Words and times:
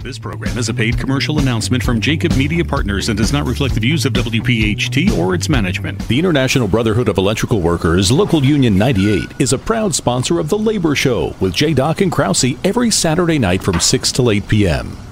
This 0.00 0.16
program 0.16 0.56
is 0.56 0.68
a 0.68 0.74
paid 0.74 0.96
commercial 0.96 1.40
announcement 1.40 1.82
from 1.82 2.00
Jacob 2.00 2.36
Media 2.36 2.64
Partners 2.64 3.08
and 3.08 3.18
does 3.18 3.32
not 3.32 3.46
reflect 3.46 3.74
the 3.74 3.80
views 3.80 4.06
of 4.06 4.12
WPHT 4.12 5.10
or 5.18 5.34
its 5.34 5.48
management. 5.48 6.06
The 6.06 6.20
International 6.20 6.68
Brotherhood 6.68 7.08
of 7.08 7.18
Electrical 7.18 7.60
Workers, 7.60 8.12
Local 8.12 8.44
Union 8.44 8.78
98, 8.78 9.40
is 9.40 9.52
a 9.52 9.58
proud 9.58 9.96
sponsor 9.96 10.38
of 10.38 10.50
The 10.50 10.56
Labor 10.56 10.94
Show 10.94 11.34
with 11.40 11.52
J. 11.52 11.74
Doc 11.74 12.00
and 12.00 12.12
Krause 12.12 12.44
every 12.62 12.92
Saturday 12.92 13.40
night 13.40 13.60
from 13.60 13.80
6 13.80 14.12
to 14.12 14.30
8 14.30 14.46
p.m. 14.46 15.07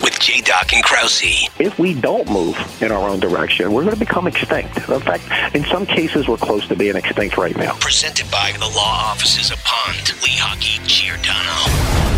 With 0.00 0.18
J. 0.20 0.40
Doc 0.40 0.72
and 0.72 0.84
Krause. 0.84 1.48
If 1.58 1.78
we 1.78 1.94
don't 1.94 2.28
move 2.30 2.56
in 2.80 2.92
our 2.92 3.08
own 3.08 3.20
direction, 3.20 3.72
we're 3.72 3.82
going 3.82 3.94
to 3.94 4.00
become 4.00 4.26
extinct. 4.26 4.76
In 4.88 5.00
fact, 5.00 5.54
in 5.54 5.64
some 5.64 5.86
cases, 5.86 6.28
we're 6.28 6.36
close 6.36 6.66
to 6.68 6.76
being 6.76 6.96
extinct 6.96 7.36
right 7.36 7.56
now. 7.56 7.74
Presented 7.80 8.30
by 8.30 8.52
the 8.58 8.66
law 8.66 9.10
offices 9.10 9.50
of 9.50 9.58
Pond, 9.64 9.98
Lehocky, 10.22 10.78
Giordano. 10.86 12.10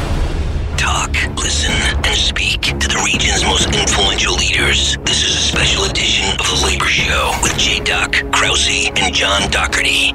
Talk, 0.77 1.12
listen, 1.36 1.72
and 2.05 2.16
speak 2.16 2.60
to 2.62 2.88
the 2.88 3.00
region's 3.05 3.44
most 3.44 3.66
influential 3.66 4.34
leaders. 4.34 4.98
This 5.05 5.24
is 5.24 5.36
a 5.36 5.41
special 5.41 5.84
edition 5.84 6.28
of 6.38 6.46
The 6.46 6.67
Labor 6.67 6.86
Show 6.86 7.33
with 7.42 7.56
J. 7.56 7.80
Doc, 7.80 8.12
Krause, 8.33 8.91
and 8.96 9.14
John 9.14 9.50
Doherty. 9.50 10.12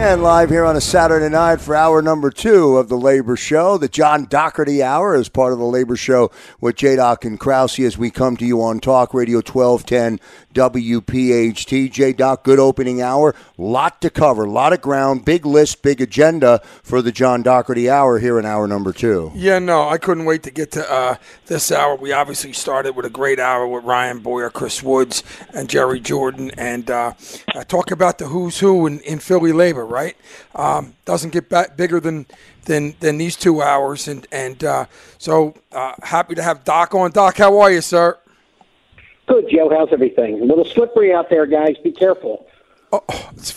And 0.00 0.22
live 0.22 0.48
here 0.48 0.64
on 0.64 0.76
a 0.76 0.80
Saturday 0.80 1.28
night 1.28 1.60
for 1.60 1.74
hour 1.74 2.00
number 2.00 2.30
two 2.30 2.76
of 2.76 2.88
the 2.88 2.96
Labor 2.96 3.36
Show, 3.36 3.76
the 3.78 3.88
John 3.88 4.26
Doherty 4.26 4.80
Hour, 4.80 5.16
as 5.16 5.28
part 5.28 5.52
of 5.52 5.58
the 5.58 5.64
Labor 5.64 5.96
Show 5.96 6.30
with 6.60 6.76
J. 6.76 6.94
Doc 6.94 7.24
and 7.24 7.38
Krause 7.38 7.80
as 7.80 7.98
we 7.98 8.08
come 8.08 8.36
to 8.36 8.46
you 8.46 8.62
on 8.62 8.78
Talk 8.78 9.12
Radio 9.12 9.38
1210 9.38 10.20
WPHT. 10.54 12.16
Doc, 12.16 12.44
good 12.44 12.58
opening 12.58 13.02
hour. 13.02 13.34
Lot 13.56 14.00
to 14.02 14.10
cover, 14.10 14.46
lot 14.46 14.72
of 14.72 14.80
ground, 14.80 15.24
big 15.24 15.44
list, 15.44 15.82
big 15.82 16.00
agenda 16.00 16.60
for 16.82 17.02
the 17.02 17.12
John 17.12 17.42
Doherty 17.42 17.90
Hour 17.90 18.18
here 18.18 18.38
in 18.38 18.46
hour 18.46 18.66
number 18.66 18.92
two. 18.92 19.32
Yeah, 19.34 19.58
no, 19.58 19.88
I 19.88 19.98
couldn't 19.98 20.24
wait 20.24 20.42
to 20.44 20.50
get 20.50 20.72
to 20.72 20.90
uh, 20.90 21.16
this 21.46 21.70
hour. 21.70 21.96
We 21.96 22.12
obviously 22.12 22.52
started 22.52 22.96
with 22.96 23.06
a 23.06 23.10
great 23.10 23.38
hour 23.38 23.66
with 23.66 23.84
Ryan 23.84 24.20
Boyer, 24.20 24.50
Chris 24.50 24.82
Woods, 24.82 25.22
and 25.52 25.68
Jerry 25.68 26.00
Jordan, 26.00 26.50
and 26.56 26.90
uh, 26.90 27.14
uh, 27.54 27.64
talk 27.64 27.90
about 27.90 28.18
the 28.18 28.28
who's 28.28 28.58
who 28.60 28.86
in, 28.86 29.00
in 29.00 29.18
Philly 29.18 29.52
labor. 29.52 29.86
Right, 29.86 30.16
um, 30.54 30.94
doesn't 31.04 31.30
get 31.30 31.48
back 31.48 31.76
bigger 31.76 32.00
than 32.00 32.26
than 32.64 32.94
than 33.00 33.18
these 33.18 33.36
two 33.36 33.62
hours, 33.62 34.08
and 34.08 34.26
and 34.30 34.62
uh, 34.64 34.86
so 35.18 35.54
uh, 35.72 35.94
happy 36.02 36.34
to 36.34 36.42
have 36.42 36.64
Doc 36.64 36.94
on. 36.94 37.10
Doc, 37.10 37.36
how 37.36 37.58
are 37.58 37.70
you, 37.70 37.80
sir? 37.80 38.18
Good, 39.28 39.50
Joe. 39.50 39.68
How's 39.70 39.92
everything? 39.92 40.40
A 40.40 40.44
little 40.44 40.64
slippery 40.64 41.12
out 41.12 41.28
there, 41.28 41.44
guys. 41.46 41.76
Be 41.84 41.92
careful. 41.92 42.46
Oh, 42.90 43.04
it's, 43.36 43.54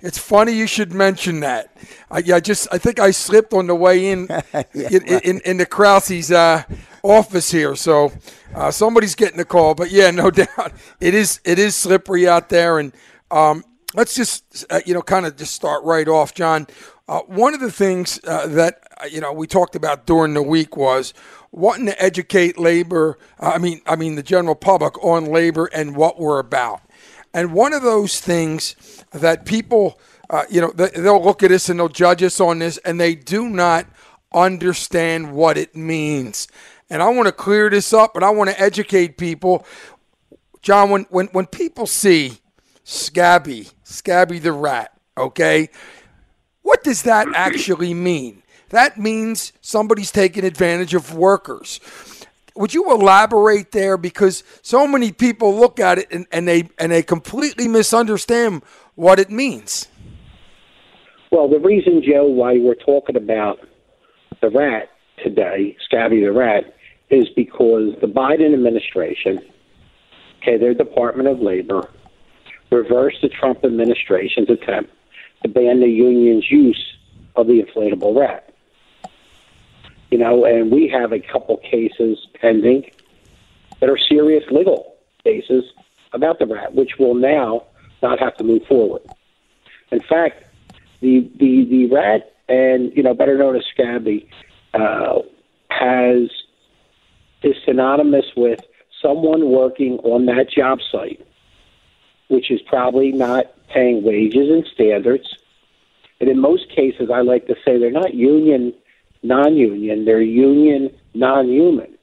it's 0.00 0.18
funny 0.18 0.52
you 0.52 0.66
should 0.66 0.92
mention 0.92 1.40
that. 1.40 1.76
I, 2.10 2.22
I 2.32 2.40
just 2.40 2.66
I 2.72 2.78
think 2.78 2.98
I 2.98 3.10
slipped 3.10 3.52
on 3.52 3.66
the 3.66 3.74
way 3.74 4.10
in 4.10 4.26
Yeah, 4.54 4.88
in, 4.90 5.02
in, 5.22 5.40
in 5.44 5.56
the 5.58 5.66
Krause's 5.66 6.32
uh, 6.32 6.62
office 7.02 7.50
here, 7.50 7.76
so 7.76 8.10
uh, 8.54 8.70
somebody's 8.70 9.14
getting 9.14 9.36
the 9.36 9.44
call. 9.44 9.74
But 9.74 9.90
yeah, 9.90 10.10
no 10.22 10.30
doubt 10.30 10.72
it 11.00 11.14
is 11.14 11.40
it 11.44 11.58
is 11.58 11.76
slippery 11.76 12.26
out 12.26 12.48
there, 12.48 12.78
and 12.78 12.92
um, 13.30 13.64
let's 13.94 14.14
just 14.14 14.64
uh, 14.70 14.80
you 14.86 14.94
know 14.94 15.02
kind 15.02 15.26
of 15.26 15.36
just 15.36 15.54
start 15.54 15.84
right 15.84 16.08
off, 16.08 16.32
John. 16.32 16.66
Uh, 17.08 17.20
one 17.20 17.54
of 17.54 17.60
the 17.60 17.70
things 17.70 18.18
uh, 18.26 18.46
that 18.48 18.82
uh, 19.00 19.04
you 19.04 19.20
know 19.20 19.32
we 19.32 19.46
talked 19.46 19.76
about 19.76 20.06
during 20.06 20.32
the 20.32 20.42
week 20.42 20.76
was 20.76 21.12
wanting 21.52 21.86
to 21.86 22.02
educate 22.02 22.58
labor. 22.58 23.18
uh, 23.40 23.52
I 23.54 23.58
mean, 23.58 23.80
I 23.86 23.96
mean 23.96 24.14
the 24.14 24.22
general 24.22 24.54
public 24.54 25.02
on 25.02 25.26
labor 25.26 25.70
and 25.72 25.96
what 25.96 26.18
we're 26.18 26.38
about. 26.38 26.80
And 27.32 27.52
one 27.52 27.72
of 27.72 27.82
those 27.82 28.20
things 28.20 28.74
that 29.12 29.44
people, 29.44 30.00
uh, 30.30 30.44
you 30.48 30.60
know, 30.60 30.70
they- 30.74 30.90
they'll 30.90 31.22
look 31.22 31.42
at 31.42 31.50
us 31.50 31.68
and 31.68 31.78
they'll 31.78 31.88
judge 31.88 32.22
us 32.22 32.40
on 32.40 32.58
this, 32.60 32.78
and 32.78 32.98
they 33.00 33.14
do 33.14 33.48
not 33.48 33.86
understand 34.32 35.32
what 35.32 35.56
it 35.56 35.76
means. 35.76 36.48
And 36.88 37.02
I 37.02 37.08
want 37.08 37.26
to 37.26 37.32
clear 37.32 37.68
this 37.68 37.92
up, 37.92 38.16
and 38.16 38.24
I 38.24 38.30
want 38.30 38.50
to 38.50 38.60
educate 38.60 39.16
people. 39.18 39.66
John, 40.62 40.90
when 40.90 41.06
when 41.10 41.26
when 41.28 41.46
people 41.46 41.86
see 41.86 42.40
Scabby, 42.84 43.68
Scabby 43.82 44.38
the 44.38 44.52
rat, 44.52 44.92
okay, 45.16 45.68
what 46.62 46.82
does 46.84 47.02
that 47.02 47.28
actually 47.34 47.94
mean? 47.94 48.42
That 48.70 48.98
means 48.98 49.52
somebody's 49.60 50.10
taking 50.10 50.44
advantage 50.44 50.94
of 50.94 51.14
workers. 51.14 51.80
Would 52.56 52.72
you 52.72 52.90
elaborate 52.90 53.72
there? 53.72 53.96
Because 53.96 54.42
so 54.62 54.86
many 54.86 55.12
people 55.12 55.54
look 55.54 55.78
at 55.78 55.98
it 55.98 56.08
and, 56.10 56.26
and 56.32 56.48
they 56.48 56.68
and 56.78 56.90
they 56.90 57.02
completely 57.02 57.68
misunderstand 57.68 58.62
what 58.94 59.18
it 59.18 59.30
means. 59.30 59.88
Well, 61.30 61.48
the 61.48 61.58
reason, 61.58 62.02
Joe, 62.02 62.24
why 62.24 62.58
we're 62.58 62.74
talking 62.74 63.16
about 63.16 63.58
the 64.40 64.48
rat 64.48 64.90
today, 65.22 65.76
Scabby 65.84 66.20
the 66.20 66.32
rat, 66.32 66.74
is 67.10 67.28
because 67.36 67.94
the 68.00 68.06
Biden 68.06 68.54
administration, 68.54 69.40
okay, 70.40 70.56
their 70.56 70.74
Department 70.74 71.28
of 71.28 71.40
Labor, 71.40 71.90
reversed 72.70 73.18
the 73.22 73.28
Trump 73.28 73.64
administration's 73.64 74.50
attempt 74.50 74.90
to 75.42 75.48
ban 75.48 75.80
the 75.80 75.88
union's 75.88 76.50
use 76.50 76.96
of 77.36 77.46
the 77.46 77.62
inflatable 77.62 78.18
rat. 78.18 78.45
You 80.10 80.18
know, 80.18 80.44
and 80.44 80.70
we 80.70 80.88
have 80.88 81.12
a 81.12 81.18
couple 81.18 81.56
cases 81.58 82.26
pending 82.40 82.90
that 83.80 83.90
are 83.90 83.98
serious 83.98 84.44
legal 84.50 84.94
cases 85.24 85.64
about 86.12 86.38
the 86.38 86.46
rat, 86.46 86.74
which 86.74 86.92
will 86.98 87.14
now 87.14 87.64
not 88.02 88.18
have 88.20 88.36
to 88.36 88.44
move 88.44 88.62
forward. 88.68 89.02
In 89.90 90.00
fact, 90.00 90.44
the 91.00 91.30
the 91.38 91.64
the 91.64 91.86
rat 91.86 92.32
and 92.48 92.92
you 92.96 93.02
know 93.02 93.14
better 93.14 93.36
known 93.36 93.56
as 93.56 93.64
Scabby 93.72 94.28
uh, 94.74 95.20
has 95.70 96.30
is 97.42 97.56
synonymous 97.64 98.26
with 98.36 98.60
someone 99.02 99.50
working 99.50 99.98
on 99.98 100.26
that 100.26 100.50
job 100.50 100.78
site, 100.90 101.24
which 102.28 102.50
is 102.50 102.60
probably 102.62 103.12
not 103.12 103.46
paying 103.68 104.02
wages 104.02 104.50
and 104.50 104.66
standards. 104.74 105.36
And 106.20 106.30
in 106.30 106.40
most 106.40 106.70
cases, 106.70 107.10
I 107.12 107.20
like 107.20 107.46
to 107.46 107.54
say 107.64 107.78
they're 107.78 107.90
not 107.90 108.14
union, 108.14 108.72
non-union. 109.26 110.04
They're 110.04 110.20
union, 110.20 110.90
non-human. 111.14 111.96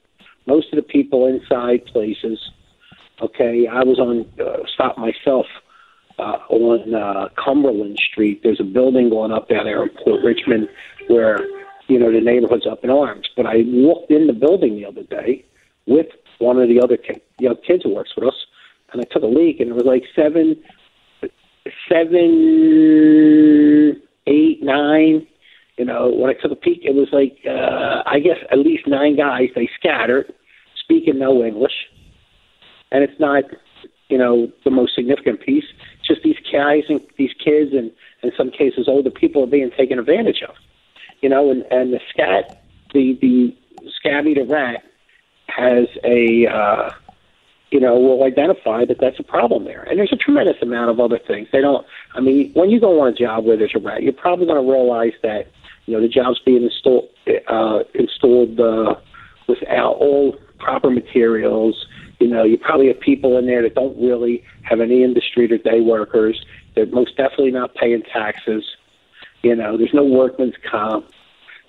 Most 0.46 0.72
of 0.72 0.76
the 0.76 0.82
people 0.82 1.26
inside 1.26 1.84
places. 1.86 2.38
Okay, 3.20 3.66
I 3.66 3.82
was 3.84 3.98
on 3.98 4.26
uh, 4.44 4.64
stop 4.74 4.98
myself 4.98 5.46
uh, 6.18 6.38
on 6.48 6.94
uh, 6.94 7.28
Cumberland 7.42 7.98
Street. 8.10 8.40
There's 8.42 8.60
a 8.60 8.64
building 8.64 9.10
going 9.10 9.32
up 9.32 9.48
down 9.48 9.64
there 9.64 9.82
in 9.82 9.90
Port 10.04 10.22
Richmond 10.24 10.68
where 11.08 11.40
you 11.88 11.98
know 11.98 12.12
the 12.12 12.20
neighborhood's 12.20 12.66
up 12.66 12.84
in 12.84 12.90
arms. 12.90 13.28
But 13.36 13.46
I 13.46 13.62
walked 13.66 14.10
in 14.10 14.26
the 14.26 14.32
building 14.32 14.76
the 14.76 14.86
other 14.86 15.04
day 15.04 15.44
with 15.86 16.06
one 16.38 16.58
of 16.58 16.68
the 16.68 16.80
other 16.80 16.96
ki- 16.96 17.22
you 17.38 17.48
know, 17.48 17.54
kids 17.54 17.84
who 17.84 17.94
works 17.94 18.10
with 18.16 18.28
us, 18.28 18.46
and 18.92 19.00
I 19.00 19.04
took 19.04 19.22
a 19.22 19.26
leak, 19.26 19.60
and 19.60 19.70
it 19.70 19.74
was 19.74 19.84
like 19.84 20.04
seven, 20.14 20.56
seven, 21.88 22.22
eight, 24.26 24.62
nine. 24.62 25.26
You 25.76 25.84
know, 25.84 26.08
when 26.08 26.30
I 26.30 26.34
took 26.34 26.52
a 26.52 26.56
peek, 26.56 26.82
it 26.84 26.94
was 26.94 27.08
like 27.12 27.38
uh, 27.46 28.02
I 28.06 28.20
guess 28.20 28.38
at 28.50 28.58
least 28.58 28.86
nine 28.86 29.16
guys. 29.16 29.48
They 29.54 29.68
scattered, 29.78 30.32
speaking 30.76 31.18
no 31.18 31.44
English, 31.44 31.74
and 32.92 33.02
it's 33.02 33.18
not 33.18 33.44
you 34.08 34.18
know 34.18 34.50
the 34.64 34.70
most 34.70 34.94
significant 34.94 35.40
piece. 35.40 35.64
It's 35.98 36.06
just 36.06 36.22
these 36.22 36.36
guys 36.52 36.84
and 36.88 37.00
these 37.18 37.32
kids, 37.44 37.72
and 37.72 37.90
in 38.22 38.30
some 38.36 38.50
cases 38.50 38.86
older 38.88 39.10
people 39.10 39.42
are 39.42 39.48
being 39.48 39.70
taken 39.76 39.98
advantage 39.98 40.42
of. 40.48 40.54
You 41.20 41.28
know, 41.28 41.50
and 41.50 41.64
and 41.72 41.92
the 41.92 42.00
scat, 42.08 42.62
the 42.92 43.18
the 43.20 43.56
scabby 43.98 44.34
the 44.34 44.44
rat 44.44 44.84
has 45.48 45.86
a 46.04 46.46
uh, 46.46 46.90
you 47.70 47.80
know 47.80 47.98
will 47.98 48.22
identify 48.22 48.84
that 48.84 48.98
that's 49.00 49.18
a 49.18 49.24
problem 49.24 49.64
there. 49.64 49.82
And 49.82 49.98
there's 49.98 50.12
a 50.12 50.16
tremendous 50.16 50.62
amount 50.62 50.90
of 50.90 51.00
other 51.00 51.18
things. 51.18 51.48
They 51.50 51.60
don't. 51.60 51.84
I 52.14 52.20
mean, 52.20 52.52
when 52.52 52.70
you 52.70 52.78
go 52.78 53.00
on 53.00 53.08
a 53.08 53.12
job 53.12 53.44
where 53.44 53.56
there's 53.56 53.74
a 53.74 53.80
rat, 53.80 54.04
you're 54.04 54.12
probably 54.12 54.46
going 54.46 54.64
to 54.64 54.70
realize 54.70 55.14
that 55.22 55.50
you 55.86 55.94
know 55.94 56.00
the 56.00 56.08
job's 56.08 56.40
being 56.40 56.62
installed 56.62 57.08
uh, 57.48 57.80
installed 57.94 58.58
uh, 58.60 58.94
without 59.48 59.94
all 59.94 60.36
proper 60.58 60.90
materials. 60.90 61.86
You 62.20 62.28
know, 62.28 62.44
you 62.44 62.56
probably 62.56 62.88
have 62.88 63.00
people 63.00 63.36
in 63.38 63.46
there 63.46 63.62
that 63.62 63.74
don't 63.74 63.96
really 64.00 64.42
have 64.62 64.80
any 64.80 65.02
industry 65.02 65.50
or 65.52 65.58
day 65.58 65.80
workers. 65.80 66.44
They're 66.74 66.86
most 66.86 67.16
definitely 67.16 67.50
not 67.50 67.74
paying 67.74 68.02
taxes. 68.02 68.64
You 69.42 69.54
know, 69.54 69.76
there's 69.76 69.92
no 69.92 70.04
workman's 70.04 70.54
comp. 70.70 71.06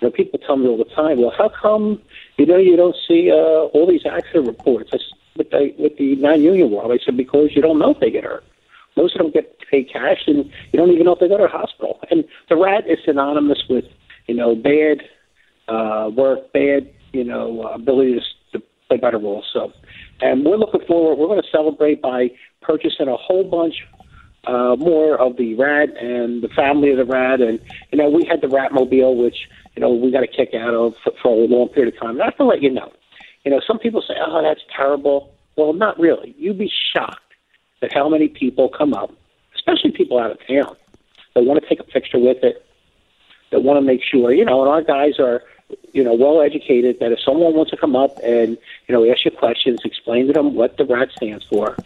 know, 0.00 0.10
people 0.10 0.38
tell 0.38 0.56
me 0.56 0.66
all 0.66 0.78
the 0.78 0.84
time, 0.84 1.20
well, 1.20 1.32
how 1.36 1.50
come, 1.50 2.00
you 2.38 2.46
know, 2.46 2.56
you 2.56 2.76
don't 2.76 2.96
see 3.06 3.30
uh, 3.30 3.34
all 3.34 3.86
these 3.86 4.06
accident 4.06 4.46
reports 4.46 4.92
with 5.36 5.50
the, 5.50 5.74
with 5.78 5.96
the 5.98 6.16
non-union 6.16 6.70
world? 6.70 6.90
I 6.92 7.04
said, 7.04 7.16
because 7.16 7.54
you 7.54 7.60
don't 7.60 7.78
know 7.78 7.90
if 7.90 8.00
they 8.00 8.10
get 8.10 8.24
hurt. 8.24 8.44
Most 8.96 9.14
of 9.16 9.22
them 9.22 9.30
get 9.30 9.58
paid 9.70 9.90
cash, 9.92 10.22
and 10.26 10.46
you 10.72 10.78
don't 10.78 10.90
even 10.90 11.04
know 11.04 11.12
if 11.12 11.20
they 11.20 11.28
go 11.28 11.36
to 11.36 11.44
a 11.44 11.48
hospital. 11.48 12.00
And 12.10 12.24
the 12.48 12.56
rat 12.56 12.88
is 12.88 12.98
synonymous 13.04 13.62
with, 13.68 13.84
you 14.26 14.34
know, 14.34 14.54
bad 14.54 15.02
uh, 15.68 16.10
work, 16.10 16.52
bad, 16.52 16.92
you 17.12 17.24
know, 17.24 17.62
ability 17.62 18.14
to, 18.14 18.58
to 18.58 18.64
play 18.88 18.96
by 18.98 19.10
the 19.10 19.18
rules. 19.18 19.48
So, 19.52 19.72
and 20.20 20.44
we're 20.44 20.56
looking 20.56 20.82
forward. 20.86 21.16
We're 21.16 21.28
going 21.28 21.42
to 21.42 21.48
celebrate 21.50 22.02
by 22.02 22.30
purchasing 22.62 23.08
a 23.08 23.16
whole 23.16 23.44
bunch 23.44 23.74
uh, 24.46 24.76
more 24.76 25.20
of 25.20 25.36
the 25.36 25.54
rat 25.54 25.88
and 26.00 26.42
the 26.42 26.48
family 26.48 26.90
of 26.90 26.98
the 26.98 27.04
rat. 27.04 27.40
And, 27.40 27.60
you 27.90 27.98
know, 27.98 28.08
we 28.08 28.24
had 28.24 28.40
the 28.40 28.46
Ratmobile, 28.46 29.16
which, 29.16 29.48
you 29.74 29.80
know, 29.80 29.92
we 29.92 30.10
got 30.10 30.22
a 30.22 30.28
kick 30.28 30.54
out 30.54 30.74
of 30.74 30.94
for, 31.02 31.12
for 31.22 31.44
a 31.44 31.46
long 31.46 31.68
period 31.68 31.94
of 31.94 32.00
time. 32.00 32.10
And 32.10 32.22
I 32.22 32.26
have 32.26 32.36
to 32.36 32.44
let 32.44 32.62
you 32.62 32.70
know, 32.70 32.92
you 33.44 33.50
know, 33.50 33.60
some 33.66 33.78
people 33.78 34.02
say, 34.02 34.14
oh, 34.24 34.42
that's 34.42 34.60
terrible. 34.74 35.32
Well, 35.56 35.72
not 35.72 35.98
really. 35.98 36.34
You'd 36.38 36.58
be 36.58 36.70
shocked 36.92 37.20
at 37.82 37.92
how 37.92 38.08
many 38.08 38.28
people 38.28 38.68
come 38.68 38.94
up, 38.94 39.12
especially 39.54 39.90
people 39.90 40.18
out 40.18 40.30
of 40.30 40.38
town, 40.46 40.76
that 41.34 41.44
want 41.44 41.62
to 41.62 41.68
take 41.68 41.80
a 41.80 41.84
picture 41.84 42.18
with 42.18 42.38
it, 42.42 42.65
that 43.50 43.62
want 43.62 43.76
to 43.78 43.80
make 43.80 44.02
sure, 44.02 44.32
you 44.32 44.44
know, 44.44 44.62
and 44.62 44.70
our 44.70 44.82
guys 44.82 45.18
are, 45.18 45.42
you 45.92 46.04
know, 46.04 46.14
well 46.14 46.42
educated 46.42 46.98
that 47.00 47.12
if 47.12 47.20
someone 47.20 47.54
wants 47.54 47.70
to 47.70 47.76
come 47.76 47.96
up 47.96 48.18
and, 48.22 48.56
you 48.86 48.94
know, 48.94 49.08
ask 49.10 49.24
you 49.24 49.30
questions, 49.30 49.80
explain 49.84 50.26
to 50.28 50.32
them 50.32 50.54
what 50.54 50.76
the 50.76 50.84
rat 50.84 51.08
stands 51.16 51.44
for, 51.46 51.76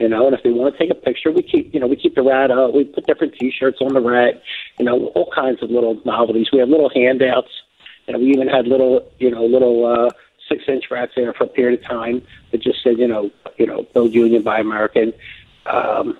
you 0.00 0.08
know, 0.08 0.26
and 0.26 0.34
if 0.34 0.42
they 0.42 0.50
want 0.50 0.74
to 0.74 0.78
take 0.78 0.90
a 0.90 0.94
picture, 0.94 1.30
we 1.32 1.42
keep, 1.42 1.74
you 1.74 1.80
know, 1.80 1.86
we 1.86 1.96
keep 1.96 2.14
the 2.14 2.22
rat 2.22 2.50
up. 2.50 2.72
We 2.72 2.84
put 2.84 3.06
different 3.06 3.34
T-shirts 3.34 3.78
on 3.80 3.94
the 3.94 4.00
rat, 4.00 4.42
you 4.78 4.84
know, 4.84 5.06
all 5.08 5.30
kinds 5.34 5.62
of 5.62 5.70
little 5.70 6.00
novelties. 6.04 6.48
We 6.52 6.60
have 6.60 6.68
little 6.68 6.90
handouts, 6.94 7.50
and 8.06 8.16
we 8.18 8.30
even 8.30 8.48
had 8.48 8.66
little, 8.66 9.10
you 9.18 9.30
know, 9.30 9.44
little 9.44 9.86
uh, 9.86 10.10
six-inch 10.48 10.84
rats 10.90 11.12
there 11.16 11.32
for 11.34 11.44
a 11.44 11.48
period 11.48 11.80
of 11.80 11.86
time 11.86 12.22
that 12.52 12.62
just 12.62 12.82
said, 12.82 12.98
you 12.98 13.08
know, 13.08 13.30
you 13.56 13.66
know, 13.66 13.86
build 13.92 14.14
union, 14.14 14.42
buy 14.42 14.60
American. 14.60 15.12
Um, 15.66 16.16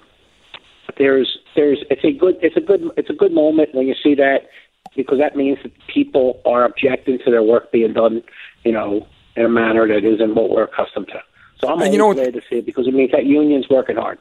there's, 0.96 1.38
there's, 1.54 1.78
it's 1.88 2.04
a 2.04 2.12
good, 2.12 2.36
it's 2.42 2.56
a 2.56 2.60
good, 2.60 2.90
it's 2.96 3.10
a 3.10 3.14
good 3.14 3.32
moment 3.32 3.74
when 3.74 3.86
you 3.86 3.94
see 4.02 4.14
that 4.16 4.48
because 4.98 5.18
that 5.20 5.36
means 5.36 5.58
that 5.62 5.70
people 5.86 6.42
are 6.44 6.64
objecting 6.64 7.20
to 7.24 7.30
their 7.30 7.42
work 7.42 7.70
being 7.70 7.92
done, 7.92 8.20
you 8.64 8.72
know, 8.72 9.06
in 9.36 9.44
a 9.44 9.48
manner 9.48 9.86
that 9.86 10.04
isn't 10.04 10.34
what 10.34 10.50
we're 10.50 10.64
accustomed 10.64 11.06
to. 11.06 11.22
So 11.60 11.68
I'm 11.68 11.80
and 11.80 11.92
you 11.92 11.98
know 11.98 12.12
glad 12.12 12.34
to 12.34 12.40
see 12.50 12.56
it 12.56 12.66
because 12.66 12.88
it 12.88 12.92
means 12.92 13.12
that 13.12 13.24
union's 13.24 13.68
working 13.68 13.94
hard. 13.94 14.18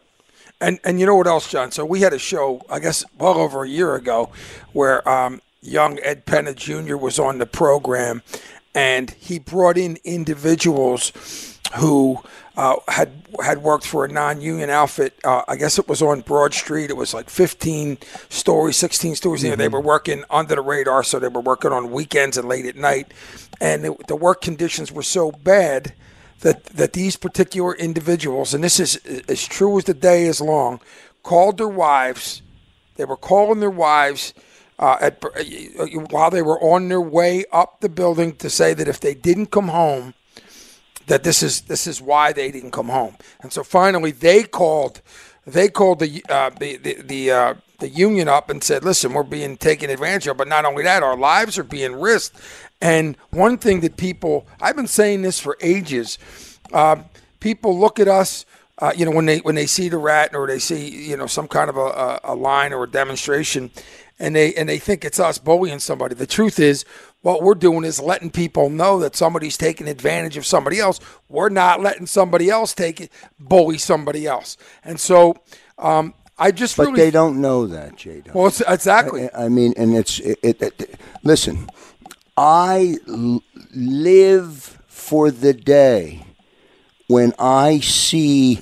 And 0.62 0.80
and 0.84 1.00
you 1.00 1.08
know 1.08 1.16
what 1.16 1.26
else, 1.26 1.50
John? 1.50 1.72
So 1.72 1.84
we 1.84 2.02
had 2.02 2.14
a 2.14 2.20
show, 2.20 2.62
I 2.70 2.78
guess, 2.78 3.04
well 3.18 3.40
over 3.40 3.64
a 3.64 3.68
year 3.68 3.96
ago, 3.96 4.30
where 4.74 5.08
um, 5.10 5.42
young 5.62 6.00
Ed 6.04 6.28
Penna 6.28 6.54
Jr. 6.54 6.96
was 6.96 7.18
on 7.18 7.40
the 7.40 7.48
program, 7.48 8.22
and 8.76 9.10
he 9.12 9.40
brought 9.40 9.80
in 9.80 9.98
individuals 10.04 11.60
who 11.78 12.20
uh, 12.58 12.76
had 12.88 13.12
had 13.40 13.60
worked 13.60 13.86
for 13.86 14.04
a 14.04 14.08
non-union 14.08 14.72
outfit. 14.72 15.14
Uh, 15.24 15.44
I 15.48 15.56
guess 15.56 15.78
it 15.78 15.88
was 15.88 16.02
on 16.02 16.22
Broad 16.22 16.56
Street. 16.56 16.90
It 16.90 16.98
was 16.98 17.14
like 17.14 17.30
15 17.30 18.00
stories, 18.30 18.78
16 18.78 19.16
stories. 19.16 19.44
Mm-hmm. 19.44 19.60
They 19.60 19.68
were 19.68 19.80
working 19.80 20.24
under 20.32 20.56
the 20.56 20.62
radar, 20.62 21.04
so 21.04 21.20
they 21.20 21.28
were 21.28 21.40
working 21.40 21.72
on 21.72 21.92
weekends 21.92 22.36
and 22.36 22.48
late 22.48 22.66
at 22.66 22.76
night, 22.76 23.14
and 23.62 23.86
it, 23.86 24.08
the 24.08 24.16
work 24.16 24.42
conditions 24.42 24.92
were 24.92 25.04
so 25.04 25.32
bad 25.32 25.94
that 26.40 26.66
that 26.66 26.94
these 26.94 27.16
particular 27.16 27.76
individuals, 27.76 28.56
and 28.56 28.64
this 28.64 28.80
is 28.80 28.96
as 29.30 29.48
true 29.48 29.78
as 29.78 29.84
the 29.84 29.94
day 29.94 30.26
is 30.26 30.42
long, 30.42 30.80
called 31.22 31.60
their 31.60 31.68
wives. 31.68 32.42
They 32.96 33.06
were 33.06 33.18
calling 33.18 33.60
their 33.60 33.70
wives 33.70 34.34
uh, 34.80 34.98
at, 35.00 35.24
uh, 35.24 35.44
while 36.10 36.32
they 36.32 36.42
were 36.42 36.60
on 36.60 36.90
their 36.90 37.02
way 37.02 37.46
up 37.52 37.82
the 37.82 37.90
building 37.90 38.36
to 38.38 38.50
say 38.50 38.74
that 38.74 38.88
if 38.88 39.00
they 39.00 39.14
didn't 39.14 39.52
come 39.52 39.68
home, 39.68 40.16
that 41.08 41.24
this 41.24 41.42
is 41.42 41.62
this 41.62 41.88
is 41.88 42.02
why 42.02 42.32
they 42.32 42.52
didn't 42.52 42.72
come 42.72 42.90
home. 42.90 43.16
And 43.42 43.52
so 43.52 43.64
finally, 43.64 44.12
they 44.12 44.44
called 44.44 45.02
they 45.46 45.70
called 45.70 46.00
the 46.00 46.24
uh, 46.30 46.52
the 46.52 46.78
the 46.78 47.02
the, 47.02 47.32
uh, 47.32 47.54
the 47.80 47.90
union 47.90 48.28
up 48.28 48.50
and 48.50 48.64
said, 48.64 48.84
"Listen, 48.84 49.14
we're 49.14 49.24
being 49.24 49.58
taken 49.58 49.90
advantage 49.90 50.28
of, 50.28 50.38
but 50.38 50.48
not 50.48 50.66
only 50.66 50.84
that, 50.84 51.04
our 51.04 51.18
lives 51.18 51.58
are 51.58 51.64
being 51.64 51.94
risked." 51.94 52.38
And 52.82 53.18
one 53.32 53.58
thing 53.58 53.80
that 53.82 53.98
people, 53.98 54.46
I've 54.62 54.76
been 54.76 54.88
saying 54.88 55.24
this 55.24 55.40
for 55.40 55.58
ages, 55.62 56.20
uh, 56.74 56.98
people 57.40 57.78
look 57.80 58.00
at 58.00 58.08
us. 58.08 58.46
Uh, 58.80 58.92
you 58.96 59.06
know, 59.06 59.12
when 59.12 59.26
they 59.26 59.40
when 59.40 59.56
they 59.56 59.66
see 59.66 59.90
the 59.90 59.98
rat 59.98 60.36
or 60.36 60.46
they 60.46 60.60
see 60.60 60.90
you 61.10 61.18
know 61.18 61.26
some 61.26 61.48
kind 61.48 61.70
of 61.70 61.78
a, 61.78 62.20
a, 62.26 62.36
line 62.36 62.74
or 62.74 62.84
a 62.84 62.92
demonstration, 62.92 63.72
and 64.20 64.36
they 64.36 64.54
and 64.54 64.68
they 64.70 64.78
think 64.78 65.04
it's 65.04 65.20
us 65.20 65.40
bullying 65.40 65.80
somebody. 65.80 66.14
The 66.14 66.28
truth 66.28 66.60
is, 66.60 66.86
what 67.22 67.42
we're 67.42 67.56
doing 67.56 67.84
is 67.84 68.00
letting 68.00 68.30
people 68.30 68.70
know 68.70 69.00
that 69.00 69.16
somebody's 69.16 69.58
taking 69.58 69.88
advantage 69.88 70.38
of 70.38 70.46
somebody 70.46 70.80
else. 70.80 71.00
We're 71.28 71.50
not 71.50 71.82
letting 71.82 72.06
somebody 72.06 72.50
else 72.50 72.74
take 72.74 73.02
it, 73.02 73.12
bully 73.40 73.78
somebody 73.78 74.28
else. 74.28 74.58
And 74.84 75.00
so, 75.00 75.36
um, 75.78 76.14
I 76.38 76.52
just 76.52 76.78
but 76.78 76.88
really, 76.88 77.02
they 77.02 77.12
don't 77.12 77.42
know 77.42 77.66
that, 77.68 77.96
Jay. 77.96 78.22
Well, 78.34 78.54
exactly. 78.68 79.30
I, 79.32 79.46
I, 79.46 79.50
mean, 79.50 79.74
and 79.76 79.96
it's 79.96 80.20
it, 80.20 80.38
it, 80.44 80.62
it, 80.62 81.00
listen. 81.24 81.68
I 82.38 82.98
l- 83.08 83.44
live 83.74 84.80
for 84.88 85.32
the 85.32 85.54
day 85.54 86.24
when 87.08 87.34
I 87.40 87.80
see 87.80 88.60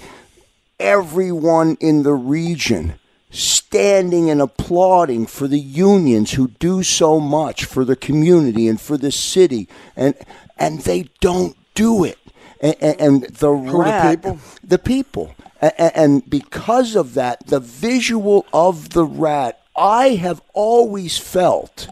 everyone 0.80 1.76
in 1.82 2.04
the 2.04 2.14
region 2.14 2.96
standing 3.36 4.30
and 4.30 4.42
applauding 4.42 5.26
for 5.26 5.48
the 5.48 5.60
unions 5.60 6.34
who 6.34 6.48
do 6.48 6.84
so 6.84 7.20
much 7.20 7.66
for 7.66 7.84
the 7.84 7.96
community 7.96 8.68
and 8.68 8.80
for 8.80 8.98
the 8.98 9.12
city 9.12 9.68
and 9.96 10.16
and 10.58 10.82
they 10.82 11.10
don't 11.20 11.58
do 11.74 12.04
it 12.04 12.18
and, 12.62 12.76
and 12.82 13.24
the 13.24 13.52
rat, 13.52 14.22
the 14.22 14.30
people 14.30 14.40
the 14.64 14.80
people 14.80 15.36
and, 15.62 15.74
and 15.96 16.30
because 16.30 16.96
of 16.96 17.14
that 17.14 17.46
the 17.48 17.60
visual 17.60 18.46
of 18.54 18.90
the 18.92 19.06
rat 19.06 19.62
I 19.76 20.10
have 20.10 20.42
always 20.54 21.18
felt 21.18 21.90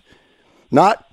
not 0.72 1.06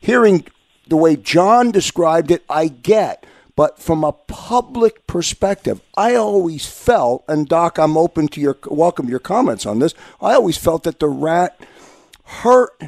hearing 0.00 0.44
the 0.88 0.96
way 0.96 1.16
John 1.16 1.70
described 1.70 2.30
it, 2.30 2.44
I 2.48 2.68
get. 2.68 3.24
But 3.58 3.80
from 3.80 4.04
a 4.04 4.12
public 4.12 5.04
perspective, 5.08 5.80
I 5.96 6.14
always 6.14 6.64
felt, 6.64 7.24
and 7.26 7.48
Doc, 7.48 7.76
I'm 7.76 7.96
open 7.96 8.28
to 8.28 8.40
your 8.40 8.56
welcome 8.66 9.08
your 9.08 9.18
comments 9.18 9.66
on 9.66 9.80
this. 9.80 9.94
I 10.20 10.34
always 10.34 10.56
felt 10.56 10.84
that 10.84 11.00
the 11.00 11.08
rat 11.08 11.60
hurt 12.22 12.80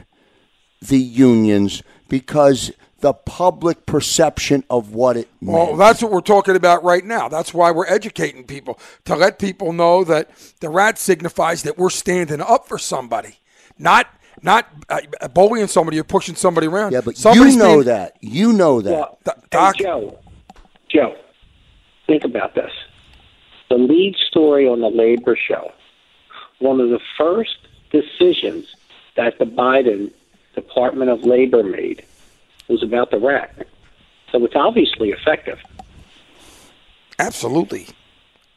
the 0.81 1.01
unions 1.01 1.83
because 2.09 2.71
the 3.01 3.13
public 3.13 3.85
perception 3.85 4.63
of 4.71 4.95
what 4.95 5.17
it 5.17 5.29
meant. 5.41 5.59
Well, 5.59 5.77
that's 5.77 6.05
what 6.05 6.13
we're 6.13 6.21
talking 6.21 6.55
about 6.55 6.85
right 6.85 7.05
now. 7.05 7.29
That's 7.29 7.53
why 7.53 7.73
we're 7.73 7.89
educating 7.89 8.45
people 8.45 8.79
to 9.07 9.17
let 9.17 9.41
people 9.41 9.73
know 9.73 10.05
that 10.05 10.31
the 10.61 10.69
rat 10.69 11.01
signifies 11.01 11.65
that 11.65 11.79
we're 11.79 11.91
standing 11.91 12.41
up 12.41 12.69
for 12.69 12.79
somebody, 12.79 13.41
not 13.77 14.07
not 14.41 14.69
uh, 14.89 15.01
bullying 15.35 15.67
somebody 15.67 15.99
or 15.99 16.05
pushing 16.05 16.37
somebody 16.37 16.69
around. 16.69 16.93
Yeah, 16.93 17.01
but 17.01 17.17
Somebody's 17.17 17.55
you 17.55 17.59
know 17.59 17.75
being, 17.75 17.87
that. 17.87 18.17
You 18.21 18.53
know 18.53 18.81
that. 18.81 18.93
Well, 18.93 19.19
Doc, 19.51 19.75
hey, 19.77 19.83
Joe, 19.83 20.21
Joe, 20.91 21.17
think 22.07 22.25
about 22.25 22.55
this. 22.55 22.73
The 23.69 23.77
lead 23.77 24.17
story 24.17 24.67
on 24.67 24.81
the 24.81 24.91
labor 24.91 25.37
show, 25.37 25.73
one 26.59 26.81
of 26.81 26.91
the 26.91 27.01
first 27.17 27.57
decisions 27.91 28.75
that 29.17 29.39
the 29.39 29.45
Biden 29.45 30.13
Department 30.55 31.11
of 31.11 31.25
Labor 31.25 31.63
made 31.63 32.05
was 32.69 32.83
about 32.83 33.11
the 33.11 33.19
rat. 33.19 33.67
So 34.33 34.45
it's 34.45 34.57
obviously 34.57 35.11
effective. 35.11 35.59
Absolutely. 37.19 37.87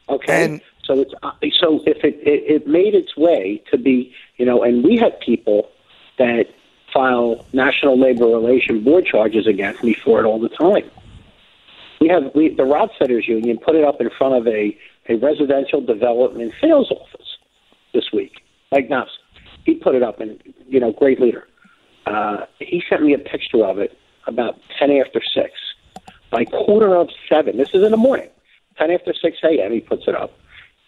Okay. 0.08 0.44
And 0.44 0.60
so 0.84 1.00
it's 1.00 1.14
so 1.58 1.80
if 1.86 2.04
it, 2.04 2.16
it, 2.16 2.62
it 2.62 2.66
made 2.66 2.94
its 2.94 3.16
way 3.16 3.62
to 3.70 3.78
be, 3.78 4.14
you 4.36 4.46
know, 4.46 4.62
and 4.62 4.84
we 4.84 4.96
had 4.96 5.18
people 5.20 5.70
that 6.18 6.46
file 6.92 7.44
National 7.52 7.98
Labor 7.98 8.26
Relation 8.26 8.82
Board 8.82 9.06
charges 9.06 9.46
against 9.46 9.82
me 9.82 9.94
for 9.94 10.20
it 10.20 10.24
all 10.26 10.38
the 10.38 10.48
time. 10.48 10.88
We 12.00 12.08
have 12.08 12.34
we, 12.34 12.54
the 12.54 12.64
Rod 12.64 12.90
Setters 12.98 13.26
Union 13.28 13.58
put 13.58 13.74
it 13.74 13.84
up 13.84 14.00
in 14.00 14.10
front 14.10 14.34
of 14.34 14.46
a, 14.46 14.76
a 15.08 15.16
residential 15.16 15.80
development 15.80 16.52
sales 16.60 16.90
office 16.90 17.38
this 17.92 18.12
week. 18.12 18.40
Mike 18.72 18.88
Knopf, 18.88 19.08
he 19.64 19.74
put 19.74 19.94
it 19.94 20.02
up, 20.02 20.20
and 20.20 20.40
you 20.66 20.80
know, 20.80 20.92
great 20.92 21.20
leader. 21.20 21.46
Uh, 22.06 22.46
he 22.58 22.82
sent 22.88 23.02
me 23.02 23.14
a 23.14 23.18
picture 23.18 23.64
of 23.64 23.78
it 23.78 23.96
about 24.26 24.58
ten 24.78 24.90
after 24.90 25.22
six. 25.22 25.52
By 26.30 26.44
quarter 26.44 26.96
of 26.96 27.10
seven, 27.28 27.56
this 27.56 27.68
is 27.72 27.82
in 27.84 27.90
the 27.90 27.96
morning, 27.96 28.28
ten 28.76 28.90
after 28.90 29.14
six 29.14 29.38
a.m. 29.44 29.72
He 29.72 29.80
puts 29.80 30.08
it 30.08 30.14
up. 30.14 30.32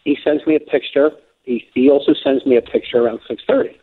He 0.04 0.18
sends 0.22 0.46
me 0.46 0.56
a 0.56 0.60
picture. 0.60 1.12
He, 1.44 1.66
he 1.74 1.88
also 1.88 2.12
sends 2.12 2.44
me 2.44 2.56
a 2.56 2.62
picture 2.62 2.98
around 2.98 3.20
six 3.28 3.42
thirty. 3.46 3.78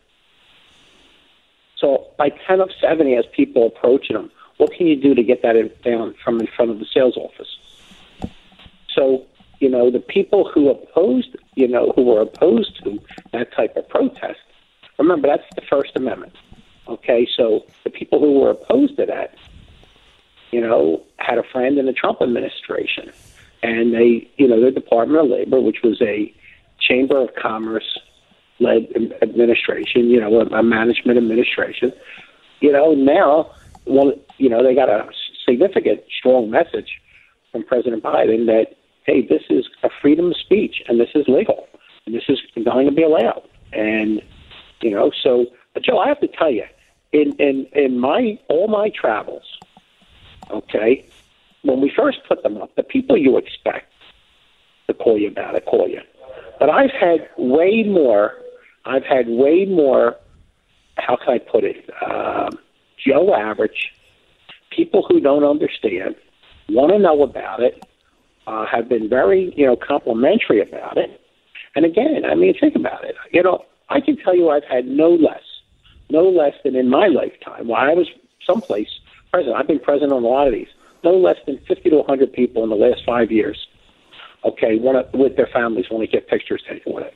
So 1.84 2.08
by 2.18 2.30
10 2.30 2.62
of 2.62 2.70
7, 2.80 3.06
he 3.06 3.14
has 3.14 3.26
people 3.36 3.68
approaching 3.68 4.16
him. 4.16 4.32
What 4.58 4.74
can 4.74 4.88
you 4.88 4.96
do 4.96 5.16
to 5.16 5.24
get 5.24 5.42
that 5.42 5.56
in, 5.56 5.72
down 5.84 6.16
from 6.24 6.40
in 6.40 6.48
front 6.48 6.72
of 6.72 6.80
the 6.80 6.86
sales 6.94 7.18
office? 7.18 7.58
So, 8.94 9.26
you 9.60 9.70
know, 9.70 9.90
the 9.90 10.00
people 10.00 10.50
who 10.50 10.70
opposed, 10.70 11.36
you 11.56 11.68
know, 11.68 11.92
who 11.96 12.04
were 12.04 12.22
opposed 12.22 12.84
to 12.84 13.00
that 13.32 13.54
type 13.54 13.76
of 13.76 13.88
protest, 13.90 14.40
remember, 15.00 15.28
that's 15.28 15.44
the 15.56 15.62
First 15.62 15.96
Amendment. 15.96 16.34
Okay, 16.88 17.28
so 17.36 17.66
the 17.84 17.90
people 17.90 18.20
who 18.20 18.40
were 18.40 18.52
opposed 18.52 18.98
to 18.98 19.06
that, 19.06 19.36
you 20.52 20.62
know, 20.62 21.02
had 21.18 21.38
a 21.38 21.44
friend 21.44 21.78
in 21.78 21.86
the 21.86 21.94
Trump 21.94 22.22
administration, 22.22 23.12
and 23.64 23.94
they, 23.94 24.30
you 24.38 24.48
know, 24.48 24.62
the 24.62 24.72
Department 24.72 25.24
of 25.24 25.32
Labor, 25.32 25.60
which 25.62 25.82
was 25.82 26.02
a 26.02 26.34
Chamber 26.80 27.22
of 27.22 27.30
Commerce 27.36 27.98
led 28.60 28.88
administration, 29.22 30.10
you 30.10 30.20
know, 30.20 30.42
a, 30.42 30.46
a 30.48 30.64
management 30.64 31.18
administration, 31.18 31.92
you 32.60 32.72
know, 32.72 32.94
now, 32.94 33.52
well, 33.86 34.14
you 34.38 34.50
know, 34.50 34.64
they 34.64 34.76
got 34.76 34.90
a 34.90 35.10
significant, 35.46 36.02
strong 36.18 36.50
message 36.50 37.02
from 37.52 37.64
President 37.64 38.04
Biden 38.04 38.46
that, 38.48 38.76
hey, 39.06 39.26
this 39.26 39.44
is 39.50 39.68
a 39.84 39.90
freedom 40.02 40.28
of 40.28 40.38
speech 40.38 40.82
and 40.88 41.00
this 41.00 41.10
is 41.16 41.28
legal 41.28 41.68
and 42.06 42.16
this 42.16 42.24
is 42.28 42.40
going 42.64 42.86
to 42.86 42.92
be 42.92 43.04
allowed. 43.04 43.44
And, 43.72 44.22
you 44.82 44.92
know, 44.92 45.12
so, 45.24 45.48
but 45.74 45.84
Joe, 45.84 46.00
I 46.00 46.08
have 46.08 46.20
to 46.22 46.28
tell 46.28 46.52
you, 46.52 46.66
in, 47.12 47.34
in, 47.38 47.68
in 47.74 48.00
my, 48.00 48.40
all 48.50 48.68
my 48.68 48.90
travels, 48.90 49.44
okay, 50.50 51.06
when 51.62 51.82
we 51.82 51.92
first 51.96 52.20
put 52.28 52.44
them 52.44 52.58
up, 52.58 52.76
the 52.76 52.84
people 52.84 53.18
you 53.18 53.38
expect 53.38 53.92
to 54.88 54.94
call 54.94 55.18
you 55.18 55.30
about 55.30 55.56
it 55.56 55.66
call 55.66 55.88
you. 55.88 56.02
But 56.60 56.70
I've 56.70 56.92
had 56.92 57.30
way 57.38 57.84
more, 57.84 58.34
I've 58.86 59.06
had 59.06 59.28
way 59.28 59.66
more, 59.66 60.18
how 60.98 61.18
can 61.18 61.34
I 61.34 61.38
put 61.40 61.64
it, 61.64 61.90
um, 62.06 62.60
Joe 63.06 63.34
average, 63.34 63.94
people 64.72 65.06
who 65.08 65.20
don't 65.20 65.44
understand, 65.44 66.16
want 66.70 66.92
to 66.92 67.00
know 67.00 67.24
about 67.24 67.62
it, 67.62 67.86
uh, 68.48 68.66
have 68.66 68.90
been 68.90 69.10
very, 69.10 69.54
you 69.56 69.66
know, 69.66 69.76
complimentary 69.76 70.62
about 70.62 70.98
it. 70.98 71.22
And 71.76 71.86
again, 71.86 72.24
I 72.26 72.36
mean, 72.36 72.54
think 72.60 72.76
about 72.76 73.04
it. 73.04 73.16
You 73.32 73.44
know, 73.44 73.66
I 73.90 74.00
can 74.00 74.18
tell 74.18 74.36
you 74.36 74.50
I've 74.50 74.64
had 74.66 74.86
no 74.86 75.10
less, 75.10 75.44
no 76.10 76.30
less 76.30 76.54
than 76.64 76.76
in 76.76 76.90
my 76.90 77.08
lifetime, 77.08 77.68
while 77.68 77.90
I 77.90 77.94
was 77.94 78.08
someplace 78.46 78.90
president, 79.32 79.58
I've 79.58 79.68
been 79.68 79.80
president 79.80 80.12
on 80.14 80.24
a 80.24 80.28
lot 80.28 80.48
of 80.48 80.54
these, 80.54 80.68
no 81.04 81.12
less 81.12 81.38
than 81.46 81.58
50 81.68 81.90
to 81.90 81.98
100 81.98 82.32
people 82.34 82.64
in 82.64 82.70
the 82.70 82.76
last 82.76 83.02
five 83.06 83.32
years, 83.32 83.68
okay, 84.46 84.78
want 84.78 85.12
to, 85.12 85.18
with 85.18 85.36
their 85.36 85.48
families 85.48 85.86
want 85.90 86.04
to 86.04 86.08
get 86.08 86.28
pictures 86.28 86.62
taken 86.70 86.94
with 86.94 87.06
it. 87.06 87.16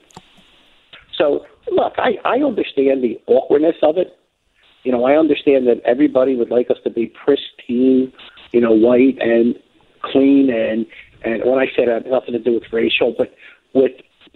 So, 1.15 1.46
look, 1.72 1.94
I, 1.98 2.17
I 2.25 2.39
understand 2.39 3.03
the 3.03 3.20
awkwardness 3.27 3.75
of 3.84 3.98
it. 3.98 4.17
You 4.88 4.94
know, 4.94 5.03
I 5.03 5.17
understand 5.17 5.67
that 5.67 5.82
everybody 5.84 6.38
would 6.38 6.50
like 6.50 6.72
us 6.72 6.77
to 6.86 6.89
be 6.89 7.08
pristine, 7.08 8.13
you 8.53 8.62
know, 8.62 8.72
white 8.72 9.17
and 9.20 9.53
clean 10.01 10.50
and 10.50 10.86
and 11.25 11.44
when 11.44 11.60
I 11.60 11.65
say 11.75 11.86
that, 11.86 12.10
nothing 12.10 12.32
to 12.32 12.39
do 12.39 12.53
with 12.53 12.72
racial, 12.72 13.13
but 13.17 13.36
with 13.74 13.91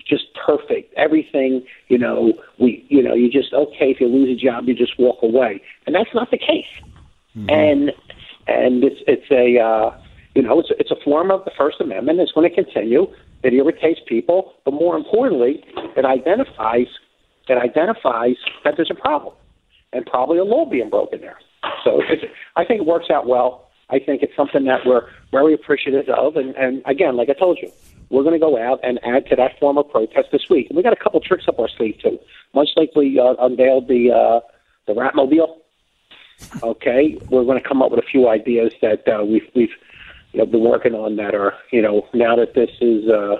just 0.05 0.25
perfect 0.45 0.93
everything. 0.97 1.65
You 1.87 1.99
know, 1.99 2.33
we 2.59 2.85
you 2.89 3.01
know 3.01 3.13
you 3.13 3.31
just 3.31 3.53
okay 3.53 3.91
if 3.91 4.01
you 4.01 4.09
lose 4.09 4.37
a 4.37 4.45
job 4.45 4.65
you 4.67 4.75
just 4.75 4.99
walk 4.99 5.19
away, 5.23 5.61
and 5.85 5.95
that's 5.95 6.13
not 6.13 6.31
the 6.31 6.37
case. 6.37 6.65
Mm-hmm. 7.33 7.49
And 7.49 7.91
and 8.45 8.83
it's 8.83 9.01
it's 9.07 9.31
a 9.31 9.57
uh, 9.57 9.97
you 10.35 10.41
know 10.41 10.59
it's 10.59 10.71
it's 10.77 10.91
a 10.91 11.01
form 11.01 11.31
of 11.31 11.45
the 11.45 11.51
First 11.57 11.79
Amendment. 11.79 12.19
It's 12.19 12.33
going 12.33 12.49
to 12.49 12.53
continue. 12.53 13.07
It 13.41 13.53
irritates 13.53 14.01
people, 14.05 14.55
but 14.65 14.73
more 14.73 14.97
importantly, 14.97 15.63
it 15.95 16.03
identifies 16.03 16.87
it 17.47 17.57
identifies 17.57 18.35
that 18.65 18.73
there's 18.75 18.91
a 18.91 18.99
problem 18.99 19.33
and 19.93 20.05
probably 20.05 20.37
a 20.37 20.43
law 20.43 20.65
being 20.65 20.89
broken 20.89 21.21
there. 21.21 21.37
So 21.83 22.01
I 22.55 22.65
think 22.65 22.81
it 22.81 22.85
works 22.87 23.09
out 23.09 23.27
well. 23.27 23.69
I 23.89 23.99
think 23.99 24.23
it's 24.23 24.35
something 24.35 24.63
that 24.65 24.85
we're 24.85 25.07
very 25.31 25.53
appreciative 25.53 26.07
of. 26.09 26.37
And, 26.37 26.55
and 26.55 26.81
again, 26.85 27.17
like 27.17 27.29
I 27.29 27.33
told 27.33 27.59
you, 27.61 27.71
we're 28.09 28.23
going 28.23 28.33
to 28.33 28.39
go 28.39 28.57
out 28.61 28.79
and 28.83 28.99
add 29.03 29.27
to 29.27 29.35
that 29.35 29.59
form 29.59 29.77
of 29.77 29.89
protest 29.89 30.29
this 30.31 30.49
week. 30.49 30.67
And 30.69 30.77
we 30.77 30.83
got 30.83 30.93
a 30.93 31.01
couple 31.01 31.19
tricks 31.19 31.45
up 31.47 31.59
our 31.59 31.69
sleeve 31.69 31.97
too. 32.01 32.19
Much 32.53 32.69
like 32.75 32.91
we 32.95 33.19
uh, 33.19 33.35
unveiled 33.39 33.87
the 33.87 34.11
uh, 34.11 34.39
the 34.87 34.93
Ratmobile. 34.93 35.57
Okay, 36.63 37.17
we're 37.29 37.43
going 37.43 37.61
to 37.61 37.67
come 37.67 37.81
up 37.81 37.91
with 37.91 37.99
a 37.99 38.07
few 38.09 38.27
ideas 38.27 38.73
that 38.81 39.07
uh, 39.07 39.23
we've 39.23 39.47
we've 39.55 39.69
you 40.33 40.39
know, 40.39 40.45
been 40.45 40.61
working 40.61 40.93
on 40.93 41.15
that 41.17 41.35
are 41.35 41.53
you 41.71 41.81
know 41.81 42.07
now 42.13 42.35
that 42.35 42.53
this 42.53 42.69
is. 42.81 43.09
Uh, 43.09 43.37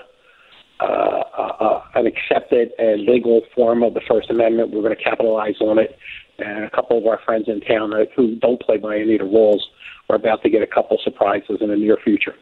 uh, 0.80 1.22
uh, 1.60 1.84
an 1.94 2.06
accepted 2.08 2.72
and 2.76 3.02
legal 3.02 3.42
form 3.54 3.84
of 3.84 3.94
the 3.94 4.00
First 4.00 4.28
Amendment. 4.30 4.72
We're 4.72 4.82
going 4.82 4.96
to 4.96 5.00
capitalize 5.00 5.60
on 5.60 5.78
it 5.78 5.96
and 6.44 6.64
a 6.64 6.70
couple 6.70 6.98
of 6.98 7.06
our 7.06 7.20
friends 7.24 7.44
in 7.48 7.60
town 7.60 7.92
who 8.16 8.36
don't 8.36 8.60
play 8.60 8.76
by 8.76 8.96
any 8.98 9.14
of 9.14 9.20
the 9.20 9.24
rules 9.24 9.66
are 10.08 10.16
about 10.16 10.42
to 10.42 10.50
get 10.50 10.62
a 10.62 10.66
couple 10.66 10.98
surprises 11.02 11.58
in 11.60 11.68
the 11.68 11.76
near 11.76 11.96
future. 12.02 12.34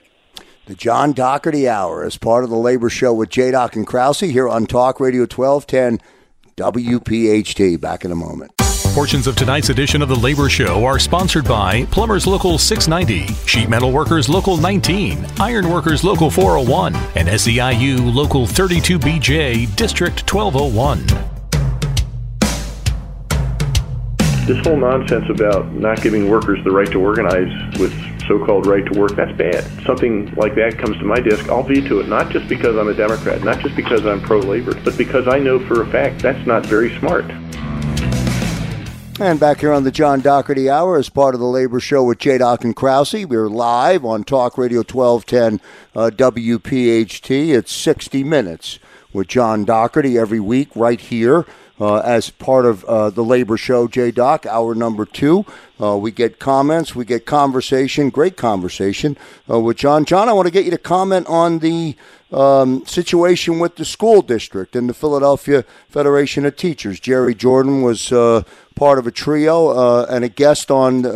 The 0.67 0.75
John 0.75 1.13
Doherty 1.13 1.69
Hour 1.69 2.07
is 2.07 2.17
part 2.17 2.45
of 2.45 2.51
the 2.51 2.57
Labor 2.57 2.91
Show 2.91 3.13
with 3.13 3.31
J. 3.31 3.51
Doc 3.51 3.77
and 3.77 3.87
Krause 3.87 4.21
here 4.21 4.49
on 4.49 4.67
Talk 4.67 5.01
Radio 5.01 5.23
1210 5.23 5.99
WPHT. 6.57 7.81
Back 7.81 8.05
in 8.05 8.13
a 8.13 8.17
moment. 8.17 8.53
Portions 8.95 9.27
of 9.27 9.37
tonight's 9.37 9.69
edition 9.69 10.03
of 10.03 10.09
the 10.09 10.17
Labor 10.17 10.49
Show 10.49 10.85
are 10.85 10.99
sponsored 10.99 11.45
by 11.45 11.85
Plumbers 11.87 12.27
Local 12.27 12.59
690, 12.59 13.33
Sheet 13.47 13.69
Metal 13.69 13.93
Workers 13.93 14.29
Local 14.29 14.57
19, 14.57 15.25
Iron 15.39 15.71
Workers 15.71 16.03
Local 16.03 16.29
401, 16.29 16.97
and 17.15 17.29
SEIU 17.29 18.13
Local 18.13 18.47
32BJ 18.47 19.75
District 19.77 20.33
1201 20.33 21.30
this 24.51 24.67
whole 24.67 24.77
nonsense 24.77 25.31
about 25.31 25.73
not 25.75 26.03
giving 26.03 26.29
workers 26.29 26.59
the 26.65 26.71
right 26.73 26.91
to 26.91 27.01
organize 27.01 27.79
with 27.79 27.93
so-called 28.27 28.67
right 28.67 28.85
to 28.85 28.99
work, 28.99 29.15
that's 29.15 29.37
bad. 29.39 29.63
Something 29.87 30.35
like 30.35 30.57
that 30.57 30.77
comes 30.77 30.99
to 30.99 31.05
my 31.05 31.21
desk, 31.21 31.49
I'll 31.49 31.63
veto 31.63 32.01
it, 32.01 32.09
not 32.09 32.31
just 32.31 32.49
because 32.49 32.77
I'm 32.77 32.89
a 32.89 32.95
Democrat, 32.95 33.45
not 33.45 33.61
just 33.61 33.77
because 33.77 34.05
I'm 34.05 34.21
pro-labor, 34.21 34.75
but 34.83 34.99
because 34.99 35.29
I 35.29 35.39
know 35.39 35.61
for 35.61 35.83
a 35.83 35.87
fact 35.87 36.21
that's 36.21 36.45
not 36.49 36.67
very 36.67 36.99
smart. 36.99 37.27
And 39.21 39.39
back 39.39 39.61
here 39.61 39.73
on 39.73 39.85
the 39.85 39.93
John 39.93 40.21
Doherty 40.21 40.69
Hour 40.69 40.97
as 40.97 41.11
part 41.11 41.35
of 41.35 41.41
the 41.41 41.47
Labor 41.47 41.79
Show 41.79 42.03
with 42.03 42.19
J. 42.19 42.39
Doc 42.39 42.65
and 42.65 42.75
Krause. 42.75 43.27
We're 43.27 43.49
live 43.49 44.05
on 44.05 44.25
Talk 44.25 44.59
Radio 44.59 44.79
1210 44.79 45.61
uh, 45.95 46.11
WPHT. 46.11 47.55
It's 47.55 47.71
60 47.71 48.25
Minutes 48.25 48.81
with 49.13 49.29
John 49.29 49.65
Doherty 49.65 50.19
every 50.19 50.41
week 50.41 50.71
right 50.75 51.01
here 51.01 51.47
uh, 51.81 51.97
as 52.01 52.29
part 52.29 52.67
of 52.67 52.85
uh, 52.85 53.11
the 53.11 53.25
labor 53.25 53.57
show, 53.57 53.89
J 53.89 54.11
Doc, 54.11 54.45
hour 54.45 54.75
number 54.75 55.07
two. 55.07 55.47
Uh, 55.81 55.97
we 55.97 56.11
get 56.11 56.39
comments, 56.39 56.95
we 56.95 57.07
get 57.07 57.25
conversation, 57.25 58.11
great 58.11 58.37
conversation 58.37 59.17
uh, 59.51 59.59
with 59.59 59.79
John. 59.79 60.05
John, 60.05 60.29
I 60.29 60.35
want 60.35 60.47
to 60.47 60.53
get 60.53 60.67
you 60.67 60.71
to 60.73 60.79
comment 60.79 61.27
on 61.27 61.61
the 61.61 61.97
um, 62.31 62.85
situation 62.85 63.59
with 63.59 63.77
the 63.77 63.85
school 63.87 64.21
district 64.21 64.77
and 64.77 64.89
the 64.89 64.95
Philadelphia 64.95 65.65
Federation 65.89 66.45
of 66.45 66.55
Teachers. 66.57 67.01
Jerry 67.01 67.35
Jordan 67.35 67.81
was 67.81 68.13
uh, 68.13 68.43
part 68.77 68.99
of 68.99 69.07
a 69.07 69.11
trio 69.11 69.69
uh, 69.69 70.07
and 70.11 70.23
a 70.23 70.29
guest 70.29 70.71
on 70.71 71.07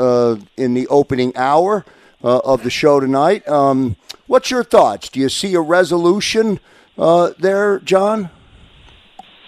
in 0.57 0.75
the 0.75 0.87
opening 0.89 1.37
hour 1.37 1.85
of 2.23 2.63
the 2.63 2.71
show 2.71 3.01
tonight. 3.01 3.47
Um, 3.47 3.97
what's 4.27 4.51
your 4.51 4.65
thoughts? 4.65 5.11
Do 5.11 5.21
you 5.21 5.29
see 5.29 5.55
a 5.55 5.61
resolution 5.61 6.59
there, 6.97 7.81
John? 7.81 8.31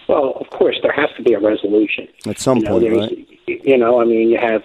Well, 0.09 0.46
course, 0.57 0.79
there 0.83 0.93
has 0.93 1.11
to 1.17 1.23
be 1.23 1.35
a 1.35 1.41
resolution 1.41 2.09
at 2.27 2.39
some 2.39 2.59
you 2.59 2.65
know, 2.65 2.81
point, 2.81 2.93
right? 2.93 3.41
You 3.47 3.79
know, 3.79 4.01
I 4.01 4.05
mean, 4.05 4.31
you 4.31 4.39
have, 4.39 4.65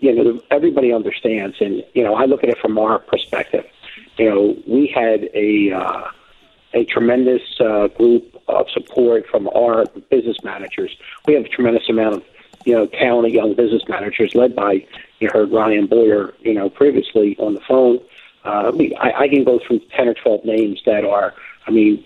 you 0.00 0.14
know, 0.14 0.40
everybody 0.50 0.92
understands, 0.92 1.56
and 1.60 1.84
you 1.94 2.02
know, 2.02 2.14
I 2.14 2.24
look 2.24 2.42
at 2.42 2.50
it 2.50 2.58
from 2.58 2.78
our 2.78 2.98
perspective. 2.98 3.64
You 4.18 4.30
know, 4.30 4.56
we 4.66 4.86
had 4.86 5.28
a 5.34 5.72
uh, 5.72 6.10
a 6.74 6.84
tremendous 6.84 7.42
uh, 7.60 7.88
group 7.88 8.42
of 8.48 8.68
support 8.70 9.26
from 9.28 9.48
our 9.48 9.86
business 10.10 10.36
managers. 10.42 10.96
We 11.26 11.34
have 11.34 11.44
a 11.44 11.48
tremendous 11.48 11.88
amount 11.88 12.16
of 12.16 12.24
you 12.64 12.74
know 12.74 12.86
talented 12.86 13.32
young 13.32 13.54
business 13.54 13.82
managers 13.88 14.34
led 14.34 14.54
by 14.54 14.86
you 15.20 15.28
heard 15.32 15.50
Ryan 15.52 15.86
Boyer 15.86 16.34
you 16.40 16.54
know 16.54 16.68
previously 16.68 17.36
on 17.38 17.54
the 17.54 17.60
phone. 17.60 18.00
Uh, 18.44 18.72
I, 19.00 19.12
I 19.24 19.28
can 19.28 19.44
go 19.44 19.58
through 19.66 19.80
ten 19.96 20.08
or 20.08 20.14
twelve 20.14 20.44
names 20.44 20.82
that 20.84 21.04
are, 21.04 21.34
I 21.66 21.70
mean, 21.70 22.04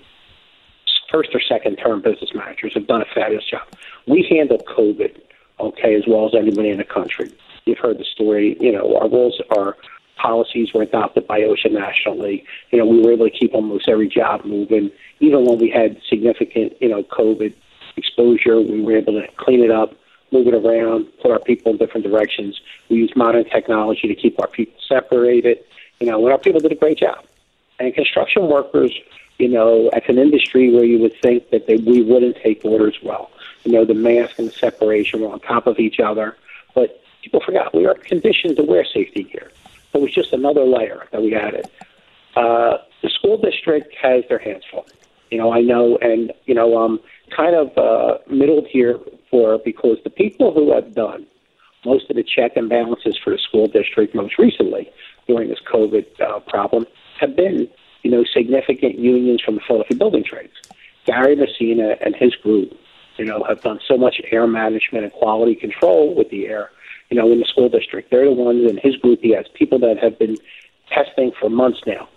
first 1.11 1.31
or 1.35 1.41
second 1.41 1.77
term 1.77 2.03
business 2.03 2.31
managers 2.35 2.75
have 2.75 2.87
done 2.87 3.03
a 3.03 3.07
fabulous 3.15 3.45
job. 3.45 3.67
We 4.07 4.27
handled 4.31 4.65
COVID 4.67 5.21
okay 5.61 5.95
as 5.95 6.05
well 6.07 6.27
as 6.27 6.35
anybody 6.35 6.71
in 6.71 6.79
the 6.79 6.85
country. 6.85 7.33
You've 7.65 7.79
heard 7.79 7.99
the 7.99 8.05
story. 8.05 8.57
You 8.61 8.73
know, 8.73 8.97
our 8.99 9.09
rules, 9.09 9.41
our 9.57 9.77
policies 10.17 10.73
were 10.75 10.83
adopted 10.83 11.27
by 11.27 11.41
OSHA 11.41 11.73
nationally. 11.73 12.45
You 12.71 12.79
know, 12.79 12.87
we 12.87 13.01
were 13.01 13.13
able 13.13 13.29
to 13.29 13.37
keep 13.37 13.55
almost 13.55 13.89
every 13.89 14.09
job 14.09 14.45
moving, 14.45 14.91
even 15.21 15.45
when 15.45 15.59
we 15.59 15.71
had 15.71 16.01
significant, 16.09 16.75
you 16.81 16.89
know, 16.89 17.03
COVID 17.05 17.55
exposure. 17.97 18.61
We 18.61 18.81
were 18.81 18.97
able 18.97 19.15
to 19.15 19.27
clean 19.37 19.63
it 19.63 19.71
up, 19.71 19.95
move 20.33 20.47
it 20.47 20.55
around, 20.55 21.07
put 21.23 21.31
our 21.31 21.39
people 21.41 21.73
in 21.73 21.79
different 21.79 22.07
directions. 22.07 22.61
We 22.89 22.97
used 22.97 23.17
modern 23.17 23.45
technology 23.45 24.09
to 24.09 24.15
keep 24.15 24.41
our 24.41 24.49
people 24.49 24.81
separated. 24.89 25.59
You 26.01 26.07
know, 26.07 26.23
and 26.25 26.33
our 26.33 26.39
people 26.39 26.61
did 26.61 26.73
a 26.73 26.77
great 26.77 26.99
job. 26.99 27.25
And 27.81 27.93
construction 27.95 28.49
workers 28.49 28.93
you 29.39 29.49
know, 29.49 29.89
it's 29.93 30.09
an 30.09 30.19
industry 30.19 30.73
where 30.73 30.85
you 30.85 30.99
would 30.99 31.15
think 31.23 31.51
that 31.51 31.67
they, 31.67 31.77
we 31.77 32.03
wouldn't 32.03 32.37
take 32.43 32.65
orders 32.65 32.99
well. 33.03 33.31
You 33.65 33.73
know, 33.73 33.85
the 33.85 33.95
mask 33.95 34.39
and 34.39 34.49
the 34.49 34.53
separation 34.53 35.21
were 35.21 35.29
on 35.29 35.41
top 35.41 35.67
of 35.67 35.79
each 35.79 36.01
other. 36.01 36.37
But 36.75 37.01
people 37.23 37.41
forgot 37.45 37.75
we 37.75 37.87
are 37.87 37.95
conditioned 37.95 38.57
to 38.57 38.63
wear 38.63 38.85
safety 38.85 39.25
gear. 39.25 39.51
It 39.95 40.01
was 40.01 40.13
just 40.13 40.33
another 40.33 40.65
layer 40.65 41.07
that 41.13 41.23
we 41.23 41.35
added. 41.35 41.67
Uh, 42.37 42.79
the 43.03 43.11
school 43.11 43.39
district 43.39 43.95
has 44.01 44.25
their 44.29 44.39
hands 44.39 44.65
full. 44.71 44.87
You 45.31 45.39
know, 45.39 45.53
I 45.53 45.61
know, 45.61 45.99
and, 45.99 46.33
you 46.47 46.55
know, 46.55 46.77
um, 46.79 47.01
kind 47.37 47.55
of 47.55 47.77
uh, 47.77 48.19
middled 48.31 48.67
here 48.67 48.99
for 49.31 49.59
because 49.59 49.99
the 50.05 50.11
people 50.11 50.53
who 50.53 50.73
have 50.75 50.95
done 50.95 51.27
most 51.85 52.11
of 52.11 52.17
the 52.17 52.25
check 52.25 52.57
and 52.57 52.69
balances 52.69 53.19
for 53.23 53.31
the 53.31 53.39
school 53.39 53.67
district 53.67 54.15
most 54.15 54.39
recently 54.39 54.91
during 55.27 55.49
this 55.49 55.61
COVID 55.71 56.07
uh, 56.21 56.41
problem 56.41 56.87
have 57.21 57.37
been, 57.37 57.69
you 58.03 58.11
know, 58.11 58.25
significant 58.25 58.99
unions 58.99 59.43
from 59.43 59.57
the 59.57 59.61
Philadelphia 59.67 59.97
building 59.97 60.25
trades. 60.25 60.55
Gary 61.05 61.37
Masino 61.37 61.97
and 62.05 62.15
his 62.15 62.35
group, 62.37 62.79
you 63.17 63.25
know, 63.25 63.43
have 63.45 63.63
done 63.63 63.81
so 63.87 63.97
much 63.97 64.21
air 64.31 64.47
management 64.47 65.05
and 65.05 65.13
quality 65.13 65.55
control 65.55 66.15
with 66.15 66.31
the 66.31 66.47
air, 66.47 66.71
you 67.11 67.17
know, 67.17 67.31
in 67.33 67.41
the 67.41 67.47
school 67.47 67.69
district. 67.69 68.11
They're 68.11 68.27
the 68.27 68.33
ones 68.33 68.71
in 68.71 68.77
his 68.77 68.97
group. 68.97 69.21
He 69.23 69.31
has 69.31 69.47
people 69.55 69.79
that 69.81 69.99
have 69.99 70.19
been 70.19 70.37
testing 70.91 71.33
for 71.39 71.49
months 71.49 71.81
now, 71.87 72.09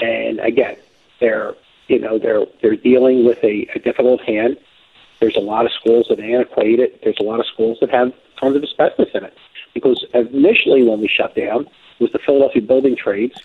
and 0.00 0.40
again, 0.40 0.76
they're, 1.20 1.54
you 1.88 1.98
know, 1.98 2.18
they're 2.18 2.44
they're 2.60 2.76
dealing 2.76 3.24
with 3.24 3.42
a, 3.42 3.68
a 3.74 3.78
difficult 3.78 4.20
hand. 4.22 4.58
There's 5.20 5.36
a 5.36 5.40
lot 5.40 5.64
of 5.64 5.72
schools 5.72 6.06
that 6.08 6.20
are 6.20 6.22
antiquated. 6.22 6.98
There's 7.02 7.18
a 7.18 7.22
lot 7.22 7.40
of 7.40 7.46
schools 7.46 7.78
that 7.80 7.90
have 7.90 8.12
tons 8.38 8.56
of 8.56 8.62
asbestos 8.62 9.08
in 9.14 9.24
it. 9.24 9.36
Because 9.72 10.04
initially, 10.12 10.82
when 10.84 11.00
we 11.00 11.08
shut 11.08 11.34
down, 11.34 11.66
was 11.98 12.12
the 12.12 12.18
Philadelphia 12.18 12.62
Building 12.62 12.96
Trades 12.96 13.40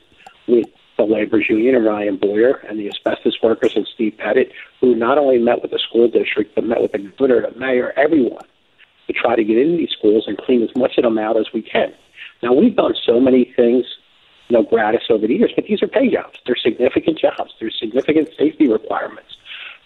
with 0.48 0.68
the 1.00 1.06
laborers 1.06 1.50
union 1.50 1.76
and 1.76 1.86
Ryan 1.86 2.18
Boyer 2.18 2.56
and 2.68 2.78
the 2.78 2.90
asbestos 2.90 3.38
workers 3.42 3.74
and 3.76 3.88
Steve 3.88 4.16
Pettit, 4.18 4.52
who 4.82 4.96
not 4.96 5.18
only 5.18 5.38
met 5.40 5.62
with 5.62 5.72
the 5.72 5.80
school 5.80 6.10
district 6.10 6.56
but 6.56 6.66
met 6.66 6.82
with 6.82 6.92
the 6.92 7.00
governor, 7.00 7.50
the 7.50 7.58
mayor, 7.58 7.94
everyone, 7.98 8.46
to 9.08 9.14
try 9.14 9.36
to 9.36 9.44
get 9.44 9.58
into 9.58 9.78
these 9.78 9.92
schools 9.98 10.26
and 10.28 10.38
clean 10.38 10.62
as 10.62 10.70
much 10.76 10.98
of 10.98 11.04
them 11.04 11.18
out 11.18 11.38
as 11.38 11.48
we 11.54 11.62
can. 11.62 11.94
Now 12.44 12.54
we've 12.54 12.76
done 12.76 12.94
so 13.06 13.20
many 13.20 13.52
things, 13.56 13.86
you 14.50 14.58
know, 14.58 14.64
gratis 14.64 15.04
over 15.10 15.26
the 15.26 15.36
years, 15.36 15.54
but 15.56 15.66
these 15.66 15.82
are 15.82 15.88
pay 15.88 16.12
jobs. 16.12 16.38
They're 16.46 16.58
significant 16.58 17.18
jobs. 17.18 17.54
There's 17.60 17.78
significant 17.80 18.30
safety 18.38 18.68
requirements. 18.68 19.38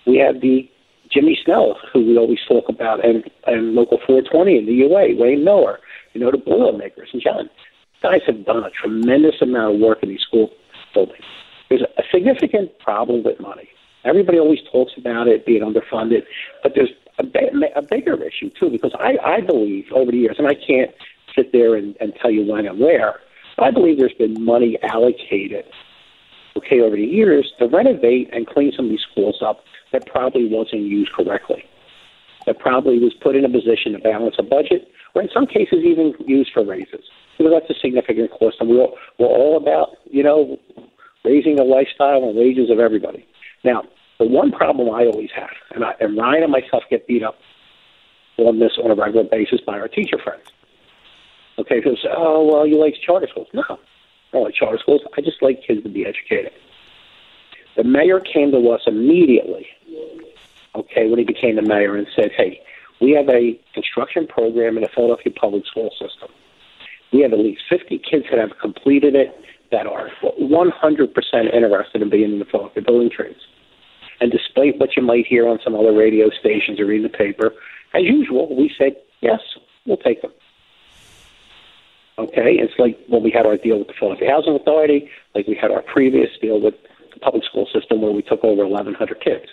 We 0.07 0.17
have 0.17 0.41
the 0.41 0.69
Jimmy 1.11 1.37
Snell, 1.45 1.77
who 1.93 2.05
we 2.05 2.17
always 2.17 2.39
talk 2.47 2.69
about, 2.69 3.05
and, 3.05 3.29
and 3.45 3.75
Local 3.75 3.99
420 3.99 4.57
in 4.57 4.65
the 4.65 4.73
UA, 4.73 5.15
Wayne 5.15 5.43
Miller, 5.43 5.79
you 6.13 6.21
know, 6.21 6.31
the 6.31 6.37
Boilermakers, 6.37 7.09
and 7.13 7.21
John. 7.21 7.49
Guys 8.01 8.21
have 8.25 8.45
done 8.45 8.63
a 8.63 8.71
tremendous 8.71 9.41
amount 9.41 9.75
of 9.75 9.79
work 9.79 10.01
in 10.01 10.09
these 10.09 10.21
school 10.21 10.49
buildings. 10.93 11.25
There's 11.69 11.81
a 11.81 12.03
significant 12.11 12.77
problem 12.79 13.23
with 13.23 13.39
money. 13.39 13.69
Everybody 14.05 14.37
always 14.37 14.59
talks 14.71 14.91
about 14.97 15.27
it 15.27 15.45
being 15.45 15.61
underfunded, 15.61 16.23
but 16.61 16.73
there's 16.75 16.89
a, 17.19 17.25
a 17.75 17.81
bigger 17.81 18.21
issue 18.21 18.49
too, 18.59 18.69
because 18.69 18.91
I, 18.99 19.17
I 19.23 19.41
believe 19.41 19.85
over 19.91 20.11
the 20.11 20.17
years, 20.17 20.35
and 20.37 20.47
I 20.47 20.55
can't 20.55 20.91
sit 21.35 21.51
there 21.51 21.75
and, 21.75 21.95
and 21.99 22.13
tell 22.21 22.29
you 22.29 22.45
when 22.45 22.65
and 22.65 22.79
where, 22.79 23.19
but 23.57 23.65
I 23.65 23.71
believe 23.71 23.97
there's 23.97 24.13
been 24.13 24.43
money 24.43 24.77
allocated, 24.83 25.65
okay, 26.57 26.81
over 26.81 26.95
the 26.95 27.05
years 27.05 27.51
to 27.59 27.67
renovate 27.67 28.29
and 28.33 28.45
clean 28.45 28.71
some 28.75 28.85
of 28.85 28.91
these 28.91 29.05
schools 29.11 29.41
up 29.41 29.63
that 29.91 30.05
probably 30.05 30.47
wasn't 30.47 30.81
used 30.81 31.11
correctly. 31.13 31.63
That 32.45 32.59
probably 32.59 32.99
was 32.99 33.13
put 33.13 33.35
in 33.35 33.45
a 33.45 33.49
position 33.49 33.93
to 33.93 33.99
balance 33.99 34.35
a 34.37 34.43
budget, 34.43 34.89
or 35.15 35.21
in 35.21 35.29
some 35.33 35.47
cases 35.47 35.79
even 35.85 36.13
used 36.25 36.51
for 36.51 36.63
raises. 36.65 37.05
Because 37.37 37.53
that's 37.53 37.77
a 37.77 37.79
significant 37.79 38.31
cost, 38.31 38.57
and 38.59 38.69
we're, 38.69 38.87
we're 39.17 39.27
all 39.27 39.57
about, 39.57 39.89
you 40.05 40.23
know, 40.23 40.59
raising 41.25 41.55
the 41.55 41.63
lifestyle 41.63 42.23
and 42.23 42.35
wages 42.35 42.69
of 42.69 42.79
everybody. 42.79 43.27
Now, 43.63 43.83
the 44.19 44.25
one 44.25 44.51
problem 44.51 44.89
I 44.93 45.05
always 45.05 45.31
have, 45.35 45.49
and, 45.73 45.83
I, 45.83 45.93
and 45.99 46.17
Ryan 46.17 46.43
and 46.43 46.51
myself 46.51 46.83
get 46.89 47.07
beat 47.07 47.23
up 47.23 47.35
on 48.37 48.59
this 48.59 48.73
on 48.83 48.91
a 48.91 48.95
regular 48.95 49.23
basis 49.23 49.61
by 49.61 49.79
our 49.79 49.87
teacher 49.87 50.17
friends. 50.23 50.43
Okay, 51.57 51.79
because, 51.79 52.05
oh, 52.15 52.47
well, 52.51 52.67
you 52.67 52.79
like 52.79 52.95
charter 53.05 53.27
schools. 53.29 53.47
No, 53.53 53.63
I 53.69 53.77
don't 54.31 54.43
like 54.43 54.55
charter 54.55 54.77
schools. 54.79 55.01
I 55.17 55.21
just 55.21 55.41
like 55.41 55.63
kids 55.65 55.83
to 55.83 55.89
be 55.89 56.05
educated. 56.05 56.51
The 57.75 57.83
mayor 57.83 58.19
came 58.19 58.51
to 58.51 58.69
us 58.69 58.81
immediately, 58.85 59.67
okay, 60.75 61.09
when 61.09 61.19
he 61.19 61.25
became 61.25 61.55
the 61.55 61.61
mayor 61.63 61.95
and 61.95 62.07
said, 62.15 62.31
hey, 62.37 62.61
we 63.01 63.11
have 63.11 63.27
a 63.29 63.59
construction 63.73 64.27
program 64.27 64.77
in 64.77 64.83
the 64.83 64.89
Philadelphia 64.93 65.33
public 65.33 65.65
school 65.65 65.89
system. 65.91 66.29
We 67.13 67.21
have 67.21 67.31
at 67.31 67.39
least 67.39 67.61
50 67.69 67.99
kids 67.99 68.25
that 68.31 68.39
have 68.39 68.57
completed 68.59 69.15
it 69.15 69.39
that 69.71 69.85
are 69.85 70.09
100% 70.23 71.53
interested 71.53 72.01
in 72.01 72.09
being 72.09 72.33
in 72.33 72.39
the 72.39 72.45
Philadelphia 72.45 72.83
building 72.83 73.09
trades. 73.09 73.39
And 74.19 74.31
despite 74.31 74.79
what 74.79 74.95
you 74.95 75.03
might 75.03 75.25
hear 75.27 75.47
on 75.47 75.59
some 75.63 75.75
other 75.75 75.93
radio 75.93 76.29
stations 76.29 76.79
or 76.79 76.85
read 76.85 76.97
in 76.97 77.03
the 77.03 77.09
paper, 77.09 77.53
as 77.93 78.03
usual, 78.03 78.55
we 78.55 78.71
said, 78.77 78.95
yes, 79.21 79.39
we'll 79.85 79.97
take 79.97 80.21
them. 80.21 80.31
Okay, 82.17 82.57
it's 82.57 82.73
like 82.77 82.97
when 83.07 83.23
we 83.23 83.31
had 83.31 83.45
our 83.45 83.57
deal 83.57 83.79
with 83.79 83.87
the 83.87 83.93
Philadelphia 83.99 84.29
Housing 84.29 84.55
Authority, 84.55 85.09
like 85.33 85.47
we 85.47 85.55
had 85.55 85.71
our 85.71 85.81
previous 85.81 86.29
deal 86.39 86.61
with 86.61 86.75
the 87.13 87.19
public 87.19 87.43
school 87.43 87.67
system 87.73 88.01
where 88.01 88.11
we 88.11 88.21
took 88.21 88.43
over 88.43 88.67
1,100 88.67 89.19
kids. 89.19 89.45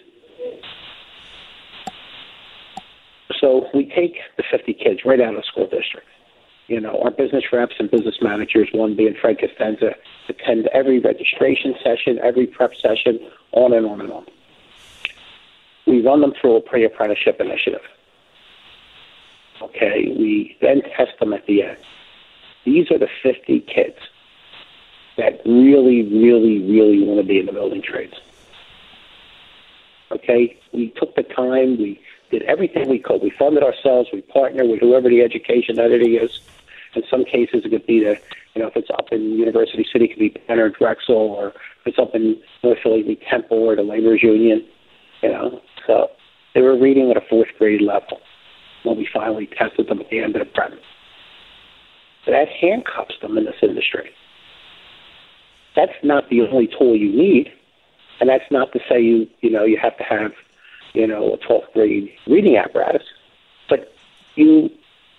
So 3.40 3.66
we 3.72 3.86
take 3.86 4.16
the 4.36 4.44
50 4.50 4.74
kids 4.74 5.00
right 5.06 5.20
out 5.20 5.34
of 5.34 5.36
the 5.36 5.46
school 5.50 5.64
district. 5.64 6.06
You 6.70 6.78
know, 6.78 7.02
our 7.02 7.10
business 7.10 7.42
reps 7.52 7.74
and 7.80 7.90
business 7.90 8.18
managers, 8.22 8.68
one 8.72 8.94
being 8.94 9.16
Fred 9.20 9.40
Costanza, 9.40 9.96
attend 10.28 10.68
every 10.72 11.00
registration 11.00 11.74
session, 11.82 12.20
every 12.22 12.46
prep 12.46 12.76
session, 12.80 13.18
on 13.50 13.72
and 13.72 13.84
on 13.84 14.00
and 14.00 14.12
on. 14.12 14.24
We 15.84 16.00
run 16.00 16.20
them 16.20 16.32
through 16.40 16.58
a 16.58 16.60
pre-apprenticeship 16.60 17.40
initiative. 17.40 17.80
Okay, 19.60 20.14
we 20.16 20.56
then 20.60 20.82
test 20.96 21.18
them 21.18 21.32
at 21.32 21.44
the 21.46 21.64
end. 21.64 21.76
These 22.64 22.88
are 22.92 22.98
the 22.98 23.08
50 23.20 23.62
kids 23.62 23.98
that 25.16 25.40
really, 25.44 26.04
really, 26.04 26.60
really 26.70 27.02
want 27.02 27.20
to 27.20 27.26
be 27.26 27.40
in 27.40 27.46
the 27.46 27.52
building 27.52 27.82
trades. 27.82 28.14
Okay, 30.12 30.56
we 30.72 30.90
took 30.90 31.16
the 31.16 31.24
time, 31.24 31.78
we 31.78 32.00
did 32.30 32.42
everything 32.42 32.88
we 32.88 33.00
could. 33.00 33.22
We 33.22 33.30
funded 33.30 33.64
ourselves, 33.64 34.08
we 34.12 34.22
partnered 34.22 34.68
with 34.68 34.78
whoever 34.78 35.08
the 35.08 35.22
education 35.22 35.80
entity 35.80 36.16
is. 36.16 36.38
In 36.94 37.02
some 37.10 37.24
cases, 37.24 37.64
it 37.64 37.70
could 37.70 37.86
be 37.86 38.00
the, 38.00 38.18
you 38.54 38.62
know, 38.62 38.68
if 38.68 38.76
it's 38.76 38.90
up 38.90 39.12
in 39.12 39.38
University 39.38 39.86
City, 39.92 40.06
it 40.06 40.08
could 40.08 40.18
be 40.18 40.30
Penn 40.30 40.58
or 40.58 40.70
Drexel, 40.70 41.14
or 41.14 41.48
if 41.48 41.86
it's 41.86 41.98
up 41.98 42.14
in 42.14 42.40
North 42.64 42.78
Philly, 42.82 43.02
could 43.02 43.20
be 43.20 43.26
Temple 43.30 43.58
or 43.58 43.76
the 43.76 43.82
Laborers 43.82 44.22
Union, 44.22 44.64
you 45.22 45.28
know. 45.28 45.60
So 45.86 46.10
they 46.54 46.62
were 46.62 46.76
reading 46.76 47.10
at 47.10 47.16
a 47.16 47.20
fourth 47.20 47.48
grade 47.58 47.80
level 47.80 48.20
when 48.82 48.96
we 48.96 49.08
finally 49.12 49.46
tested 49.46 49.88
them 49.88 50.00
at 50.00 50.10
the 50.10 50.20
end 50.20 50.34
of 50.36 50.40
the 50.40 50.52
prep. 50.52 50.72
That 52.26 52.48
handcuffs 52.48 53.14
them 53.20 53.38
in 53.38 53.44
this 53.44 53.56
industry. 53.62 54.10
That's 55.76 55.92
not 56.02 56.28
the 56.28 56.42
only 56.42 56.66
tool 56.66 56.96
you 56.96 57.10
need, 57.10 57.52
and 58.20 58.28
that's 58.28 58.50
not 58.50 58.72
to 58.72 58.80
say 58.88 59.00
you 59.00 59.28
you 59.40 59.50
know 59.50 59.64
you 59.64 59.78
have 59.78 59.96
to 59.98 60.04
have 60.04 60.32
you 60.92 61.06
know 61.06 61.32
a 61.32 61.38
12th 61.38 61.72
grade 61.72 62.10
reading 62.26 62.56
apparatus, 62.56 63.04
but 63.68 63.92
you 64.34 64.70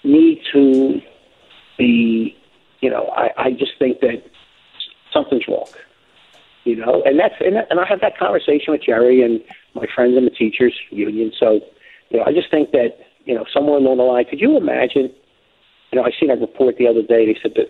need 0.03 0.41
to 0.51 1.01
be 1.77 2.37
you 2.81 2.89
know 2.89 3.11
I, 3.15 3.29
I 3.37 3.51
just 3.51 3.73
think 3.79 4.01
that 4.01 4.23
something's 5.13 5.47
wrong, 5.47 5.67
you 6.63 6.75
know, 6.75 7.01
and 7.05 7.19
that's 7.19 7.35
and, 7.39 7.55
and 7.69 7.79
I 7.79 7.85
had 7.87 8.01
that 8.01 8.17
conversation 8.17 8.71
with 8.73 8.83
Jerry 8.83 9.23
and 9.23 9.41
my 9.73 9.85
friends 9.93 10.17
in 10.17 10.25
the 10.25 10.31
teachers 10.31 10.73
union. 10.89 11.31
So 11.39 11.59
you 12.09 12.17
know 12.17 12.23
I 12.25 12.33
just 12.33 12.49
think 12.51 12.71
that 12.71 12.97
you 13.25 13.35
know 13.35 13.45
somewhere 13.53 13.77
along 13.77 13.97
the 13.97 14.03
line, 14.03 14.25
could 14.25 14.41
you 14.41 14.57
imagine? 14.57 15.11
You 15.91 15.99
know, 15.99 16.05
I 16.05 16.11
seen 16.17 16.31
a 16.31 16.37
report 16.37 16.77
the 16.77 16.87
other 16.87 17.01
day. 17.01 17.25
They 17.25 17.37
said 17.41 17.51
that 17.55 17.67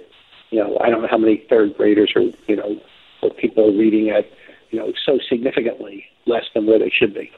you 0.52 0.60
know, 0.60 0.78
I 0.80 0.90
don't 0.90 1.02
know 1.02 1.08
how 1.10 1.18
many 1.18 1.44
third 1.50 1.76
graders 1.76 2.12
or, 2.16 2.24
you 2.48 2.56
know, 2.56 2.80
or 3.24 3.32
people 3.32 3.66
are 3.66 3.78
reading 3.78 4.10
at, 4.10 4.26
you 4.70 4.80
know, 4.80 4.94
so 5.06 5.18
significantly 5.28 6.06
less 6.28 6.44
than 6.54 6.68
where 6.68 6.78
they 6.78 6.92
should 6.92 7.14
be. 7.14 7.32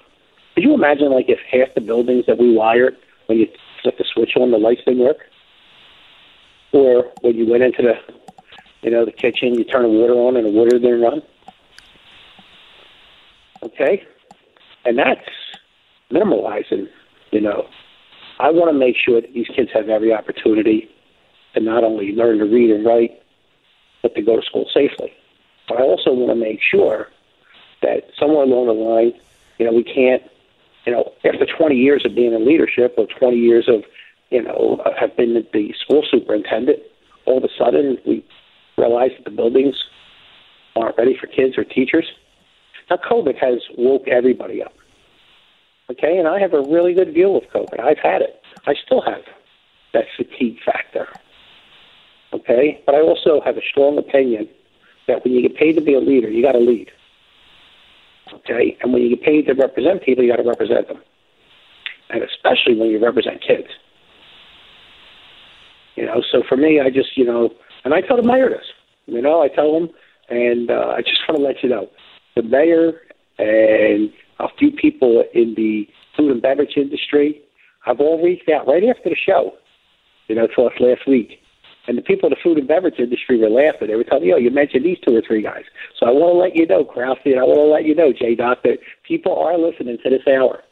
Could 0.56 0.64
you 0.64 0.74
imagine, 0.74 1.12
like, 1.12 1.30
if 1.30 1.40
half 1.50 1.74
the 1.76 1.82
buildings 1.82 2.26
that 2.28 2.38
we 2.38 2.56
wired, 2.56 2.98
when 3.28 3.38
you 3.38 3.48
flip 3.82 3.98
the 3.98 4.06
switch 4.14 4.32
on, 4.36 4.52
the 4.52 4.58
lights 4.58 4.82
didn't 4.86 5.04
work? 5.04 5.18
Or 6.74 7.12
when 7.22 7.36
you 7.36 7.50
went 7.50 7.64
into 7.64 7.84
the, 7.84 7.94
you 8.82 8.92
know, 8.92 9.06
the 9.06 9.12
kitchen, 9.12 9.54
you 9.54 9.64
turn 9.64 9.84
the 9.84 9.90
water 9.90 10.14
on 10.14 10.36
and 10.36 10.46
the 10.46 10.52
water 10.52 10.78
didn't 10.78 11.02
run? 11.02 11.22
Okay? 13.64 14.04
And 14.86 14.98
that's 14.98 15.22
minimalizing, 16.12 16.88
you 17.32 17.42
know. 17.42 17.68
I 18.40 18.50
want 18.52 18.72
to 18.72 18.78
make 18.78 18.96
sure 18.98 19.22
that 19.22 19.34
these 19.34 19.48
kids 19.56 19.70
have 19.74 19.90
every 19.90 20.12
opportunity 20.12 20.90
to 21.54 21.60
not 21.60 21.84
only 21.84 22.12
learn 22.12 22.40
to 22.40 22.46
read 22.46 22.72
and 22.72 22.86
write, 22.86 23.22
but 24.02 24.16
to 24.16 24.22
go 24.22 24.36
to 24.40 24.46
school 24.46 24.68
safely. 24.74 25.14
But 25.68 25.80
I 25.80 25.84
also 25.84 26.12
want 26.12 26.32
to 26.32 26.36
make 26.36 26.60
sure 26.62 27.08
that 27.82 28.10
somewhere 28.20 28.44
along 28.44 28.68
the 28.68 28.74
line, 28.74 29.14
you 29.60 29.66
know, 29.66 29.72
we 29.72 29.84
can't, 29.84 30.24
you 30.86 30.92
know, 30.92 31.14
after 31.24 31.46
20 31.46 31.76
years 31.76 32.04
of 32.06 32.16
being 32.16 32.34
in 32.34 32.46
leadership 32.46 32.96
or 32.98 33.08
20 33.08 33.38
years 33.38 33.70
of, 33.70 33.84
you 34.34 34.42
know, 34.42 34.82
have 35.00 35.16
been 35.16 35.34
the 35.54 35.74
school 35.80 36.04
superintendent, 36.10 36.80
all 37.26 37.38
of 37.38 37.44
a 37.44 37.50
sudden 37.58 37.98
we 38.06 38.26
realize 38.78 39.12
that 39.18 39.26
the 39.26 39.36
buildings 39.36 39.76
aren't 40.76 40.98
ready 40.98 41.16
for 41.20 41.28
kids 41.28 41.58
or 41.58 41.64
teachers. 41.64 42.06
Now, 42.90 42.98
COVID 42.98 43.38
has 43.40 43.60
woke 43.78 44.08
everybody 44.08 44.62
up. 44.62 44.74
Okay, 45.92 46.18
and 46.18 46.28
I 46.28 46.40
have 46.40 46.54
a 46.54 46.62
really 46.62 46.94
good 46.94 47.14
view 47.14 47.36
of 47.36 47.44
COVID. 47.54 47.80
I've 47.80 48.00
had 48.00 48.22
it. 48.22 48.42
I 48.66 48.74
still 48.86 49.02
have 49.02 49.22
that 49.94 50.06
fatigue 50.18 50.58
factor. 50.66 51.08
Okay? 52.34 52.82
But 52.86 52.96
I 52.96 53.02
also 53.02 53.42
have 53.46 53.58
a 53.58 53.62
strong 53.70 53.98
opinion 53.98 54.50
that 55.08 55.24
when 55.24 55.34
you 55.34 55.42
get 55.42 55.56
paid 55.56 55.74
to 55.74 55.82
be 55.82 55.94
a 55.94 56.00
leader, 56.00 56.30
you 56.30 56.42
got 56.42 56.54
to 56.54 56.60
lead. 56.60 56.90
Okay? 58.34 58.78
And 58.82 58.92
when 58.92 59.04
you 59.04 59.10
get 59.16 59.24
paid 59.24 59.46
to 59.48 59.54
represent 59.54 60.02
people, 60.04 60.24
you 60.24 60.32
got 60.32 60.42
to 60.42 60.50
represent 60.50 60.88
them. 60.88 61.02
and 62.10 62.24
especially 62.24 62.76
when 62.76 62.90
you 62.90 63.04
represent 63.04 63.42
kids. 63.42 63.68
You 65.96 66.06
know, 66.06 66.24
so 66.32 66.44
for 66.48 66.58
me, 66.58 66.80
I 66.80 66.90
just, 66.90 67.18
you 67.18 67.26
know, 67.26 67.50
and 67.86 67.94
I 67.94 68.02
tell 68.02 68.18
the 68.18 68.28
mayor 68.28 68.50
this. 68.50 68.66
You 69.06 69.22
know, 69.22 69.42
I 69.44 69.50
tell 69.50 69.76
him, 69.76 69.90
and 70.30 70.72
uh, 70.72 70.94
I 70.98 71.02
just 71.02 71.20
want 71.28 71.40
to 71.40 71.46
let 71.46 71.62
you 71.62 71.70
know, 71.70 71.90
the 72.36 72.44
mayor 72.44 73.02
and 73.38 74.12
a 74.40 74.48
few 74.58 74.72
people 74.72 75.24
in 75.34 75.54
the 75.56 75.88
food 76.16 76.32
and 76.32 76.42
beverage 76.42 76.78
industry 76.78 77.42
have 77.86 78.00
all 78.00 78.24
reached 78.24 78.50
out 78.50 78.68
right 78.68 78.84
after 78.84 79.10
the 79.10 79.16
show, 79.16 79.54
you 80.28 80.36
know, 80.36 80.48
to 80.48 80.64
us 80.64 80.74
last 80.80 81.08
week. 81.08 81.40
And 81.86 81.98
the 81.98 82.02
people 82.02 82.28
in 82.28 82.32
the 82.32 82.42
food 82.42 82.58
and 82.58 82.68
beverage 82.68 82.98
industry 82.98 83.38
were 83.38 83.50
laughing. 83.50 83.90
They 83.90 83.96
were 83.96 84.06
telling 84.06 84.24
me, 84.24 84.34
oh, 84.34 84.38
you 84.38 84.52
mentioned 84.52 84.86
these 84.86 85.00
two 85.06 85.16
or 85.18 85.22
three 85.22 85.42
guys. 85.42 85.66
So 86.00 86.06
I 86.06 86.12
want 86.12 86.34
to 86.34 86.38
let 86.38 86.56
you 86.56 86.66
know, 86.66 86.86
Krause, 86.86 87.18
and 87.26 87.40
I 87.40 87.44
want 87.44 87.60
to 87.60 87.66
let 87.66 87.84
you 87.84 87.94
know, 87.94 88.14
J. 88.14 88.36
Doc, 88.36 88.64
that 88.64 88.80
people 89.06 89.36
are 89.38 89.58
listening 89.58 89.98
to 90.02 90.10
this 90.10 90.26
hour. 90.28 90.64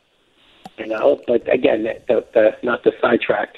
You 0.77 0.87
know, 0.87 1.19
but 1.27 1.53
again, 1.53 1.83
the, 1.83 2.01
the, 2.07 2.25
the, 2.33 2.51
not 2.63 2.83
to 2.83 2.91
sidetrack. 3.01 3.57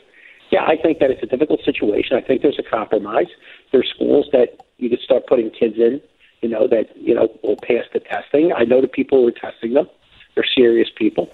Yeah, 0.54 0.66
I 0.68 0.78
think 0.78 1.00
that 1.00 1.10
it's 1.10 1.24
a 1.24 1.26
difficult 1.26 1.62
situation. 1.66 2.16
I 2.16 2.22
think 2.22 2.44
there's 2.44 2.60
a 2.60 2.70
compromise. 2.70 3.26
There's 3.72 3.90
schools 3.90 4.28
that 4.34 4.64
you 4.78 4.88
could 4.88 5.00
start 5.00 5.26
putting 5.26 5.50
kids 5.50 5.78
in, 5.78 6.00
you 6.44 6.50
know, 6.50 6.68
that, 6.68 6.96
you 6.96 7.16
know, 7.16 7.28
will 7.42 7.56
pass 7.56 7.86
the 7.92 8.00
testing. 8.00 8.54
I 8.56 8.64
know 8.64 8.80
the 8.80 8.88
people 8.88 9.20
who 9.20 9.30
are 9.30 9.32
testing 9.32 9.74
them. 9.74 9.88
They're 10.36 10.46
serious 10.46 10.90
people. 10.96 11.32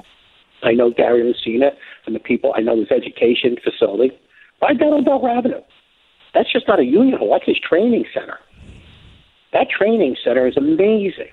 I 0.63 0.71
know 0.71 0.89
Gary 0.89 1.21
Lucina 1.21 1.71
and 2.05 2.15
the 2.15 2.21
people. 2.21 2.53
I 2.55 2.61
know 2.61 2.77
his 2.77 2.91
education 2.91 3.57
facility. 3.61 4.17
Right 4.61 4.79
down 4.79 5.03
Bell 5.03 5.27
Avenue. 5.27 5.63
That's 6.33 6.49
just 6.49 6.69
not 6.69 6.79
a 6.79 6.85
union 6.85 7.17
hall. 7.17 7.31
That's 7.33 7.45
his 7.45 7.59
training 7.59 8.05
center. 8.13 8.39
That 9.51 9.67
training 9.69 10.15
center 10.23 10.47
is 10.47 10.55
amazing. 10.55 11.31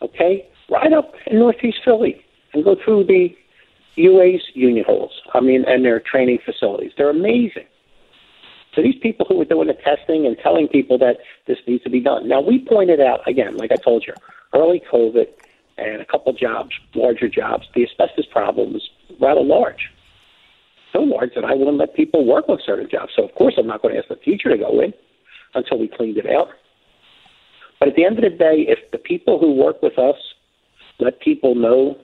Okay? 0.00 0.48
Right 0.70 0.92
up 0.92 1.14
in 1.26 1.40
Northeast 1.40 1.78
Philly 1.84 2.24
and 2.52 2.62
go 2.62 2.76
through 2.76 3.06
the 3.06 3.36
UA's 3.96 4.42
union 4.54 4.84
halls. 4.86 5.12
I 5.34 5.40
mean, 5.40 5.64
and 5.66 5.84
their 5.84 6.00
training 6.00 6.38
facilities. 6.44 6.92
They're 6.96 7.10
amazing. 7.10 7.66
So 8.74 8.82
these 8.82 8.98
people 9.02 9.26
who 9.28 9.36
were 9.36 9.44
doing 9.44 9.68
the 9.68 9.74
testing 9.74 10.26
and 10.26 10.36
telling 10.42 10.66
people 10.66 10.96
that 10.98 11.18
this 11.46 11.58
needs 11.66 11.84
to 11.84 11.90
be 11.90 12.00
done. 12.00 12.26
Now, 12.26 12.40
we 12.40 12.58
pointed 12.58 13.00
out, 13.00 13.26
again, 13.28 13.56
like 13.56 13.70
I 13.70 13.76
told 13.76 14.04
you, 14.06 14.14
early 14.54 14.82
COVID 14.90 15.26
and 15.76 16.00
a 16.00 16.06
couple 16.06 16.32
jobs, 16.32 16.70
larger 16.94 17.28
jobs, 17.28 17.66
the 17.74 17.84
asbestos 17.84 18.26
problem 18.26 18.72
was 18.72 18.88
rather 19.20 19.42
large. 19.42 19.90
So 20.92 21.00
large 21.00 21.34
that 21.34 21.44
I 21.44 21.54
wouldn't 21.54 21.76
let 21.78 21.94
people 21.94 22.26
work 22.26 22.48
on 22.48 22.58
certain 22.64 22.88
jobs. 22.90 23.12
So, 23.14 23.24
of 23.24 23.34
course, 23.34 23.54
I'm 23.58 23.66
not 23.66 23.82
going 23.82 23.94
to 23.94 24.00
ask 24.00 24.08
the 24.08 24.16
teacher 24.16 24.48
to 24.48 24.56
go 24.56 24.80
in 24.80 24.94
until 25.54 25.78
we 25.78 25.88
cleaned 25.88 26.16
it 26.16 26.26
out. 26.26 26.48
But 27.78 27.88
at 27.90 27.96
the 27.96 28.04
end 28.04 28.18
of 28.18 28.22
the 28.22 28.36
day, 28.36 28.64
if 28.68 28.78
the 28.90 28.98
people 28.98 29.38
who 29.38 29.52
work 29.52 29.82
with 29.82 29.98
us 29.98 30.16
let 30.98 31.20
people 31.20 31.54
know 31.54 31.98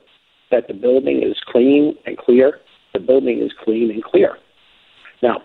that 0.50 0.68
the 0.68 0.74
building 0.74 1.22
is 1.22 1.36
clean 1.46 1.96
and 2.06 2.16
clear, 2.16 2.60
the 2.92 3.00
building 3.00 3.40
is 3.40 3.52
clean 3.64 3.90
and 3.90 4.02
clear. 4.02 4.38
Now, 5.22 5.42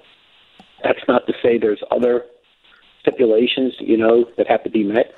that's 0.84 1.06
not 1.08 1.28
to 1.28 1.34
say 1.42 1.58
there's 1.58 1.84
other 1.92 2.26
stipulations, 3.02 3.74
you 3.80 3.98
know, 3.98 4.26
that 4.38 4.48
have 4.48 4.64
to 4.64 4.70
be 4.70 4.84
met. 4.84 5.14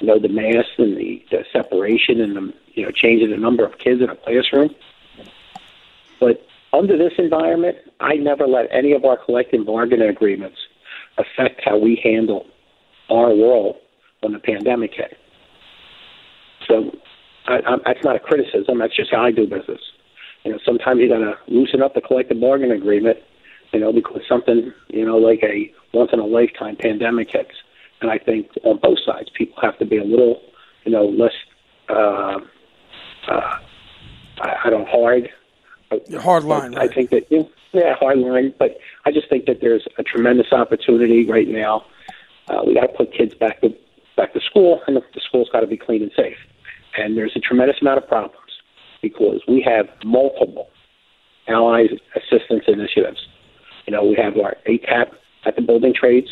You 0.00 0.06
know, 0.06 0.18
the 0.18 0.28
mask 0.28 0.70
and 0.78 0.96
the, 0.96 1.24
the 1.30 1.44
separation 1.52 2.20
and 2.20 2.36
the, 2.36 2.54
you 2.74 2.84
know, 2.84 2.90
changing 2.90 3.30
the 3.30 3.36
number 3.36 3.64
of 3.64 3.78
kids 3.78 4.00
in 4.00 4.08
a 4.08 4.16
classroom. 4.16 4.74
But 6.18 6.46
under 6.72 6.96
this 6.96 7.12
environment, 7.18 7.78
I 7.98 8.14
never 8.14 8.46
let 8.46 8.68
any 8.70 8.92
of 8.92 9.04
our 9.04 9.16
collective 9.16 9.66
bargaining 9.66 10.08
agreements 10.08 10.58
affect 11.18 11.62
how 11.64 11.76
we 11.76 12.00
handle 12.02 12.46
our 13.10 13.28
role 13.28 13.80
when 14.20 14.32
the 14.32 14.38
pandemic 14.38 14.94
hit. 14.94 15.18
So 16.66 16.96
I, 17.50 17.56
I, 17.56 17.76
that's 17.84 18.04
not 18.04 18.16
a 18.16 18.20
criticism. 18.20 18.78
That's 18.78 18.96
just 18.96 19.10
how 19.10 19.22
I 19.24 19.32
do 19.32 19.46
business. 19.46 19.80
You 20.44 20.52
know, 20.52 20.58
sometimes 20.64 21.00
you 21.00 21.08
got 21.08 21.18
to 21.18 21.34
loosen 21.48 21.82
up 21.82 21.94
the 21.94 22.00
collective 22.00 22.40
bargaining 22.40 22.76
agreement, 22.76 23.18
you 23.72 23.80
know, 23.80 23.92
because 23.92 24.22
something, 24.28 24.72
you 24.88 25.04
know, 25.04 25.16
like 25.16 25.42
a 25.42 25.72
once 25.92 26.10
in 26.12 26.18
a 26.18 26.24
lifetime 26.24 26.76
pandemic 26.76 27.30
hits. 27.32 27.54
And 28.00 28.10
I 28.10 28.18
think 28.18 28.48
on 28.64 28.78
both 28.82 28.98
sides, 29.04 29.28
people 29.36 29.60
have 29.62 29.78
to 29.78 29.84
be 29.84 29.98
a 29.98 30.04
little, 30.04 30.40
you 30.84 30.92
know, 30.92 31.04
less, 31.04 31.34
uh, 31.90 32.38
uh, 33.28 33.58
I, 34.40 34.56
I 34.64 34.70
don't 34.70 34.88
hard. 34.88 35.28
Hard 36.20 36.44
line. 36.44 36.78
I 36.78 36.86
think 36.88 37.10
that, 37.10 37.26
yeah, 37.72 37.94
hard 37.96 38.18
line. 38.18 38.54
But 38.58 38.78
I 39.04 39.10
just 39.10 39.28
think 39.28 39.44
that 39.46 39.60
there's 39.60 39.86
a 39.98 40.02
tremendous 40.02 40.52
opportunity 40.52 41.26
right 41.26 41.48
now. 41.48 41.84
Uh, 42.48 42.62
we 42.66 42.74
got 42.74 42.86
to 42.86 42.92
put 42.96 43.12
kids 43.12 43.34
back 43.34 43.60
to 43.60 43.74
back 44.16 44.32
to 44.32 44.40
school, 44.40 44.80
and 44.86 44.96
the, 44.96 45.02
the 45.14 45.20
school's 45.20 45.48
got 45.50 45.60
to 45.60 45.66
be 45.66 45.76
clean 45.76 46.02
and 46.02 46.12
safe. 46.16 46.36
And 47.00 47.16
there's 47.16 47.32
a 47.34 47.40
tremendous 47.40 47.80
amount 47.80 47.96
of 47.98 48.06
problems 48.06 48.36
because 49.00 49.40
we 49.48 49.62
have 49.62 49.88
multiple 50.04 50.68
allies 51.48 51.88
assistance 52.14 52.64
initiatives. 52.68 53.26
You 53.86 53.94
know, 53.94 54.04
we 54.04 54.14
have 54.16 54.36
our 54.36 54.56
ATAP 54.68 55.10
at 55.46 55.56
the 55.56 55.62
building 55.62 55.94
trades, 55.94 56.28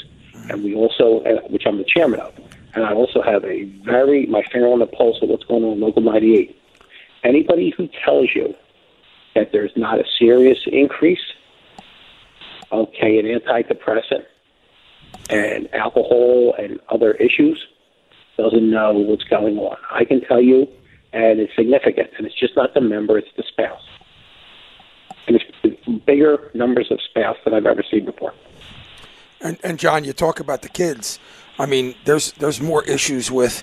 and 0.51 0.63
we 0.63 0.75
also, 0.75 1.21
uh, 1.21 1.41
which 1.49 1.63
I'm 1.67 1.79
the 1.79 1.85
chairman 1.85 2.21
of, 2.21 2.35
and 2.75 2.85
I 2.85 2.93
also 2.93 3.23
have 3.23 3.45
a 3.45 3.65
very, 3.83 4.27
my 4.27 4.43
finger 4.53 4.69
on 4.69 4.81
the 4.81 4.87
pulse 4.87 5.17
of 5.23 5.31
what's 5.31 5.45
going 5.45 5.65
on 5.65 5.73
in 5.73 5.81
Local 5.81 6.03
98. 6.03 6.55
Anybody 7.25 7.73
who 7.75 7.89
tells 8.05 8.29
you 8.35 8.55
that 9.35 9.53
there's 9.53 9.73
not 9.75 9.99
a 9.99 10.05
serious 10.19 10.59
increase, 10.67 11.25
okay, 12.71 13.19
in 13.19 13.25
antidepressant 13.25 14.27
and 15.31 15.73
alcohol 15.75 16.55
and 16.59 16.79
other 16.91 17.13
issues 17.13 17.59
doesn't 18.39 18.71
know 18.71 18.93
what's 18.93 19.25
going 19.25 19.59
on. 19.59 19.77
I 19.91 20.05
can 20.05 20.23
tell 20.23 20.41
you, 20.41 20.67
and 21.13 21.41
it's 21.41 21.55
significant, 21.55 22.11
and 22.17 22.27
it's 22.27 22.39
just 22.39 22.57
not 22.57 22.73
the 22.73 22.81
member, 22.81 23.19
it's 23.19 23.29
the 23.37 23.43
spouse. 23.43 23.83
And 25.27 25.37
it's, 25.37 25.45
bigger 26.07 26.51
numbers 26.55 26.91
of 26.91 27.01
spouse 27.03 27.37
than 27.45 27.53
I've 27.55 27.67
ever 27.67 27.83
seen 27.91 28.05
before. 28.05 28.33
And, 29.41 29.59
and 29.63 29.79
John, 29.79 30.05
you 30.05 30.13
talk 30.13 30.41
about 30.41 30.63
the 30.63 30.69
kids. 30.69 31.19
I 31.59 31.67
mean, 31.67 31.95
there's 32.05 32.33
there's 32.33 32.61
more 32.61 32.85
issues 32.85 33.31
with 33.31 33.63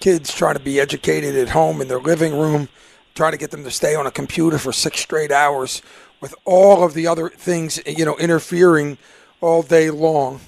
kids 0.00 0.34
trying 0.34 0.54
to 0.54 0.60
be 0.60 0.80
educated 0.80 1.36
at 1.36 1.50
home 1.50 1.80
in 1.80 1.88
their 1.88 2.00
living 2.00 2.38
room, 2.38 2.68
trying 3.14 3.32
to 3.32 3.38
get 3.38 3.50
them 3.50 3.64
to 3.64 3.70
stay 3.70 3.94
on 3.94 4.06
a 4.06 4.10
computer 4.10 4.58
for 4.58 4.72
six 4.72 5.00
straight 5.00 5.32
hours, 5.32 5.82
with 6.20 6.34
all 6.44 6.84
of 6.84 6.94
the 6.94 7.06
other 7.06 7.28
things 7.28 7.80
you 7.86 8.04
know 8.04 8.16
interfering 8.16 8.98
all 9.40 9.62
day 9.62 9.90
long. 9.90 10.40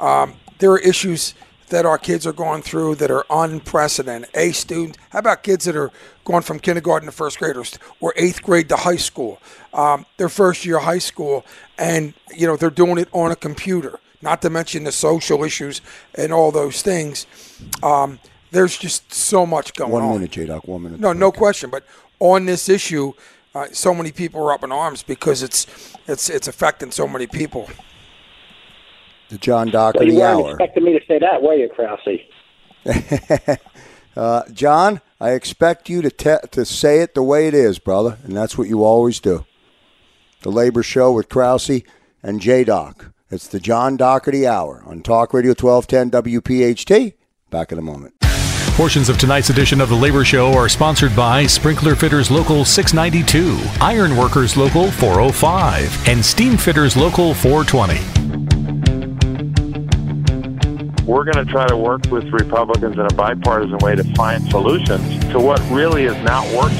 Um, 0.00 0.34
there 0.58 0.70
are 0.70 0.78
issues 0.78 1.34
that 1.72 1.86
our 1.86 1.96
kids 1.98 2.26
are 2.26 2.34
going 2.34 2.60
through 2.60 2.94
that 2.96 3.10
are 3.10 3.24
unprecedented. 3.30 4.28
A 4.34 4.52
student, 4.52 4.98
how 5.10 5.20
about 5.20 5.42
kids 5.42 5.64
that 5.64 5.74
are 5.74 5.90
going 6.24 6.42
from 6.42 6.58
kindergarten 6.58 7.06
to 7.06 7.12
first 7.12 7.38
graders 7.38 7.78
or 7.98 8.12
eighth 8.16 8.42
grade 8.42 8.68
to 8.68 8.76
high 8.76 8.96
school, 8.96 9.40
um, 9.72 10.04
their 10.18 10.28
first 10.28 10.66
year 10.66 10.76
of 10.76 10.84
high 10.84 10.98
school, 10.98 11.44
and 11.78 12.12
you 12.36 12.46
know 12.46 12.56
they're 12.56 12.70
doing 12.70 12.98
it 12.98 13.08
on 13.12 13.32
a 13.32 13.36
computer. 13.36 13.98
Not 14.20 14.42
to 14.42 14.50
mention 14.50 14.84
the 14.84 14.92
social 14.92 15.42
issues 15.42 15.80
and 16.14 16.32
all 16.32 16.52
those 16.52 16.82
things. 16.82 17.26
Um, 17.82 18.20
there's 18.52 18.76
just 18.76 19.12
so 19.12 19.46
much 19.46 19.72
going 19.72 19.90
One 19.90 20.02
on. 20.02 20.08
One 20.10 20.18
minute, 20.18 20.30
J 20.30 20.44
Doc. 20.44 20.68
One 20.68 20.82
minute. 20.82 21.00
No, 21.00 21.14
no 21.14 21.32
question. 21.32 21.70
But 21.70 21.84
on 22.20 22.44
this 22.44 22.68
issue, 22.68 23.14
uh, 23.54 23.66
so 23.72 23.94
many 23.94 24.12
people 24.12 24.42
are 24.42 24.52
up 24.52 24.62
in 24.62 24.70
arms 24.70 25.02
because 25.02 25.42
it's 25.42 25.66
it's 26.06 26.28
it's 26.28 26.48
affecting 26.48 26.90
so 26.90 27.08
many 27.08 27.26
people. 27.26 27.68
The 29.32 29.38
John 29.38 29.70
Well, 29.72 29.92
Doherty 29.92 30.12
you 30.12 30.18
weren't 30.20 30.40
Hour. 30.44 30.50
expecting 30.50 30.84
me 30.84 30.92
to 30.92 31.04
say 31.06 31.18
that, 31.18 31.42
were 31.42 31.54
you, 31.54 31.68
Krause? 31.68 32.18
Uh, 34.14 34.42
John, 34.52 35.00
I 35.22 35.30
expect 35.30 35.88
you 35.88 36.02
to 36.02 36.10
te- 36.10 36.46
to 36.50 36.66
say 36.66 36.98
it 37.00 37.14
the 37.14 37.22
way 37.22 37.48
it 37.48 37.54
is, 37.54 37.78
brother, 37.78 38.18
and 38.24 38.36
that's 38.36 38.58
what 38.58 38.68
you 38.68 38.84
always 38.84 39.20
do. 39.20 39.46
The 40.42 40.50
Labor 40.50 40.82
Show 40.82 41.12
with 41.12 41.30
Krause 41.30 41.80
and 42.22 42.38
J 42.38 42.62
Doc. 42.64 43.06
It's 43.30 43.48
the 43.48 43.58
John 43.58 43.96
Doherty 43.96 44.46
Hour 44.46 44.82
on 44.84 45.00
Talk 45.00 45.32
Radio 45.32 45.54
1210 45.58 46.10
WPHT. 46.40 47.14
Back 47.48 47.72
in 47.72 47.78
a 47.78 47.80
moment. 47.82 48.12
Portions 48.76 49.08
of 49.08 49.16
tonight's 49.16 49.48
edition 49.48 49.80
of 49.80 49.88
The 49.88 49.94
Labor 49.96 50.26
Show 50.26 50.52
are 50.52 50.68
sponsored 50.68 51.16
by 51.16 51.46
Sprinkler 51.46 51.94
Fitters 51.94 52.30
Local 52.30 52.66
692, 52.66 53.58
Iron 53.80 54.14
Workers 54.18 54.58
Local 54.58 54.90
405, 54.90 56.06
and 56.08 56.22
Steam 56.22 56.58
Fitters 56.58 56.98
Local 56.98 57.32
420. 57.32 58.31
We're 61.04 61.24
going 61.24 61.44
to 61.44 61.50
try 61.50 61.66
to 61.66 61.76
work 61.76 62.06
with 62.12 62.32
Republicans 62.32 62.94
in 62.94 63.04
a 63.04 63.14
bipartisan 63.14 63.78
way 63.78 63.96
to 63.96 64.04
find 64.14 64.48
solutions 64.50 65.18
to 65.32 65.40
what 65.40 65.60
really 65.68 66.04
is 66.04 66.16
not 66.22 66.46
working. 66.54 66.78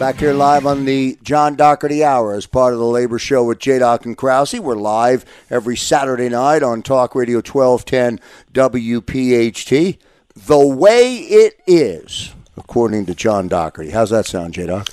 Back 0.00 0.16
here 0.16 0.34
live 0.34 0.66
on 0.66 0.84
the 0.84 1.16
John 1.22 1.54
Doherty 1.54 2.02
Hour 2.02 2.34
as 2.34 2.46
part 2.46 2.72
of 2.72 2.80
the 2.80 2.86
Labor 2.86 3.20
Show 3.20 3.44
with 3.44 3.60
J. 3.60 3.78
Doc 3.78 4.04
and 4.04 4.16
Krause. 4.16 4.54
We're 4.54 4.74
live 4.74 5.24
every 5.48 5.76
Saturday 5.76 6.28
night 6.28 6.64
on 6.64 6.82
Talk 6.82 7.14
Radio 7.14 7.36
1210 7.36 8.20
WPHT. 8.52 9.98
The 10.34 10.66
way 10.66 11.18
it 11.18 11.60
is, 11.68 12.34
according 12.56 13.06
to 13.06 13.14
John 13.14 13.46
Doherty. 13.46 13.90
How's 13.90 14.10
that 14.10 14.26
sound, 14.26 14.54
J. 14.54 14.66
Doc? 14.66 14.88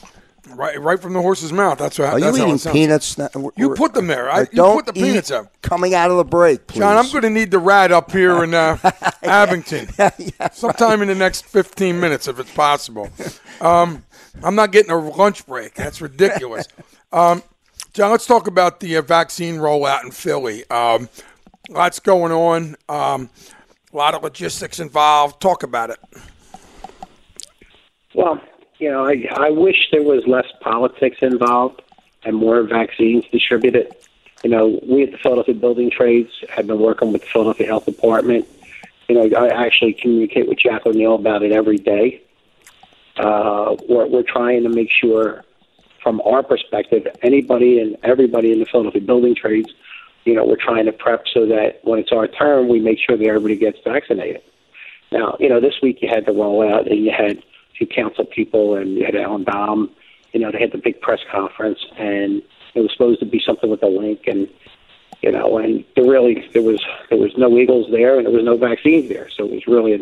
Right, 0.55 0.79
right 0.79 0.99
from 1.01 1.13
the 1.13 1.21
horse's 1.21 1.51
mouth. 1.51 1.77
That's 1.77 1.97
what. 1.99 2.09
Are 2.09 2.19
that's 2.19 2.37
you 2.37 2.43
how 2.43 2.53
eating 2.53 2.69
it 2.69 2.73
peanuts? 2.73 3.17
now? 3.17 3.29
You 3.55 3.69
We're- 3.69 3.77
put 3.77 3.93
them 3.93 4.07
there. 4.07 4.29
I, 4.31 4.41
you 4.41 4.47
don't 4.53 4.75
put 4.77 4.85
the 4.87 4.93
peanuts 4.93 5.31
up. 5.31 5.51
coming 5.61 5.93
out 5.93 6.11
of 6.11 6.17
the 6.17 6.23
break, 6.23 6.67
please. 6.67 6.79
John, 6.79 6.97
I'm 6.97 7.09
going 7.11 7.23
to 7.23 7.29
need 7.29 7.51
the 7.51 7.59
rat 7.59 7.91
up 7.91 8.11
here 8.11 8.43
in 8.43 8.53
uh, 8.53 8.77
Abington 9.23 9.87
sometime 10.51 11.01
in 11.01 11.07
the 11.07 11.15
next 11.15 11.45
15 11.45 11.99
minutes, 11.99 12.27
if 12.27 12.39
it's 12.39 12.53
possible. 12.53 13.09
Um, 13.61 14.03
I'm 14.43 14.55
not 14.55 14.71
getting 14.71 14.91
a 14.91 14.97
lunch 14.97 15.45
break. 15.45 15.73
That's 15.75 16.01
ridiculous. 16.01 16.67
Um, 17.13 17.43
John, 17.93 18.09
let's 18.09 18.25
talk 18.25 18.47
about 18.47 18.79
the 18.79 18.97
uh, 18.97 19.03
vaccine 19.03 19.57
rollout 19.57 20.03
in 20.03 20.09
Philly. 20.09 20.67
Um, 20.71 21.07
lots 21.69 21.99
going 21.99 22.31
on. 22.31 22.75
Um, 22.89 23.29
a 23.93 23.95
lot 23.95 24.15
of 24.15 24.23
logistics 24.23 24.79
involved. 24.79 25.39
Talk 25.39 25.61
about 25.61 25.91
it. 25.91 25.99
Well, 28.15 28.41
you 28.79 28.89
know, 28.89 29.05
I, 29.05 29.25
I 29.35 29.49
wish 29.49 29.89
there 29.91 30.03
was 30.03 30.25
less 30.27 30.47
politics 30.61 31.17
involved 31.21 31.81
and 32.23 32.35
more 32.35 32.63
vaccines 32.63 33.25
distributed. 33.31 33.95
You 34.43 34.49
know, 34.49 34.79
we 34.87 35.03
at 35.03 35.11
the 35.11 35.17
Philadelphia 35.17 35.55
Building 35.55 35.89
Trades 35.89 36.31
have 36.49 36.67
been 36.67 36.79
working 36.79 37.13
with 37.13 37.21
the 37.21 37.27
Philadelphia 37.27 37.67
Health 37.67 37.85
Department. 37.85 38.47
You 39.07 39.15
know, 39.15 39.37
I 39.37 39.65
actually 39.65 39.93
communicate 39.93 40.47
with 40.47 40.59
Jack 40.59 40.85
O'Neill 40.85 41.15
about 41.15 41.43
it 41.43 41.51
every 41.51 41.77
day. 41.77 42.21
Uh, 43.15 43.75
we're, 43.87 44.07
we're 44.07 44.23
trying 44.23 44.63
to 44.63 44.69
make 44.69 44.89
sure, 44.89 45.43
from 46.01 46.21
our 46.21 46.43
perspective, 46.43 47.07
anybody 47.21 47.79
and 47.79 47.97
everybody 48.03 48.51
in 48.51 48.59
the 48.59 48.65
Philadelphia 48.65 49.01
Building 49.01 49.35
Trades, 49.35 49.69
you 50.25 50.33
know, 50.33 50.45
we're 50.45 50.55
trying 50.55 50.85
to 50.85 50.91
prep 50.91 51.25
so 51.33 51.45
that 51.45 51.79
when 51.83 51.99
it's 51.99 52.11
our 52.11 52.27
turn, 52.27 52.69
we 52.69 52.79
make 52.79 52.97
sure 52.99 53.17
that 53.17 53.25
everybody 53.25 53.55
gets 53.55 53.77
vaccinated. 53.83 54.41
Now, 55.11 55.37
you 55.39 55.47
know, 55.47 55.59
this 55.59 55.75
week 55.81 56.01
you 56.01 56.09
had 56.09 56.25
the 56.25 56.31
rollout 56.31 56.89
and 56.89 57.05
you 57.05 57.11
had 57.11 57.43
few 57.77 57.87
council 57.87 58.25
people 58.25 58.75
and 58.75 58.95
you 58.95 59.05
had 59.05 59.15
Allan 59.15 59.45
Domb. 59.45 59.89
You 60.31 60.39
know, 60.39 60.51
they 60.51 60.59
had 60.59 60.71
the 60.71 60.77
big 60.77 61.01
press 61.01 61.19
conference 61.31 61.79
and 61.97 62.41
it 62.73 62.81
was 62.81 62.91
supposed 62.91 63.19
to 63.19 63.25
be 63.25 63.41
something 63.45 63.69
with 63.69 63.83
a 63.83 63.87
link 63.87 64.27
and 64.27 64.47
you 65.23 65.31
know, 65.31 65.57
and 65.57 65.85
there 65.95 66.05
really 66.05 66.45
there 66.53 66.61
was 66.61 66.81
there 67.09 67.17
was 67.17 67.31
no 67.37 67.57
Eagles 67.57 67.89
there 67.89 68.17
and 68.17 68.25
there 68.25 68.33
was 68.33 68.43
no 68.43 68.57
vaccines 68.57 69.07
there, 69.07 69.29
so 69.29 69.45
it 69.45 69.51
was 69.51 69.67
really 69.67 69.93
a, 69.93 69.99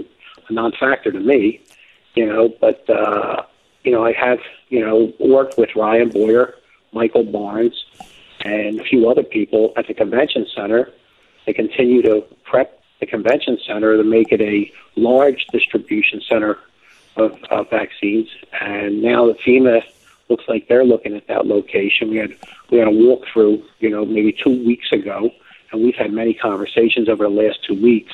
a 0.49 0.53
non-factor 0.53 1.11
to 1.11 1.19
me, 1.19 1.61
you 2.15 2.25
know. 2.25 2.49
But 2.59 2.89
uh, 2.89 3.43
you 3.83 3.91
know, 3.91 4.03
I 4.03 4.13
have 4.13 4.39
you 4.69 4.83
know 4.83 5.13
worked 5.19 5.59
with 5.59 5.75
Ryan 5.75 6.09
Boyer, 6.09 6.55
Michael 6.91 7.23
Barnes, 7.23 7.85
and 8.43 8.79
a 8.79 8.83
few 8.83 9.07
other 9.07 9.21
people 9.21 9.73
at 9.77 9.85
the 9.87 9.93
convention 9.93 10.47
center. 10.55 10.89
They 11.45 11.53
continue 11.53 12.01
to 12.01 12.25
prep 12.43 12.81
the 12.99 13.05
convention 13.05 13.59
center 13.65 13.97
to 13.97 14.03
make 14.03 14.31
it 14.31 14.41
a 14.41 14.71
large 14.95 15.45
distribution 15.51 16.21
center 16.27 16.57
of, 17.21 17.43
of 17.45 17.69
vaccines. 17.69 18.27
And 18.59 19.01
now 19.01 19.27
the 19.27 19.33
FEMA 19.33 19.83
looks 20.29 20.45
like 20.47 20.67
they're 20.67 20.85
looking 20.85 21.15
at 21.15 21.27
that 21.27 21.45
location. 21.45 22.09
We 22.09 22.17
had 22.17 22.35
we 22.69 22.77
had 22.77 22.87
a 22.87 22.91
walkthrough, 22.91 23.63
you 23.79 23.89
know, 23.89 24.05
maybe 24.05 24.31
two 24.31 24.65
weeks 24.65 24.91
ago, 24.91 25.29
and 25.71 25.83
we've 25.83 25.95
had 25.95 26.11
many 26.11 26.33
conversations 26.33 27.09
over 27.09 27.23
the 27.25 27.29
last 27.29 27.63
two 27.67 27.79
weeks. 27.79 28.13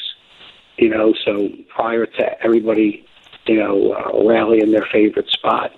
You 0.78 0.89
know, 0.89 1.13
so 1.26 1.50
prior 1.70 2.06
to 2.06 2.43
everybody, 2.43 3.06
you 3.46 3.56
know, 3.56 3.93
uh, 3.93 4.28
rallying 4.28 4.72
their 4.72 4.86
favorite 4.91 5.30
spot, 5.30 5.72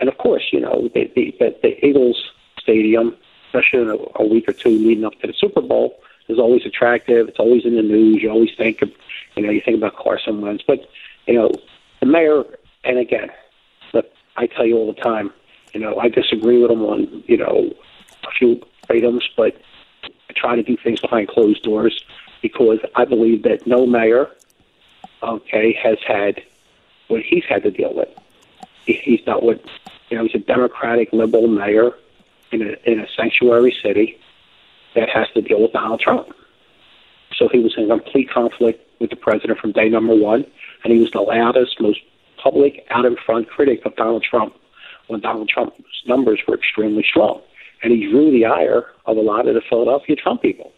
and 0.00 0.08
of 0.08 0.16
course, 0.18 0.44
you 0.52 0.60
know, 0.60 0.88
the 0.94 1.10
the, 1.14 1.56
the 1.62 1.86
Eagles 1.86 2.30
Stadium, 2.58 3.16
especially 3.46 3.82
in 3.82 3.90
a, 3.90 4.22
a 4.22 4.26
week 4.26 4.48
or 4.48 4.52
two 4.52 4.70
leading 4.70 5.04
up 5.04 5.18
to 5.20 5.26
the 5.26 5.34
Super 5.34 5.60
Bowl, 5.60 5.98
is 6.28 6.38
always 6.38 6.64
attractive. 6.64 7.28
It's 7.28 7.38
always 7.38 7.64
in 7.64 7.76
the 7.76 7.82
news. 7.82 8.22
You 8.22 8.30
always 8.30 8.54
think 8.56 8.82
of, 8.82 8.90
you 9.36 9.42
know, 9.42 9.50
you 9.50 9.60
think 9.60 9.76
about 9.76 9.96
Carson 9.96 10.40
Wentz, 10.40 10.64
but 10.66 10.88
you 11.26 11.34
know, 11.34 11.50
the 12.04 12.10
mayor, 12.10 12.44
and 12.84 12.98
again, 12.98 13.30
look, 13.94 14.06
I 14.36 14.46
tell 14.46 14.66
you 14.66 14.76
all 14.76 14.92
the 14.92 15.00
time, 15.00 15.32
you 15.72 15.80
know, 15.80 15.98
I 15.98 16.08
disagree 16.08 16.60
with 16.60 16.70
him 16.70 16.82
on, 16.82 17.24
you 17.26 17.38
know, 17.38 17.72
a 18.24 18.30
few 18.38 18.60
items, 18.90 19.28
but 19.36 19.56
I 20.04 20.32
try 20.36 20.56
to 20.56 20.62
do 20.62 20.76
things 20.76 21.00
behind 21.00 21.28
closed 21.28 21.62
doors 21.62 22.04
because 22.42 22.78
I 22.94 23.06
believe 23.06 23.42
that 23.44 23.66
no 23.66 23.86
mayor, 23.86 24.30
okay, 25.22 25.72
has 25.82 25.96
had 26.06 26.42
what 27.08 27.22
he's 27.22 27.44
had 27.48 27.62
to 27.62 27.70
deal 27.70 27.94
with. 27.94 28.08
He's 28.84 29.22
dealt 29.22 29.42
with, 29.42 29.60
you 30.10 30.18
know, 30.18 30.24
he's 30.24 30.34
a 30.34 30.44
Democratic 30.44 31.10
liberal 31.12 31.48
mayor 31.48 31.92
in 32.52 32.60
a 32.60 32.90
in 32.90 33.00
a 33.00 33.06
sanctuary 33.16 33.74
city 33.82 34.20
that 34.94 35.08
has 35.08 35.26
to 35.32 35.40
deal 35.40 35.62
with 35.62 35.72
Donald 35.72 36.00
Trump. 36.00 36.28
So 37.34 37.48
he 37.48 37.60
was 37.60 37.74
in 37.78 37.88
complete 37.88 38.30
conflict 38.30 38.86
with 39.00 39.08
the 39.08 39.16
president 39.16 39.58
from 39.58 39.72
day 39.72 39.88
number 39.88 40.14
one, 40.14 40.44
and 40.84 40.92
he 40.92 41.00
was 41.00 41.10
the 41.10 41.20
loudest, 41.20 41.80
most 41.80 42.00
public, 42.36 42.86
out 42.90 43.04
in 43.04 43.16
front 43.16 43.48
critic 43.48 43.84
of 43.84 43.96
Donald 43.96 44.22
Trump 44.22 44.54
when 45.08 45.20
Donald 45.20 45.48
Trump's 45.48 45.76
numbers 46.06 46.40
were 46.46 46.54
extremely 46.54 47.02
strong. 47.02 47.40
And 47.82 47.92
he 47.92 48.08
drew 48.10 48.30
the 48.30 48.46
ire 48.46 48.86
of 49.06 49.16
a 49.16 49.20
lot 49.20 49.48
of 49.48 49.54
the 49.54 49.60
Philadelphia 49.60 50.16
Trump 50.16 50.42
people. 50.42 50.72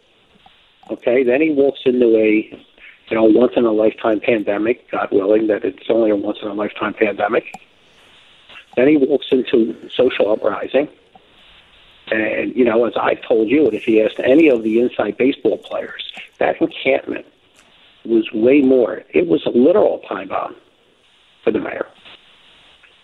Okay, 0.91 1.23
then 1.23 1.41
he 1.41 1.51
walks 1.51 1.81
into 1.85 2.17
a 2.17 2.67
you 3.09 3.17
know, 3.17 3.25
once 3.25 3.53
in 3.57 3.65
a 3.65 3.73
lifetime 3.73 4.21
pandemic, 4.21 4.91
God 4.91 5.09
willing 5.13 5.47
that 5.47 5.65
it's 5.65 5.89
only 5.89 6.11
a 6.11 6.17
once 6.17 6.39
in 6.43 6.49
a 6.49 6.55
lifetime 6.55 6.93
pandemic. 6.95 7.53
Then 8.77 8.89
he 8.89 8.97
walks 8.97 9.27
into 9.31 9.77
social 9.95 10.33
uprising. 10.33 10.89
And, 12.11 12.55
you 12.55 12.65
know, 12.65 12.85
as 12.85 12.95
I 12.97 13.15
told 13.15 13.49
you, 13.49 13.67
and 13.67 13.75
if 13.75 13.87
you 13.87 14.05
asked 14.05 14.21
any 14.21 14.49
of 14.49 14.63
the 14.63 14.81
inside 14.81 15.17
baseball 15.17 15.59
players, 15.59 16.13
that 16.39 16.61
encampment 16.61 17.27
was 18.09 18.31
way 18.33 18.61
more. 18.61 19.03
It 19.15 19.27
was 19.27 19.45
a 19.47 19.51
literal 19.51 20.01
time 20.09 20.29
bomb 20.29 20.57
for 21.45 21.51
the 21.51 21.59
mayor 21.59 21.87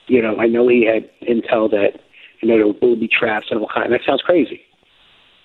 you 0.07 0.21
know, 0.21 0.37
I 0.39 0.47
know 0.47 0.69
he 0.69 0.85
had 0.85 1.09
intel 1.23 1.71
that, 1.71 2.01
you 2.41 2.49
know, 2.49 2.57
there 2.57 2.67
will 2.67 2.97
be 2.97 3.09
traps 3.09 3.47
and 3.51 3.61
all 3.61 3.69
kind. 3.73 3.93
That 3.93 4.03
sounds 4.05 4.23
crazy, 4.23 4.61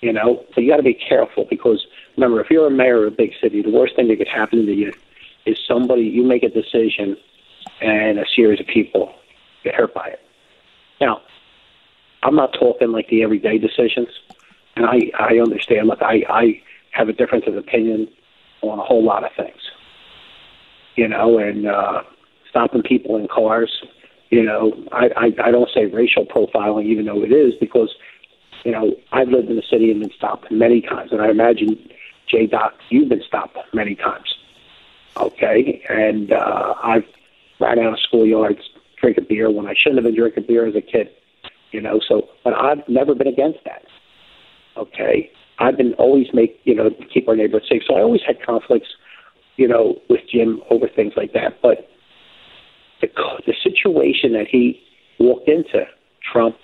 you 0.01 0.11
know. 0.11 0.43
But 0.53 0.63
you 0.63 0.69
got 0.69 0.77
to 0.77 0.83
be 0.83 0.93
careful 0.93 1.45
because 1.49 1.85
remember, 2.15 2.41
if 2.41 2.49
you're 2.49 2.67
a 2.67 2.71
mayor 2.71 3.05
of 3.05 3.13
a 3.13 3.15
big 3.15 3.31
city, 3.41 3.61
the 3.61 3.69
worst 3.69 3.95
thing 3.95 4.07
that 4.07 4.17
could 4.17 4.27
happen 4.27 4.65
to 4.65 4.73
you 4.73 4.93
is 5.45 5.57
somebody 5.65 6.01
you 6.01 6.23
make 6.23 6.43
a 6.43 6.49
decision 6.49 7.15
and 7.81 8.19
a 8.19 8.25
series 8.35 8.59
of 8.59 8.67
people 8.67 9.13
get 9.63 9.75
hurt 9.75 9.93
by 9.93 10.07
it. 10.07 10.19
Now, 10.99 11.21
I'm 12.23 12.35
not 12.35 12.53
talking 12.53 12.91
like 12.91 13.07
the 13.09 13.23
everyday 13.23 13.59
decisions, 13.59 14.09
and 14.75 14.85
I 14.85 15.11
I 15.17 15.39
understand. 15.39 15.87
Look, 15.87 16.01
I 16.01 16.25
I 16.27 16.61
have 16.91 17.09
a 17.09 17.13
difference 17.13 17.45
of 17.47 17.55
opinion 17.55 18.09
on 18.61 18.79
a 18.79 18.83
whole 18.83 19.03
lot 19.03 19.23
of 19.23 19.31
things, 19.37 19.61
you 20.95 21.07
know, 21.07 21.37
and 21.37 21.67
uh, 21.67 22.03
stopping 22.49 22.83
people 22.83 23.17
in 23.17 23.27
cars 23.27 23.83
you 24.29 24.43
know, 24.43 24.73
I, 24.91 25.09
I, 25.15 25.25
I 25.45 25.51
don't 25.51 25.69
say 25.73 25.85
racial 25.85 26.25
profiling, 26.25 26.85
even 26.85 27.05
though 27.05 27.23
it 27.23 27.31
is, 27.31 27.53
because, 27.59 27.95
you 28.63 28.71
know, 28.71 28.95
I've 29.11 29.29
lived 29.29 29.49
in 29.49 29.55
the 29.55 29.63
city 29.69 29.89
and 29.91 30.01
been 30.01 30.11
stopped 30.11 30.51
many 30.51 30.81
times, 30.81 31.11
and 31.11 31.21
I 31.21 31.29
imagine, 31.29 31.89
J. 32.27 32.47
Doc, 32.47 32.73
you've 32.89 33.09
been 33.09 33.23
stopped 33.25 33.57
many 33.73 33.95
times. 33.95 34.35
Okay, 35.15 35.81
and 35.89 36.31
uh, 36.31 36.75
I've 36.83 37.05
ran 37.59 37.79
out 37.79 37.93
of 37.93 37.99
schoolyards, 37.99 38.61
drinking 39.01 39.25
beer 39.29 39.49
when 39.49 39.65
I 39.65 39.73
shouldn't 39.73 40.03
have 40.03 40.05
been 40.05 40.19
drinking 40.19 40.45
beer 40.47 40.67
as 40.67 40.75
a 40.75 40.81
kid. 40.81 41.09
You 41.71 41.81
know, 41.81 41.99
so 42.07 42.29
but 42.43 42.53
I've 42.53 42.87
never 42.87 43.15
been 43.15 43.27
against 43.27 43.59
that. 43.65 43.85
Okay, 44.77 45.31
I've 45.59 45.77
been 45.77 45.93
always 45.93 46.27
make 46.33 46.59
you 46.63 46.75
know 46.75 46.91
keep 47.13 47.27
our 47.27 47.35
neighborhood 47.35 47.67
safe. 47.69 47.83
So 47.87 47.95
I 47.95 48.01
always 48.01 48.21
had 48.25 48.41
conflicts, 48.41 48.89
you 49.55 49.67
know, 49.67 49.99
with 50.09 50.21
Jim 50.31 50.61
over 50.69 50.87
things 50.87 51.13
like 51.15 51.33
that. 51.33 51.61
But 51.61 51.89
the, 53.01 53.07
the 53.45 53.53
situation 53.63 54.33
that 54.33 54.47
he 54.47 54.81
walked 55.19 55.47
into, 55.47 55.85
Trump, 56.21 56.57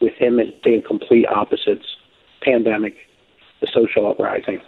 with 0.00 0.14
him 0.14 0.38
and 0.38 0.52
being 0.62 0.82
complete 0.82 1.26
opposites, 1.26 1.86
pandemic, 2.42 2.94
the 3.60 3.66
social 3.72 4.10
uprising. 4.10 4.60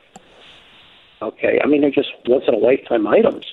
Okay, 1.20 1.60
I 1.62 1.66
mean 1.66 1.80
they're 1.80 1.90
just 1.90 2.10
once 2.26 2.44
in 2.46 2.54
a 2.54 2.58
lifetime 2.58 3.06
items. 3.06 3.44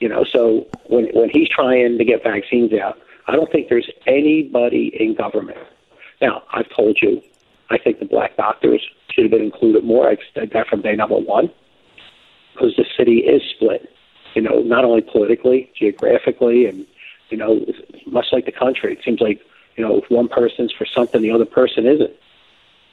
You 0.00 0.08
know, 0.08 0.24
so 0.24 0.66
when 0.86 1.06
when 1.14 1.30
he's 1.30 1.48
trying 1.48 1.98
to 1.98 2.04
get 2.04 2.22
vaccines 2.22 2.72
out, 2.72 2.98
I 3.26 3.32
don't 3.32 3.50
think 3.50 3.68
there's 3.68 3.88
anybody 4.06 4.92
in 4.98 5.14
government. 5.14 5.58
Now, 6.20 6.42
I've 6.52 6.68
told 6.74 6.98
you, 7.00 7.22
I 7.74 7.78
think 7.78 7.98
the 7.98 8.06
black 8.06 8.36
doctors 8.36 8.82
should 9.10 9.24
have 9.24 9.30
been 9.30 9.42
included 9.42 9.84
more. 9.84 10.08
I 10.08 10.16
said 10.32 10.50
that 10.52 10.68
from 10.68 10.82
day 10.82 10.94
number 10.94 11.16
one, 11.16 11.50
because 12.52 12.74
the 12.76 12.86
city 12.96 13.18
is 13.18 13.42
split 13.54 13.90
you 14.34 14.42
know, 14.42 14.60
not 14.62 14.84
only 14.84 15.00
politically, 15.00 15.70
geographically, 15.78 16.66
and 16.66 16.86
you 17.30 17.38
know, 17.38 17.64
much 18.06 18.26
like 18.32 18.44
the 18.44 18.52
country, 18.52 18.92
it 18.92 18.98
seems 19.04 19.20
like 19.20 19.40
you 19.76 19.84
know, 19.84 19.98
if 19.98 20.10
one 20.10 20.28
person's 20.28 20.72
for 20.72 20.86
something, 20.86 21.22
the 21.22 21.30
other 21.30 21.46
person 21.46 21.86
isn't. 21.86 22.12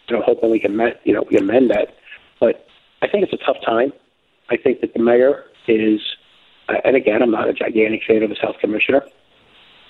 You 0.08 0.16
know, 0.16 0.24
hoping 0.24 0.50
we 0.50 0.60
can 0.60 0.76
met, 0.76 1.00
you 1.04 1.14
know, 1.14 1.22
we 1.22 1.36
can 1.38 1.50
amend 1.50 1.70
that. 1.72 1.96
But 2.40 2.68
I 3.02 3.08
think 3.08 3.24
it's 3.24 3.34
a 3.34 3.46
tough 3.46 3.58
time. 3.64 3.94
I 4.50 4.58
think 4.58 4.82
that 4.82 4.94
the 4.94 5.00
mayor 5.00 5.46
is, 5.68 6.02
and 6.84 6.96
again, 6.96 7.22
I'm 7.22 7.32
not 7.32 7.48
a 7.48 7.54
gigantic 7.54 8.02
fan 8.08 8.24
of 8.24 8.30
his 8.30 8.40
health 8.40 8.58
commissioner. 8.60 9.04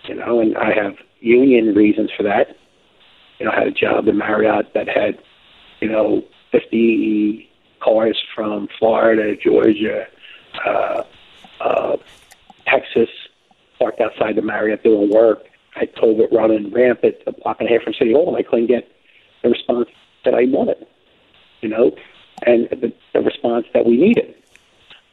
You 0.05 0.15
know, 0.15 0.39
and 0.39 0.57
I 0.57 0.73
have 0.73 0.95
union 1.19 1.75
reasons 1.75 2.11
for 2.15 2.23
that. 2.23 2.57
You 3.41 3.47
know, 3.47 3.53
had 3.53 3.65
a 3.65 3.71
job 3.71 4.07
in 4.07 4.19
Marriott 4.19 4.71
that 4.75 4.87
had, 4.87 5.17
you 5.79 5.89
know, 5.89 6.23
50 6.51 7.49
cars 7.79 8.23
from 8.35 8.67
Florida, 8.77 9.35
Georgia, 9.35 10.05
uh, 10.63 11.01
uh, 11.59 11.97
Texas, 12.67 13.09
parked 13.79 13.99
outside 13.99 14.35
the 14.35 14.43
Marriott 14.43 14.83
doing 14.83 15.09
work. 15.09 15.47
I 15.75 15.85
told 15.85 16.19
it 16.19 16.31
running 16.31 16.71
rampant 16.71 17.15
a 17.25 17.31
block 17.31 17.59
and 17.59 17.67
a 17.67 17.73
half 17.73 17.81
from 17.81 17.95
City 17.95 18.13
Hall, 18.13 18.27
and 18.27 18.37
I 18.37 18.47
couldn't 18.47 18.67
get 18.67 18.91
the 19.41 19.49
response 19.49 19.89
that 20.23 20.35
I 20.35 20.43
wanted. 20.45 20.85
You 21.61 21.69
know, 21.69 21.95
and 22.45 22.69
the, 22.69 22.93
the 23.13 23.21
response 23.21 23.65
that 23.73 23.87
we 23.87 23.97
needed. 23.97 24.35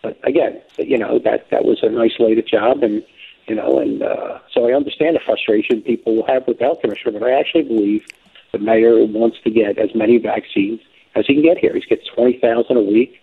But 0.02 0.20
again, 0.28 0.60
you 0.76 0.98
know 0.98 1.18
that 1.20 1.48
that 1.48 1.64
was 1.64 1.82
an 1.82 1.96
isolated 1.96 2.46
job, 2.46 2.82
and 2.82 3.02
you 3.48 3.54
know, 3.54 3.78
and 3.78 4.02
uh, 4.02 4.38
so 4.52 4.68
I 4.68 4.74
understand 4.74 5.16
the 5.16 5.20
frustration 5.20 5.82
people 5.82 6.16
will 6.16 6.26
have 6.26 6.46
with 6.46 6.58
the 6.58 6.64
health 6.64 6.80
commissioner. 6.80 7.18
But 7.18 7.28
I 7.28 7.38
actually 7.38 7.62
believe 7.62 8.06
the 8.52 8.58
mayor 8.58 9.04
wants 9.04 9.38
to 9.44 9.50
get 9.50 9.78
as 9.78 9.94
many 9.94 10.18
vaccines 10.18 10.80
as 11.14 11.26
he 11.26 11.34
can 11.34 11.42
get 11.42 11.58
here. 11.58 11.74
He 11.74 11.80
gets 11.80 12.06
twenty 12.06 12.38
thousand 12.38 12.76
a 12.76 12.82
week, 12.82 13.20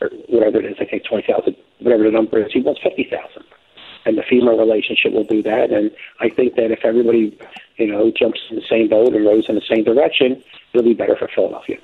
or 0.00 0.08
whatever 0.28 0.58
it 0.58 0.64
is. 0.66 0.76
I 0.80 0.84
think 0.84 1.04
twenty 1.04 1.26
thousand, 1.26 1.56
whatever 1.80 2.04
the 2.04 2.10
number 2.10 2.44
is. 2.44 2.52
He 2.52 2.60
wants 2.60 2.80
fifty 2.82 3.04
thousand, 3.04 3.44
and 4.04 4.18
the 4.18 4.22
FEMA 4.22 4.58
relationship 4.58 5.12
will 5.12 5.24
do 5.24 5.42
that. 5.42 5.70
And 5.70 5.90
I 6.20 6.28
think 6.28 6.56
that 6.56 6.70
if 6.70 6.84
everybody, 6.84 7.38
you 7.76 7.86
know, 7.86 8.10
jumps 8.10 8.40
in 8.50 8.56
the 8.56 8.66
same 8.68 8.88
boat 8.88 9.14
and 9.14 9.24
rows 9.24 9.44
in 9.48 9.54
the 9.54 9.62
same 9.68 9.84
direction, 9.84 10.42
it'll 10.72 10.84
be 10.84 10.94
better 10.94 11.16
for 11.16 11.28
Philadelphia. 11.28 11.78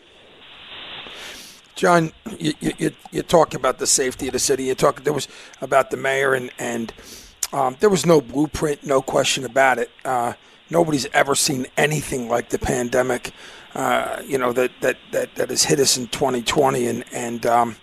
John, 1.74 2.12
you, 2.38 2.52
you, 2.60 2.90
you 3.10 3.22
talk 3.22 3.54
about 3.54 3.78
the 3.78 3.86
safety 3.86 4.28
of 4.28 4.34
the 4.34 4.38
city. 4.38 4.64
You 4.64 4.74
talk 4.74 5.02
there 5.02 5.12
was 5.12 5.26
about 5.60 5.90
the 5.90 5.96
mayor 5.96 6.32
and 6.34 6.50
and 6.58 6.92
um, 7.52 7.76
there 7.80 7.90
was 7.90 8.06
no 8.06 8.20
blueprint, 8.20 8.84
no 8.84 9.02
question 9.02 9.44
about 9.44 9.78
it. 9.78 9.90
Uh, 10.04 10.32
nobody's 10.70 11.06
ever 11.12 11.34
seen 11.34 11.66
anything 11.76 12.28
like 12.28 12.48
the 12.48 12.58
pandemic, 12.58 13.32
uh, 13.74 14.22
you 14.26 14.38
know 14.38 14.52
that, 14.52 14.70
that 14.80 14.96
that 15.12 15.34
that 15.36 15.50
has 15.50 15.64
hit 15.64 15.78
us 15.78 15.96
in 15.96 16.06
2020, 16.08 16.86
and 16.86 17.04
and 17.12 17.46
um, 17.46 17.76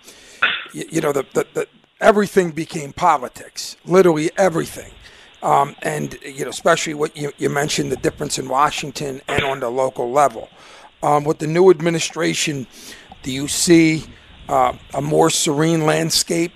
you, 0.74 0.86
you, 0.92 1.02
know 1.02 1.12
the, 1.12 1.26
the, 1.34 1.48
the 1.54 1.68
everything 2.00 2.52
became 2.52 2.94
politics, 2.94 3.78
literally 3.86 4.32
everything. 4.38 4.92
Um, 5.42 5.76
and 5.82 6.18
you 6.24 6.44
know, 6.44 6.50
especially 6.50 6.94
what 6.94 7.16
you, 7.16 7.32
you 7.38 7.50
mentioned 7.50 7.92
the 7.92 7.98
difference 7.98 8.38
in 8.38 8.50
Washington 8.50 9.22
and 9.28 9.44
on 9.44 9.62
the 9.62 9.70
local 9.70 10.12
level. 10.12 10.50
Um, 11.02 11.24
with 11.24 11.40
the 11.40 11.48
new 11.48 11.70
administration, 11.70 12.68
do 13.24 13.32
you 13.32 13.48
see 13.48 14.04
uh, 14.50 14.74
a 14.94 15.02
more 15.02 15.30
serene 15.30 15.86
landscape 15.86 16.52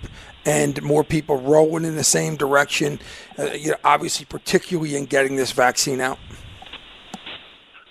and 0.46 0.82
more 0.82 1.04
people 1.04 1.38
rowing 1.42 1.86
in 1.86 1.96
the 1.96 2.04
same 2.04 2.36
direction? 2.36 3.00
Uh, 3.38 3.52
you 3.54 3.72
know, 3.72 3.78
obviously, 3.84 4.26
particularly 4.26 4.96
in 4.96 5.06
getting 5.06 5.36
this 5.36 5.52
vaccine 5.52 6.02
out. 6.02 6.20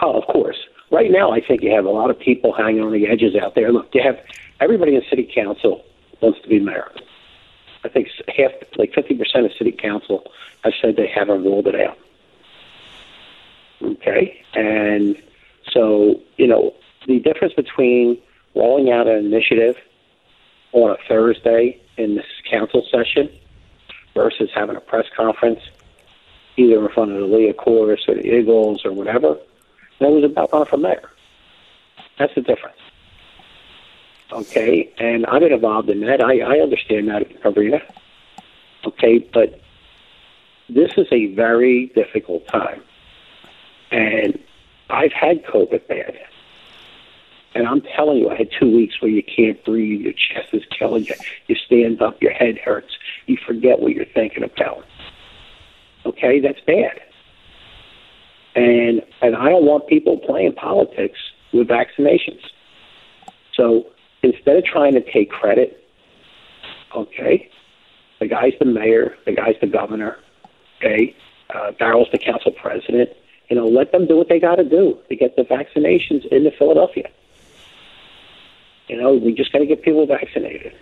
Oh, 0.01 0.19
of 0.19 0.27
course. 0.27 0.57
Right 0.91 1.11
now, 1.11 1.33
I 1.33 1.41
think 1.41 1.63
you 1.63 1.71
have 1.71 1.87
a 1.87 1.91
lot 1.91 2.11
of 2.11 2.19
people 2.19 2.53
hanging 2.53 2.83
on 2.83 2.93
the 2.93 3.07
edges 3.07 3.35
out 3.37 3.55
there. 3.55 3.73
Look, 3.73 3.95
you 3.95 4.03
have 4.03 4.19
everybody 4.61 4.95
in 4.95 5.03
city 5.09 5.31
council 5.35 5.85
wants 6.21 6.41
to 6.43 6.49
be 6.49 6.61
mayor. 6.61 6.91
I 7.85 7.89
think 7.89 8.09
half, 8.29 8.53
like 8.77 8.93
50% 8.93 9.45
of 9.45 9.53
city 9.59 9.73
council 9.73 10.31
have 10.63 10.73
said 10.81 10.97
they 10.97 11.09
haven't 11.09 11.43
ruled 11.43 11.67
it 11.67 11.75
out. 11.75 11.99
Okay? 13.83 14.45
And 14.55 15.21
so, 15.73 16.21
you 16.37 16.47
know, 16.47 16.75
the 17.07 17.19
difference 17.19 17.55
between 17.55 18.19
rolling 18.55 18.91
out 18.91 19.09
an 19.09 19.25
initiative 19.25 19.77
on 20.73 20.91
a 20.91 20.97
Thursday 21.09 21.81
in 21.97 22.17
this 22.17 22.27
council 22.51 22.87
session 22.91 23.31
versus 24.15 24.51
having 24.55 24.77
a 24.77 24.81
press 24.81 25.07
conference 25.17 25.61
either 26.57 26.85
in 26.85 26.93
front 26.93 27.13
of 27.13 27.19
the 27.19 27.27
Liacouras 27.27 28.09
or 28.09 28.15
the 28.15 28.27
Eagles 28.27 28.85
or 28.85 28.93
whatever, 28.93 29.39
that 30.01 30.11
was 30.11 30.25
about 30.25 30.53
running 30.53 30.69
for 30.69 30.77
mayor. 30.77 31.11
That's 32.19 32.35
the 32.35 32.43
difference. 32.43 32.77
Okay, 34.31 34.93
and 34.99 35.27
I've 35.27 35.41
been 35.41 35.53
involved 35.53 35.91
in 35.91 36.01
that. 36.01 36.23
I, 36.23 36.41
I 36.41 36.61
understand 36.61 37.09
that 37.09 37.27
arena. 37.45 37.81
Okay, 38.85 39.19
but 39.19 39.61
this 40.69 40.91
is 40.97 41.07
a 41.13 41.27
very 41.35 41.87
difficult 41.95 42.47
time. 42.49 42.83
And 43.91 44.39
I've 44.89 45.13
had 45.13 45.45
COVID 45.45 45.87
bad. 45.87 46.19
And 47.55 47.67
I'm 47.67 47.83
telling 47.83 48.19
you, 48.19 48.31
I 48.31 48.37
had 48.37 48.49
two 48.59 48.75
weeks 48.75 49.01
where 49.01 49.11
you 49.11 49.23
can't 49.23 49.63
breathe, 49.65 50.01
your 50.01 50.15
chest 50.15 50.55
is 50.55 50.63
killing 50.77 51.05
you, 51.05 51.15
you 51.49 51.55
stand 51.55 52.01
up, 52.01 52.21
your 52.23 52.33
head 52.33 52.59
hurts, 52.59 52.97
you 53.27 53.37
forget 53.47 53.81
what 53.81 53.93
you're 53.93 54.07
thinking 54.07 54.43
about. 54.43 54.85
Okay, 56.07 56.41
that's 56.41 56.61
bad. 56.67 57.01
And 58.55 59.03
and 59.21 59.37
I 59.37 59.49
don't 59.49 59.65
want 59.65 59.87
people 59.87 60.19
playing 60.19 60.55
politics 60.55 61.19
with 61.53 61.69
vaccinations. 61.69 62.41
So 63.55 63.87
instead 64.23 64.57
of 64.57 64.65
trying 64.65 64.95
to 64.95 65.13
take 65.13 65.31
credit, 65.31 65.85
okay, 66.95 67.51
the 68.21 68.27
guy's 68.27 68.53
the 68.59 68.65
mayor, 68.65 69.17
the 69.27 69.33
guy's 69.33 69.57
the 69.61 69.67
governor, 69.67 70.19
okay, 70.79 71.15
uh, 71.55 71.73
Darrell's 71.73 72.09
the 72.13 72.19
council 72.19 72.53
president. 72.53 73.11
You 73.49 73.57
know, 73.57 73.69
let 73.69 73.93
them 73.93 74.07
do 74.07 74.17
what 74.17 74.29
they 74.29 74.41
got 74.41 74.57
to 74.57 74.65
do 74.65 74.99
to 75.09 75.17
get 75.17 75.37
the 75.37 75.43
vaccinations 75.43 76.27
into 76.27 76.51
Philadelphia. 76.59 77.11
You 78.93 79.01
know, 79.01 79.15
we 79.15 79.33
just 79.33 79.51
got 79.53 79.61
to 79.61 79.67
get 79.67 79.81
people 79.81 80.05
vaccinated. 80.05 80.75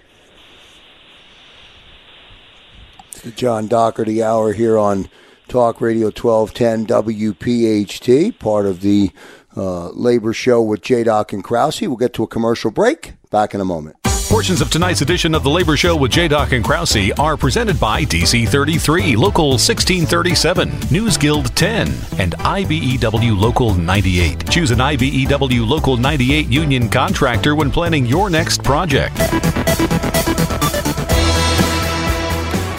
The 3.23 3.31
John 3.31 3.69
Dougherty 3.69 4.21
Hour 4.21 4.53
here 4.53 4.77
on 4.77 5.09
Talk 5.47 5.81
Radio 5.81 6.07
1210 6.07 6.87
WPHT, 6.87 8.37
part 8.41 8.67
of 8.67 8.81
the 8.81 9.13
uh, 9.57 9.91
labor 9.91 10.33
show 10.33 10.61
with 10.61 10.83
J. 10.83 11.05
Doc 11.05 11.33
and 11.33 11.45
Krause. 11.45 11.83
We'll 11.83 11.95
get 11.95 12.13
to 12.15 12.25
a 12.25 12.27
commercial 12.27 12.73
break. 12.73 13.13
Back 13.31 13.55
in 13.55 13.61
a 13.61 13.65
moment. 13.65 14.00
Portions 14.31 14.61
of 14.61 14.71
tonight's 14.71 15.01
edition 15.01 15.35
of 15.35 15.43
the 15.43 15.51
Labor 15.51 15.77
Show 15.77 15.97
with 15.97 16.13
J. 16.13 16.29
Doc 16.29 16.53
and 16.53 16.65
Krause 16.65 17.11
are 17.19 17.37
presented 17.37 17.81
by 17.81 18.05
DC 18.05 18.49
33, 18.49 19.17
Local 19.17 19.49
1637, 19.49 20.71
News 20.93 21.17
Guild 21.17 21.53
10, 21.57 21.89
and 22.21 22.35
IBEW 22.39 23.37
Local 23.37 23.75
98. 23.75 24.49
Choose 24.49 24.71
an 24.71 24.79
IBEW 24.79 25.69
Local 25.69 25.97
98 25.97 26.47
union 26.47 26.89
contractor 26.89 27.57
when 27.57 27.73
planning 27.73 28.07
your 28.07 28.31
next 28.31 28.63
project. 28.63 29.17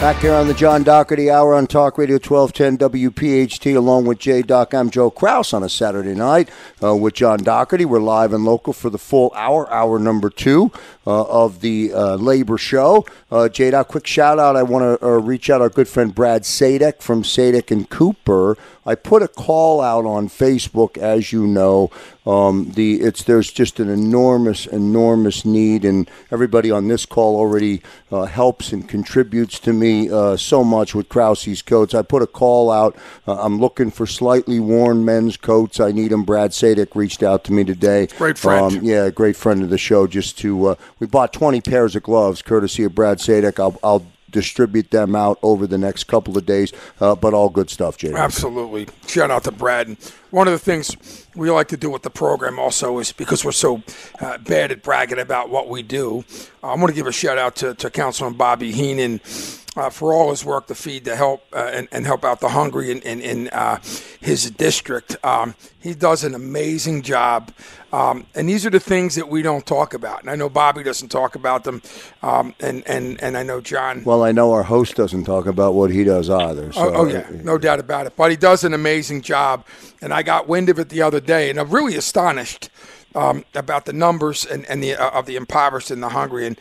Back 0.02 0.20
here 0.20 0.34
on 0.34 0.48
the 0.48 0.54
John 0.54 0.82
Dougherty 0.82 1.30
Hour 1.30 1.54
on 1.54 1.68
Talk 1.68 1.96
Radio 1.96 2.16
1210 2.16 2.90
WPHT, 2.90 3.76
along 3.76 4.04
with 4.04 4.18
J 4.18 4.42
Doc. 4.42 4.74
I'm 4.74 4.90
Joe 4.90 5.10
Kraus 5.10 5.54
on 5.54 5.62
a 5.62 5.68
Saturday 5.68 6.12
night 6.12 6.50
uh, 6.82 6.96
with 6.96 7.14
John 7.14 7.38
Dougherty. 7.38 7.84
We're 7.84 8.00
live 8.00 8.32
and 8.32 8.44
local 8.44 8.72
for 8.72 8.90
the 8.90 8.98
full 8.98 9.32
hour, 9.36 9.72
hour 9.72 10.00
number 10.00 10.28
two 10.28 10.72
uh, 11.06 11.24
of 11.24 11.60
the 11.60 11.92
uh, 11.92 12.16
Labor 12.16 12.58
Show. 12.58 13.04
Uh, 13.30 13.48
J 13.48 13.70
Doc, 13.70 13.88
quick 13.88 14.06
shout 14.06 14.38
out. 14.38 14.56
I 14.56 14.62
want 14.62 15.00
to 15.00 15.06
uh, 15.06 15.10
reach 15.18 15.50
out 15.50 15.60
our 15.60 15.68
good 15.68 15.88
friend 15.88 16.14
Brad 16.14 16.42
Sadek 16.42 17.00
from 17.02 17.22
Sadek 17.22 17.70
and 17.70 17.88
Cooper. 17.88 18.56
I 18.84 18.96
put 18.96 19.22
a 19.22 19.28
call 19.28 19.80
out 19.80 20.04
on 20.04 20.28
Facebook, 20.28 20.98
as 20.98 21.32
you 21.32 21.46
know. 21.46 21.90
Um, 22.26 22.72
the 22.74 23.00
it's 23.00 23.24
there's 23.24 23.50
just 23.52 23.80
an 23.80 23.88
enormous, 23.88 24.66
enormous 24.66 25.44
need, 25.44 25.84
and 25.84 26.10
everybody 26.30 26.70
on 26.70 26.88
this 26.88 27.06
call 27.06 27.36
already 27.36 27.82
uh, 28.10 28.24
helps 28.24 28.72
and 28.72 28.88
contributes 28.88 29.58
to 29.60 29.72
me 29.72 30.10
uh, 30.10 30.36
so 30.36 30.62
much 30.64 30.94
with 30.94 31.08
Krause's 31.08 31.62
coats. 31.62 31.94
I 31.94 32.02
put 32.02 32.22
a 32.22 32.26
call 32.26 32.70
out. 32.70 32.96
Uh, 33.26 33.40
I'm 33.40 33.58
looking 33.58 33.90
for 33.90 34.06
slightly 34.06 34.60
worn 34.60 35.04
men's 35.04 35.36
coats. 35.36 35.80
I 35.80 35.92
need 35.92 36.10
them. 36.10 36.24
Brad 36.24 36.50
Sadek 36.50 36.94
reached 36.94 37.22
out 37.22 37.44
to 37.44 37.52
me 37.52 37.64
today. 37.64 38.08
Great 38.18 38.38
friend. 38.38 38.78
Um, 38.78 38.84
yeah, 38.84 39.10
great 39.10 39.36
friend 39.36 39.62
of 39.62 39.70
the 39.70 39.78
show. 39.78 40.06
Just 40.06 40.38
to 40.38 40.66
uh, 40.66 40.74
we 41.02 41.08
bought 41.08 41.32
20 41.32 41.60
pairs 41.62 41.96
of 41.96 42.04
gloves, 42.04 42.42
courtesy 42.42 42.84
of 42.84 42.94
Brad 42.94 43.18
Sadek. 43.18 43.58
I'll, 43.58 43.76
I'll 43.82 44.06
distribute 44.30 44.92
them 44.92 45.16
out 45.16 45.36
over 45.42 45.66
the 45.66 45.76
next 45.76 46.04
couple 46.04 46.38
of 46.38 46.46
days. 46.46 46.72
Uh, 47.00 47.16
but 47.16 47.34
all 47.34 47.48
good 47.48 47.70
stuff, 47.70 47.96
Jay. 47.96 48.12
Absolutely. 48.12 48.86
Shout 49.08 49.28
out 49.28 49.42
to 49.42 49.50
Brad. 49.50 49.88
And 49.88 49.96
one 50.30 50.46
of 50.46 50.52
the 50.52 50.60
things 50.60 51.26
we 51.34 51.50
like 51.50 51.66
to 51.68 51.76
do 51.76 51.90
with 51.90 52.02
the 52.02 52.10
program 52.10 52.56
also 52.56 53.00
is 53.00 53.10
because 53.10 53.44
we're 53.44 53.50
so 53.50 53.82
uh, 54.20 54.38
bad 54.38 54.70
at 54.70 54.84
bragging 54.84 55.18
about 55.18 55.50
what 55.50 55.68
we 55.68 55.82
do. 55.82 56.24
I'm 56.62 56.78
going 56.78 56.86
to 56.86 56.94
give 56.94 57.08
a 57.08 57.12
shout 57.12 57.36
out 57.36 57.56
to, 57.56 57.74
to 57.74 57.90
Councilman 57.90 58.38
Bobby 58.38 58.72
Henon. 58.72 59.58
Uh, 59.74 59.88
for 59.88 60.12
all 60.12 60.28
his 60.28 60.44
work 60.44 60.66
to 60.66 60.74
feed 60.74 61.02
the 61.06 61.16
help 61.16 61.46
uh, 61.54 61.70
and, 61.72 61.88
and, 61.92 62.04
help 62.04 62.26
out 62.26 62.40
the 62.40 62.50
hungry 62.50 62.90
in, 62.90 63.00
in, 63.00 63.22
in 63.22 63.48
uh, 63.48 63.78
his 64.20 64.50
district. 64.50 65.16
Um, 65.24 65.54
he 65.80 65.94
does 65.94 66.24
an 66.24 66.34
amazing 66.34 67.00
job. 67.00 67.50
Um, 67.92 68.26
and 68.34 68.48
these 68.48 68.64
are 68.64 68.70
the 68.70 68.80
things 68.80 69.14
that 69.16 69.28
we 69.28 69.42
don't 69.42 69.66
talk 69.66 69.92
about. 69.92 70.22
And 70.22 70.30
I 70.30 70.34
know 70.34 70.48
Bobby 70.48 70.82
doesn't 70.82 71.10
talk 71.10 71.34
about 71.34 71.64
them. 71.64 71.82
Um, 72.22 72.54
and, 72.58 72.82
and, 72.86 73.22
and 73.22 73.36
I 73.36 73.42
know 73.42 73.60
John. 73.60 74.02
Well, 74.04 74.24
I 74.24 74.32
know 74.32 74.52
our 74.52 74.62
host 74.62 74.96
doesn't 74.96 75.24
talk 75.24 75.46
about 75.46 75.74
what 75.74 75.90
he 75.90 76.02
does 76.02 76.30
either. 76.30 76.72
So. 76.72 76.80
Oh, 76.80 76.92
oh, 77.02 77.06
yeah, 77.06 77.28
no 77.42 77.58
doubt 77.58 77.80
about 77.80 78.06
it. 78.06 78.16
But 78.16 78.30
he 78.30 78.36
does 78.36 78.64
an 78.64 78.72
amazing 78.72 79.20
job. 79.20 79.66
And 80.00 80.12
I 80.12 80.22
got 80.22 80.48
wind 80.48 80.70
of 80.70 80.78
it 80.78 80.88
the 80.88 81.02
other 81.02 81.20
day, 81.20 81.50
and 81.50 81.60
I'm 81.60 81.70
really 81.70 81.96
astonished 81.96 82.70
um, 83.14 83.44
about 83.54 83.84
the 83.84 83.92
numbers 83.92 84.46
and, 84.46 84.64
and 84.66 84.82
the 84.82 84.94
uh, 84.94 85.10
of 85.10 85.26
the 85.26 85.36
impoverished 85.36 85.90
and 85.90 86.02
the 86.02 86.08
hungry. 86.08 86.46
And 86.46 86.58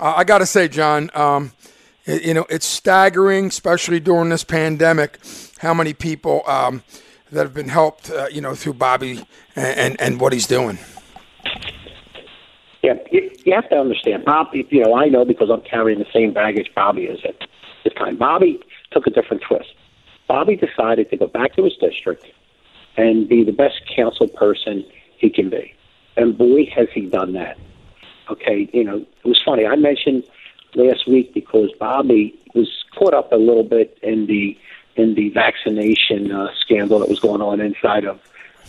uh, 0.00 0.14
I 0.16 0.24
got 0.24 0.38
to 0.38 0.46
say, 0.46 0.68
John, 0.68 1.10
um, 1.14 1.52
you 2.06 2.32
know, 2.34 2.46
it's 2.48 2.66
staggering, 2.66 3.46
especially 3.46 4.00
during 4.00 4.30
this 4.30 4.44
pandemic, 4.44 5.18
how 5.58 5.74
many 5.74 5.92
people 5.92 6.42
um, 6.46 6.82
that 7.32 7.42
have 7.42 7.54
been 7.54 7.68
helped, 7.68 8.10
uh, 8.10 8.26
you 8.30 8.40
know, 8.40 8.54
through 8.54 8.74
Bobby 8.74 9.24
and, 9.56 9.78
and, 9.78 10.00
and 10.00 10.20
what 10.20 10.32
he's 10.32 10.46
doing. 10.46 10.78
Yeah, 12.82 12.94
you, 13.10 13.30
you 13.44 13.54
have 13.54 13.68
to 13.70 13.76
understand, 13.76 14.24
Bobby. 14.24 14.66
You 14.70 14.84
know, 14.84 14.94
I 14.94 15.06
know 15.06 15.24
because 15.24 15.50
I'm 15.50 15.62
carrying 15.62 15.98
the 15.98 16.06
same 16.12 16.32
baggage 16.32 16.70
Bobby 16.74 17.04
is 17.04 17.20
at 17.24 17.36
this 17.84 17.92
time. 17.94 18.16
Bobby 18.16 18.60
took 18.92 19.06
a 19.06 19.10
different 19.10 19.42
twist. 19.42 19.74
Bobby 20.26 20.56
decided 20.56 21.10
to 21.10 21.16
go 21.16 21.26
back 21.26 21.54
to 21.56 21.64
his 21.64 21.76
district 21.76 22.26
and 22.96 23.28
be 23.28 23.44
the 23.44 23.52
best 23.52 23.80
council 23.94 24.28
person 24.28 24.84
he 25.16 25.30
can 25.30 25.50
be. 25.50 25.74
And 26.16 26.36
boy, 26.36 26.66
has 26.74 26.88
he 26.92 27.06
done 27.06 27.32
that. 27.34 27.58
Okay, 28.30 28.68
you 28.72 28.84
know, 28.84 28.98
it 28.98 29.28
was 29.28 29.40
funny. 29.44 29.66
I 29.66 29.76
mentioned 29.76 30.24
last 30.74 31.08
week 31.08 31.32
because 31.32 31.70
Bobby 31.78 32.38
was 32.54 32.68
caught 32.96 33.14
up 33.14 33.32
a 33.32 33.36
little 33.36 33.62
bit 33.62 33.98
in 34.02 34.26
the 34.26 34.56
in 34.98 35.14
the 35.14 35.30
vaccination 35.30 36.32
uh, 36.32 36.48
scandal 36.60 36.98
that 37.00 37.08
was 37.08 37.20
going 37.20 37.40
on 37.40 37.60
inside 37.60 38.04
of 38.04 38.20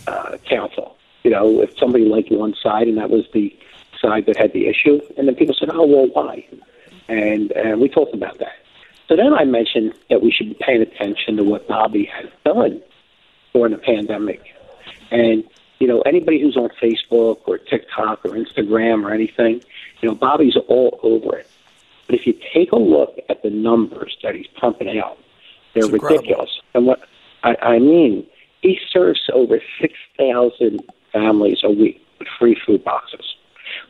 uh, 0.06 0.36
council. 0.48 0.96
You 1.22 1.30
know, 1.30 1.60
if 1.60 1.76
somebody 1.78 2.04
liked 2.04 2.30
one 2.30 2.54
side 2.62 2.88
and 2.88 2.98
that 2.98 3.10
was 3.10 3.24
the 3.32 3.56
side 4.00 4.26
that 4.26 4.36
had 4.36 4.52
the 4.52 4.66
issue, 4.66 5.00
and 5.16 5.28
then 5.28 5.34
people 5.34 5.54
said, 5.58 5.68
"Oh, 5.72 5.86
well, 5.86 6.08
why?" 6.12 6.46
And 7.08 7.52
and 7.52 7.80
we 7.80 7.88
talked 7.88 8.14
about 8.14 8.38
that. 8.38 8.56
So 9.08 9.16
then 9.16 9.34
I 9.34 9.44
mentioned 9.44 9.94
that 10.08 10.22
we 10.22 10.30
should 10.30 10.48
be 10.48 10.56
paying 10.60 10.82
attention 10.82 11.36
to 11.36 11.44
what 11.44 11.66
Bobby 11.68 12.04
has 12.06 12.30
done 12.44 12.80
during 13.52 13.72
the 13.72 13.78
pandemic, 13.78 14.42
and 15.10 15.44
you 15.80 15.86
know, 15.86 16.02
anybody 16.02 16.40
who's 16.40 16.56
on 16.56 16.68
Facebook 16.80 17.38
or 17.46 17.58
TikTok 17.58 18.24
or 18.24 18.32
Instagram 18.32 19.02
or 19.02 19.12
anything, 19.12 19.62
you 20.00 20.08
know, 20.08 20.14
Bobby's 20.14 20.56
all 20.68 21.00
over 21.02 21.38
it. 21.38 21.48
But 22.06 22.16
if 22.16 22.26
you 22.26 22.34
take 22.52 22.72
a 22.72 22.78
look 22.78 23.18
at 23.28 23.42
the 23.42 23.50
numbers 23.50 24.16
that 24.22 24.34
he's 24.34 24.46
pumping 24.60 24.98
out, 24.98 25.18
they're 25.74 25.88
ridiculous. 25.88 26.60
And 26.74 26.86
what 26.86 27.00
I, 27.42 27.56
I 27.62 27.78
mean, 27.78 28.26
he 28.62 28.78
serves 28.90 29.20
over 29.32 29.60
6,000 29.80 30.80
families 31.12 31.60
a 31.62 31.70
week 31.70 32.04
with 32.18 32.28
free 32.38 32.56
food 32.66 32.84
boxes. 32.84 33.34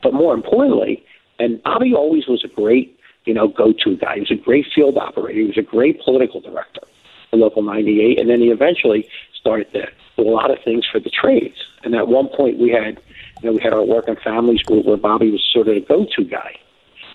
But 0.03 0.15
more 0.15 0.35
importantly, 0.35 1.05
and 1.39 1.63
Bobby 1.63 1.95
always 1.95 2.27
was 2.27 2.45
a 2.45 2.49
great, 2.49 2.99
you 3.25 3.35
know, 3.35 3.49
go-to 3.49 3.97
guy. 3.97 4.15
He 4.15 4.21
was 4.21 4.31
a 4.31 4.35
great 4.35 4.67
field 4.75 4.97
operator. 4.99 5.41
He 5.41 5.47
was 5.47 5.59
a 5.59 5.63
great 5.63 6.01
political 6.03 6.41
director 6.41 6.83
for 7.31 7.37
Local 7.37 7.63
98, 7.63 8.19
and 8.19 8.29
then 8.29 8.41
he 8.41 8.51
eventually 8.51 9.09
started 9.35 9.73
to 9.73 9.89
do 10.17 10.29
a 10.29 10.31
lot 10.31 10.51
of 10.51 10.63
things 10.63 10.87
for 10.91 11.01
the 11.01 11.11
trades. 11.11 11.57
And 11.83 11.95
at 11.95 12.09
one 12.09 12.29
point, 12.29 12.59
we 12.59 12.71
had, 12.71 13.01
you 13.43 13.49
know, 13.49 13.53
we 13.53 13.63
had 13.63 13.73
our 13.73 13.83
work 13.83 14.07
working 14.07 14.23
families 14.23 14.63
group 14.63 14.85
where 14.85 14.97
Bobby 14.97 15.31
was 15.31 15.43
sort 15.53 15.69
of 15.69 15.77
a 15.77 15.81
go-to 15.81 16.25
guy, 16.25 16.59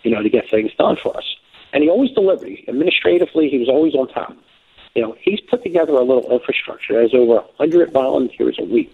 you 0.04 0.12
know, 0.12 0.24
to 0.24 0.30
get 0.30 0.50
things 0.50 0.72
done 0.78 0.98
for 1.02 1.16
us. 1.16 1.36
And 1.72 1.84
he 1.84 1.90
always 1.90 2.12
delivered. 2.12 2.58
Administratively, 2.68 3.50
he 3.50 3.60
was 3.60 3.70
always 3.70 3.94
on 3.94 4.08
top. 4.08 4.36
You 4.96 5.02
know, 5.02 5.18
he's 5.22 5.42
put 5.42 5.64
together 5.64 5.94
a 5.94 6.04
little 6.04 6.32
infrastructure. 6.32 7.02
Has 7.02 7.14
over 7.14 7.36
100 7.58 7.92
volunteers 7.92 8.58
a 8.60 8.64
week. 8.64 8.94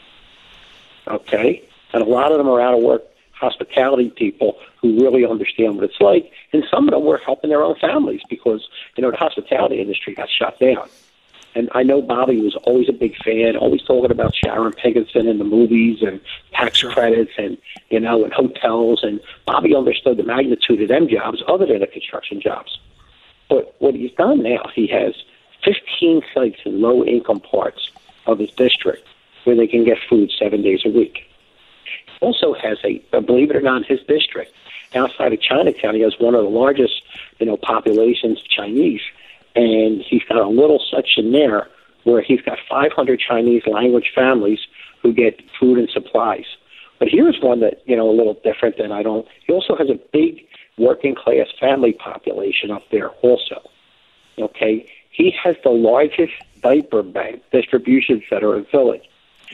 Okay? 1.08 1.64
And 1.94 2.02
a 2.02 2.06
lot 2.06 2.32
of 2.32 2.38
them 2.38 2.48
are 2.48 2.60
out 2.60 2.74
of 2.74 2.82
work 2.82 3.04
hospitality 3.34 4.10
people 4.12 4.58
who 4.82 5.04
really 5.04 5.26
understand 5.26 5.76
what 5.76 5.84
it's 5.84 6.00
like. 6.00 6.32
And 6.54 6.64
some 6.70 6.88
of 6.88 6.94
them 6.94 7.04
were 7.04 7.18
helping 7.18 7.50
their 7.50 7.64
own 7.64 7.76
families 7.76 8.22
because, 8.30 8.68
you 8.96 9.02
know, 9.02 9.12
the 9.12 9.18
hospitality 9.18 9.82
industry 9.82 10.14
got 10.14 10.30
shut 10.30 10.60
down. 10.60 10.88
And 11.54 11.70
I 11.74 11.84
know 11.84 12.02
Bobby 12.02 12.40
was 12.40 12.56
always 12.64 12.88
a 12.88 12.94
big 12.94 13.16
fan, 13.18 13.58
always 13.58 13.82
talking 13.82 14.12
about 14.12 14.34
Sharon 14.34 14.72
Pinkenson 14.72 15.28
and 15.28 15.40
the 15.40 15.44
movies 15.44 16.02
and 16.02 16.22
tax 16.54 16.82
credits 16.82 17.32
and, 17.38 17.58
you 17.90 18.00
know, 18.00 18.24
and 18.24 18.32
hotels. 18.32 19.04
And 19.04 19.20
Bobby 19.46 19.76
understood 19.76 20.18
the 20.18 20.24
magnitude 20.24 20.82
of 20.82 20.88
them 20.88 21.10
jobs 21.10 21.44
other 21.48 21.66
than 21.66 21.80
the 21.80 21.88
construction 21.88 22.40
jobs. 22.40 22.80
But 23.50 23.76
what 23.80 23.96
he's 23.96 24.14
done 24.14 24.44
now, 24.44 24.70
he 24.74 24.88
has 24.88 25.14
15 25.64 26.22
sites 26.34 26.60
in 26.66 26.82
low 26.82 27.04
income 27.04 27.40
parts 27.40 27.92
of 28.26 28.40
his 28.40 28.52
district 28.52 29.08
where 29.44 29.56
they 29.56 29.68
can 29.68 29.84
get 29.84 29.98
food 30.10 30.32
seven 30.38 30.62
days 30.62 30.82
a 30.86 30.90
week. 30.90 31.28
Also 32.20 32.54
has 32.54 32.78
a, 32.84 33.02
uh, 33.14 33.20
believe 33.20 33.50
it 33.50 33.56
or 33.56 33.62
not, 33.62 33.86
his 33.86 34.00
district 34.08 34.54
outside 34.94 35.32
of 35.34 35.42
Chinatown, 35.42 35.96
he 35.96 36.02
has 36.02 36.20
one 36.20 36.36
of 36.36 36.44
the 36.44 36.50
largest, 36.50 37.02
you 37.40 37.46
know, 37.46 37.58
populations 37.58 38.40
of 38.40 38.48
Chinese 38.50 39.02
and 39.56 40.02
he's 40.02 40.24
got 40.24 40.38
a 40.38 40.48
little 40.48 40.82
section 40.92 41.32
there 41.32 41.68
where 42.04 42.22
he's 42.22 42.42
got 42.42 42.58
500 42.70 43.20
Chinese 43.20 43.64
language 43.68 44.12
families 44.16 44.60
who 45.02 45.14
get 45.14 45.42
food 45.60 45.78
and 45.78 45.90
supplies. 45.90 46.46
But 47.00 47.10
here's 47.10 47.40
one 47.42 47.60
that 47.62 47.82
you 47.86 47.96
know 47.96 48.10
a 48.10 48.16
little 48.16 48.36
different 48.44 48.78
than 48.78 48.92
I 48.92 49.04
don't. 49.04 49.28
He 49.46 49.54
also 49.54 49.76
has 49.76 49.90
a 49.90 50.00
big 50.14 50.46
working 50.78 51.16
class 51.16 51.48
family 51.60 51.94
population 51.94 52.72
up 52.72 52.84
there 52.92 53.10
also. 53.22 53.62
Okay, 54.38 54.90
he 55.12 55.32
has 55.44 55.56
the 55.64 55.70
largest 55.70 56.34
diaper 56.62 57.04
bank 57.04 57.44
distribution 57.52 58.22
center 58.30 58.56
in 58.58 58.66
village. 58.66 59.04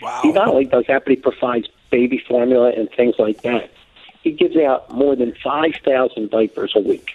Wow. 0.01 0.19
He 0.23 0.31
not 0.31 0.47
only 0.49 0.65
does 0.65 0.85
that, 0.87 1.03
but 1.03 1.11
he 1.11 1.15
provides 1.15 1.67
baby 1.89 2.21
formula 2.27 2.71
and 2.71 2.89
things 2.95 3.15
like 3.17 3.41
that. 3.41 3.71
He 4.21 4.31
gives 4.31 4.57
out 4.57 4.91
more 4.91 5.15
than 5.15 5.33
5,000 5.43 6.29
diapers 6.29 6.73
a 6.75 6.79
week. 6.79 7.11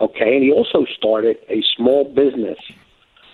Okay, 0.00 0.34
and 0.34 0.42
he 0.42 0.50
also 0.50 0.84
started 0.86 1.38
a 1.48 1.62
small 1.76 2.04
business 2.04 2.58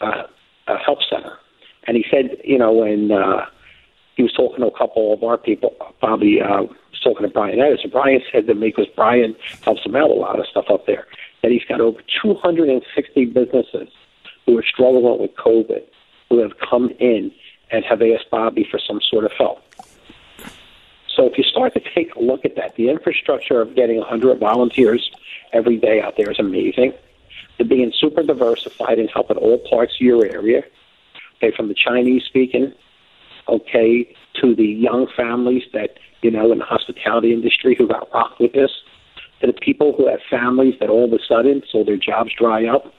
uh, 0.01 0.25
a 0.67 0.77
health 0.79 0.99
center. 1.09 1.39
And 1.87 1.97
he 1.97 2.05
said, 2.11 2.37
you 2.45 2.59
know, 2.59 2.73
when 2.73 3.13
uh, 3.13 3.47
he 4.17 4.23
was 4.23 4.33
talking 4.33 4.61
to 4.61 4.67
a 4.67 4.77
couple 4.77 5.13
of 5.13 5.23
our 5.23 5.39
people, 5.39 5.75
Bobby 6.01 6.41
uh, 6.41 6.63
was 6.63 7.01
talking 7.03 7.23
to 7.23 7.33
Brian 7.33 7.61
Edison. 7.61 7.91
Brian 7.91 8.21
said 8.33 8.47
that 8.47 8.59
because 8.59 8.87
Brian 8.97 9.37
helps 9.63 9.85
him 9.87 9.95
out 9.95 10.11
a 10.11 10.15
lot 10.15 10.39
of 10.39 10.47
stuff 10.47 10.67
up 10.69 10.87
there, 10.87 11.07
that 11.47 11.53
he's 11.53 11.65
got 11.69 11.81
over 11.81 12.01
260 12.23 13.25
businesses 13.27 13.89
who 14.47 14.59
are 14.59 14.65
struggling 14.65 15.21
with 15.21 15.31
COVID 15.37 15.83
who 16.29 16.39
have 16.41 16.59
come 16.59 16.91
in 16.99 17.31
and 17.71 17.85
have 17.85 18.03
asked 18.03 18.29
Bobby 18.33 18.67
for 18.69 18.81
some 18.81 19.01
sort 19.09 19.25
of 19.25 19.31
help. 19.39 19.63
So 21.15 21.25
if 21.25 21.39
you 21.39 21.45
start 21.45 21.73
to 21.75 21.81
take 21.95 22.17
a 22.17 22.21
look 22.21 22.45
at 22.45 22.57
that, 22.57 22.75
the 22.75 22.89
infrastructure 22.89 23.61
of 23.61 23.77
getting 23.77 23.99
100 23.99 24.41
volunteers 24.41 25.09
every 25.53 25.77
day 25.77 26.01
out 26.01 26.17
there 26.17 26.33
is 26.33 26.41
amazing. 26.41 26.95
To 27.59 27.65
being 27.65 27.93
super 27.97 28.25
diversified 28.25 28.99
and 28.99 29.09
helping 29.09 29.37
all 29.37 29.59
parts 29.71 29.95
of 29.95 30.01
your 30.01 30.27
area, 30.27 30.65
okay, 31.37 31.57
from 31.57 31.69
the 31.69 31.75
Chinese 31.75 32.25
speaking, 32.25 32.73
okay, 33.47 34.13
to 34.41 34.57
the 34.57 34.67
young 34.67 35.07
families 35.17 35.63
that, 35.75 35.97
you 36.23 36.33
know, 36.33 36.51
in 36.51 36.59
the 36.59 36.65
hospitality 36.65 37.33
industry 37.33 37.77
who 37.77 37.87
got 37.87 38.13
rocked 38.13 38.41
with 38.41 38.53
this, 38.53 38.73
to 39.41 39.47
the 39.47 39.53
people 39.53 39.95
who 39.97 40.09
have 40.09 40.21
families 40.31 40.75
that 40.81 40.89
all 40.89 41.05
of 41.05 41.13
a 41.13 41.19
sudden 41.29 41.63
so 41.71 41.85
their 41.85 41.97
jobs 41.97 42.31
dry 42.39 42.67
up 42.67 42.93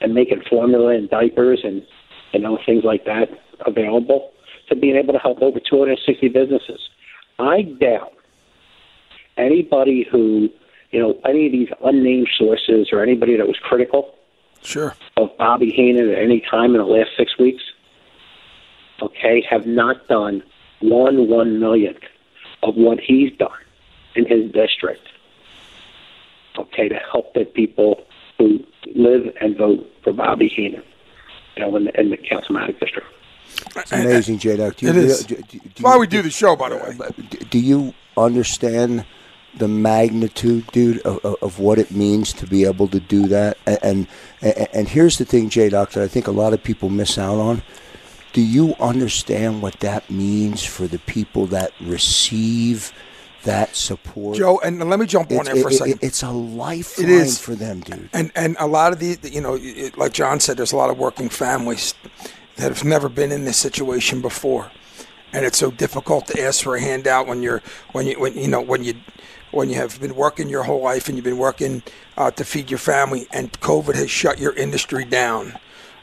and 0.00 0.14
making 0.14 0.42
formula 0.48 0.94
and 0.94 1.08
diapers 1.08 1.60
and, 1.64 1.82
you 2.32 2.40
know, 2.40 2.58
things 2.66 2.84
like 2.84 3.04
that 3.04 3.28
available, 3.66 4.32
to 4.68 4.76
being 4.76 4.96
able 4.96 5.12
to 5.12 5.18
help 5.18 5.40
over 5.40 5.58
260 5.58 6.28
businesses. 6.28 6.80
I 7.38 7.62
doubt 7.62 8.12
anybody 9.36 10.06
who 10.10 10.50
you 10.94 11.00
know, 11.00 11.18
any 11.24 11.46
of 11.46 11.52
these 11.52 11.70
unnamed 11.84 12.28
sources 12.38 12.90
or 12.92 13.02
anybody 13.02 13.36
that 13.36 13.48
was 13.48 13.56
critical 13.60 14.14
sure. 14.62 14.94
of 15.16 15.36
Bobby 15.36 15.74
Henon 15.76 16.12
at 16.12 16.22
any 16.22 16.40
time 16.40 16.70
in 16.70 16.78
the 16.78 16.86
last 16.86 17.10
six 17.18 17.36
weeks, 17.36 17.64
okay, 19.02 19.44
have 19.50 19.66
not 19.66 20.06
done 20.06 20.44
one 20.80 21.28
one 21.28 21.58
millionth 21.58 22.04
of 22.62 22.76
what 22.76 23.00
he's 23.00 23.36
done 23.36 23.50
in 24.14 24.24
his 24.24 24.52
district, 24.52 25.02
okay, 26.58 26.88
to 26.88 26.98
help 27.10 27.34
the 27.34 27.44
people 27.44 28.04
who 28.38 28.64
live 28.94 29.34
and 29.40 29.56
vote 29.56 29.90
for 30.02 30.12
Bobby 30.12 30.48
Henon, 30.50 30.82
you 31.56 31.62
know, 31.62 31.76
in 31.76 31.84
the, 31.84 32.00
in 32.00 32.10
the 32.10 32.16
Councilmanic 32.16 32.80
district. 32.80 33.08
It's 33.76 33.92
amazing, 33.92 34.38
J. 34.38 34.56
Doc. 34.56 34.82
It 34.82 34.96
is. 34.96 35.26
That's 35.26 35.80
why 35.80 35.96
we 35.96 36.06
do 36.06 36.22
the 36.22 36.30
show, 36.30 36.56
by 36.56 36.70
the 36.70 36.76
way. 36.76 37.46
Do 37.50 37.58
you 37.58 37.94
understand 38.16 39.04
the 39.56 39.68
magnitude, 39.68 40.66
dude, 40.72 41.00
of, 41.02 41.24
of, 41.24 41.58
what 41.58 41.78
it 41.78 41.90
means 41.90 42.32
to 42.32 42.46
be 42.46 42.64
able 42.64 42.88
to 42.88 43.00
do 43.00 43.28
that. 43.28 43.56
And 43.66 44.06
and, 44.40 44.68
and 44.72 44.88
here's 44.88 45.18
the 45.18 45.24
thing, 45.24 45.48
J. 45.48 45.68
Doctor, 45.68 46.02
I 46.02 46.08
think 46.08 46.26
a 46.26 46.32
lot 46.32 46.52
of 46.52 46.62
people 46.62 46.88
miss 46.88 47.18
out 47.18 47.38
on. 47.38 47.62
Do 48.32 48.40
you 48.40 48.74
understand 48.80 49.62
what 49.62 49.78
that 49.80 50.10
means 50.10 50.64
for 50.64 50.88
the 50.88 50.98
people 50.98 51.46
that 51.46 51.70
receive 51.80 52.92
that 53.44 53.74
support? 53.74 54.36
Joe, 54.36 54.60
and 54.60 54.78
let 54.88 54.98
me 54.98 55.06
jump 55.06 55.30
on 55.32 55.44
there 55.44 55.56
for 55.56 55.68
a 55.68 55.72
second. 55.72 56.00
it's 56.02 56.22
a 56.22 56.30
lifeline 56.30 57.08
it 57.08 57.12
is. 57.12 57.38
for 57.38 57.54
them, 57.54 57.80
dude. 57.80 58.10
And 58.12 58.32
and 58.34 58.56
a 58.58 58.66
lot 58.66 58.92
of 58.92 58.98
the, 58.98 59.18
you 59.22 59.40
know, 59.40 59.58
like 59.96 60.12
John 60.12 60.40
said, 60.40 60.56
there's 60.56 60.72
a 60.72 60.76
lot 60.76 60.90
of 60.90 60.98
working 60.98 61.28
families 61.28 61.94
that 62.56 62.68
have 62.68 62.84
never 62.84 63.08
been 63.08 63.32
in 63.32 63.44
this 63.44 63.56
situation 63.56 64.20
before 64.20 64.70
and 65.32 65.44
it's 65.44 65.58
so 65.58 65.70
difficult 65.70 66.28
to 66.28 66.40
ask 66.40 66.62
for 66.62 66.76
a 66.76 66.80
handout 66.80 67.26
when 67.26 67.42
you're 67.42 67.60
when 67.90 68.06
you 68.06 68.18
when 68.20 68.34
you 68.34 68.46
know 68.46 68.60
when 68.60 68.84
you 68.84 68.94
when 69.54 69.68
you 69.68 69.76
have 69.76 70.00
been 70.00 70.14
working 70.14 70.48
your 70.48 70.64
whole 70.64 70.82
life 70.82 71.08
and 71.08 71.16
you've 71.16 71.24
been 71.24 71.38
working 71.38 71.82
uh, 72.16 72.30
to 72.32 72.44
feed 72.44 72.70
your 72.70 72.78
family, 72.78 73.26
and 73.30 73.52
COVID 73.60 73.94
has 73.94 74.10
shut 74.10 74.38
your 74.38 74.52
industry 74.54 75.04
down. 75.04 75.58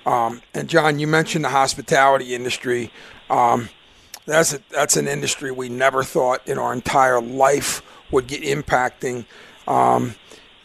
Um, 0.06 0.42
and 0.54 0.68
John, 0.68 1.00
you 1.00 1.08
mentioned 1.08 1.46
the 1.46 1.50
hospitality 1.50 2.34
industry. 2.34 2.92
Um, 3.30 3.70
that's 4.26 4.54
a, 4.54 4.60
that's 4.70 4.98
an 4.98 5.08
industry 5.08 5.52
we 5.52 5.70
never 5.70 6.04
thought 6.04 6.48
in 6.48 6.58
our 6.58 6.74
entire 6.74 7.22
life 7.22 7.82
would 8.12 8.28
get 8.28 8.44
impacting. 8.44 9.26
Um, 9.68 10.16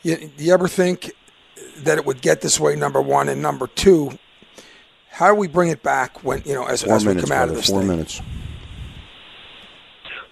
you, 0.03 0.17
do 0.17 0.45
you 0.45 0.53
ever 0.53 0.69
think 0.69 1.13
that 1.79 1.99
it 1.99 2.07
would 2.07 2.21
get 2.21 2.41
this 2.41 2.61
way? 2.61 2.77
Number 2.77 3.01
one, 3.01 3.29
and 3.29 3.41
number 3.43 3.67
two, 3.67 4.19
how 5.11 5.29
do 5.29 5.35
we 5.35 5.49
bring 5.49 5.71
it 5.71 5.83
back 5.83 6.23
when 6.23 6.43
you 6.45 6.55
know 6.55 6.67
as, 6.67 6.85
as 6.85 7.05
minutes, 7.05 7.23
we 7.23 7.29
come 7.29 7.37
out 7.37 7.47
brother, 7.47 7.53
of 7.53 7.57
this? 7.57 7.69
Four 7.69 7.81
thing? 7.81 7.89
minutes. 7.89 8.23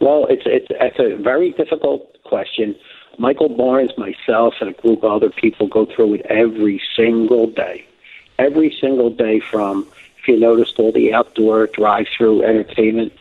Well, 0.00 0.26
it's 0.26 0.42
it's 0.44 0.66
it's 0.70 0.98
a 0.98 1.16
very 1.22 1.52
difficult 1.52 2.22
question. 2.24 2.74
Michael 3.18 3.48
Barnes, 3.48 3.92
myself, 3.96 4.54
and 4.60 4.70
a 4.70 4.72
group 4.72 5.04
of 5.04 5.12
other 5.12 5.30
people 5.30 5.68
go 5.68 5.86
through 5.86 6.14
it 6.14 6.26
every 6.28 6.82
single 6.96 7.46
day. 7.46 7.86
Every 8.38 8.76
single 8.80 9.10
day 9.10 9.38
from, 9.38 9.86
if 10.24 10.28
you 10.28 10.40
noticed, 10.40 10.78
all 10.78 10.90
the 10.90 11.12
outdoor 11.12 11.66
drive-through 11.66 12.42
entertainment 12.44 13.12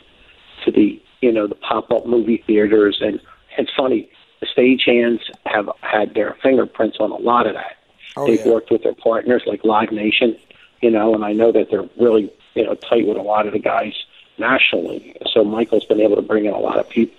to 0.63 0.71
the, 0.71 1.01
you 1.21 1.33
know, 1.33 1.47
the 1.47 1.55
pop-up 1.55 2.05
movie 2.05 2.41
theaters 2.47 2.99
and 3.01 3.19
it's 3.57 3.71
funny. 3.75 4.09
The 4.39 4.47
stagehands 4.47 5.19
have 5.45 5.69
had 5.81 6.13
their 6.13 6.37
fingerprints 6.41 6.97
on 7.01 7.11
a 7.11 7.17
lot 7.17 7.45
of 7.45 7.55
that. 7.55 7.77
Oh, 8.15 8.25
They've 8.25 8.39
yeah. 8.45 8.53
worked 8.53 8.71
with 8.71 8.83
their 8.83 8.95
partners 8.95 9.43
like 9.45 9.65
Live 9.65 9.91
Nation, 9.91 10.37
you 10.81 10.89
know, 10.89 11.13
and 11.13 11.25
I 11.25 11.33
know 11.33 11.51
that 11.51 11.69
they're 11.69 11.89
really, 11.99 12.31
you 12.55 12.63
know, 12.63 12.75
tight 12.75 13.05
with 13.05 13.17
a 13.17 13.21
lot 13.21 13.47
of 13.47 13.53
the 13.53 13.59
guys 13.59 13.93
nationally. 14.37 15.15
So 15.31 15.43
Michael's 15.43 15.85
been 15.85 15.99
able 15.99 16.15
to 16.15 16.21
bring 16.21 16.45
in 16.45 16.53
a 16.53 16.59
lot 16.59 16.79
of 16.79 16.89
people. 16.89 17.17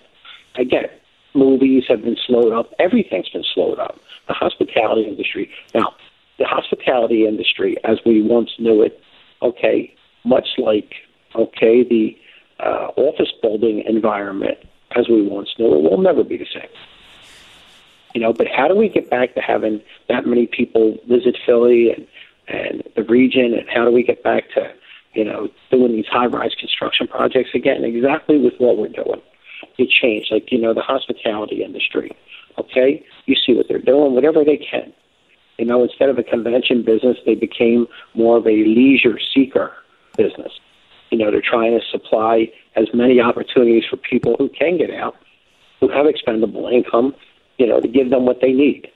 I 0.57 0.65
get 0.65 0.85
it. 0.85 1.03
Movies 1.35 1.85
have 1.89 2.03
been 2.03 2.17
slowed 2.27 2.53
up. 2.53 2.73
Everything's 2.79 3.29
been 3.29 3.45
slowed 3.53 3.79
up. 3.79 4.01
The 4.29 4.35
hospitality 4.35 5.03
industry. 5.03 5.51
Now, 5.75 5.95
the 6.39 6.47
hospitality 6.47 7.27
industry, 7.27 7.77
as 7.85 7.99
we 8.07 8.23
once 8.23 8.51
knew 8.59 8.83
it, 8.83 9.03
okay, 9.45 9.95
much 10.25 10.49
like, 10.59 10.95
okay, 11.37 11.85
the 11.85 12.17
uh, 12.61 12.89
office 12.97 13.33
building 13.43 13.85
environment 13.87 14.59
as 14.97 15.09
we 15.09 15.23
once 15.23 15.51
knew 15.59 15.75
it, 15.75 15.83
will 15.83 16.01
never 16.01 16.25
be 16.25 16.37
the 16.37 16.47
same. 16.53 16.69
You 18.15 18.21
know, 18.21 18.33
but 18.33 18.47
how 18.47 18.69
do 18.69 18.77
we 18.77 18.89
get 18.89 19.11
back 19.11 19.35
to 19.35 19.41
having 19.41 19.83
that 20.09 20.27
many 20.27 20.47
people 20.47 20.97
visit 21.09 21.37
Philly 21.45 21.91
and 21.91 22.07
and 22.47 22.83
the 22.95 23.03
region, 23.03 23.55
and 23.55 23.69
how 23.69 23.85
do 23.85 23.91
we 23.91 24.03
get 24.03 24.23
back 24.23 24.45
to 24.55 24.73
you 25.15 25.25
know 25.25 25.49
doing 25.71 25.93
these 25.93 26.07
high-rise 26.07 26.55
construction 26.59 27.09
projects 27.09 27.51
again? 27.55 27.85
Exactly 27.85 28.39
with 28.39 28.55
what 28.59 28.77
we're 28.79 28.89
doing. 28.89 29.21
You 29.77 29.87
change, 29.89 30.29
like 30.31 30.53
you 30.53 30.61
know, 30.61 30.75
the 30.75 30.83
hospitality 30.83 31.65
industry. 31.65 32.13
Okay, 32.57 33.05
you 33.27 33.35
see 33.35 33.55
what 33.55 33.67
they're 33.69 33.79
doing, 33.81 34.15
whatever 34.15 34.45
they 34.45 34.59
can. 34.59 34.93
You 35.59 35.67
know, 35.67 35.83
instead 35.83 36.09
of 36.09 36.19
a 36.19 36.23
convention 36.23 36.83
business, 36.83 37.17
they 37.25 37.35
became 37.35 37.87
more 38.15 38.37
of 38.39 38.47
a 38.47 38.51
leisure 38.51 39.19
seeker 39.35 39.73
business. 40.17 40.53
You 41.11 41.19
know, 41.19 41.31
they're 41.31 41.43
trying 41.43 41.79
to 41.79 41.85
supply 41.91 42.51
as 42.75 42.89
many 42.93 43.21
opportunities 43.21 43.85
for 43.89 43.97
people 43.97 44.35
who 44.39 44.49
can 44.49 44.79
get 44.79 44.91
out, 44.91 45.17
who 45.81 45.89
have 45.89 46.07
expendable 46.07 46.67
income, 46.67 47.15
you 47.59 47.67
know, 47.67 47.81
to 47.81 47.87
give 47.87 48.11
them 48.11 48.25
what 48.25 48.41
they 48.41 48.53
need. 48.53 48.89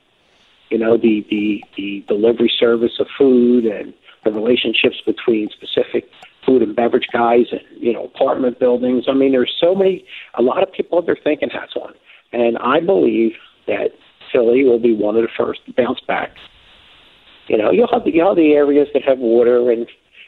You 0.70 0.78
know, 0.78 0.96
the, 0.96 1.24
the, 1.30 1.62
the 1.76 2.04
delivery 2.08 2.52
service 2.58 2.98
of 2.98 3.06
food 3.16 3.64
and 3.64 3.94
the 4.24 4.32
relationships 4.32 4.96
between 5.06 5.48
specific 5.50 6.10
food 6.44 6.62
and 6.62 6.74
beverage 6.74 7.06
guys 7.12 7.46
and, 7.52 7.60
you 7.76 7.92
know, 7.92 8.04
apartment 8.04 8.58
buildings. 8.58 9.04
I 9.08 9.12
mean, 9.12 9.32
there's 9.32 9.54
so 9.60 9.74
many, 9.74 10.04
a 10.34 10.42
lot 10.42 10.62
of 10.62 10.72
people 10.72 10.98
have 10.98 11.06
their 11.06 11.18
thinking 11.22 11.50
hats 11.50 11.74
on. 11.76 11.94
And 12.32 12.58
I 12.58 12.80
believe 12.80 13.32
that 13.66 13.92
Philly 14.32 14.64
will 14.64 14.78
be 14.78 14.94
one 14.94 15.16
of 15.16 15.22
the 15.22 15.28
first 15.36 15.64
to 15.66 15.72
bounce 15.72 16.00
back. 16.00 16.32
You 17.48 17.56
know, 17.56 17.70
you'll 17.70 17.88
have 17.88 18.04
the, 18.04 18.12
you'll 18.12 18.28
have 18.28 18.36
the 18.36 18.52
areas 18.54 18.88
that 18.92 19.04
have 19.04 19.18
water 19.18 19.70
and, 19.70 19.86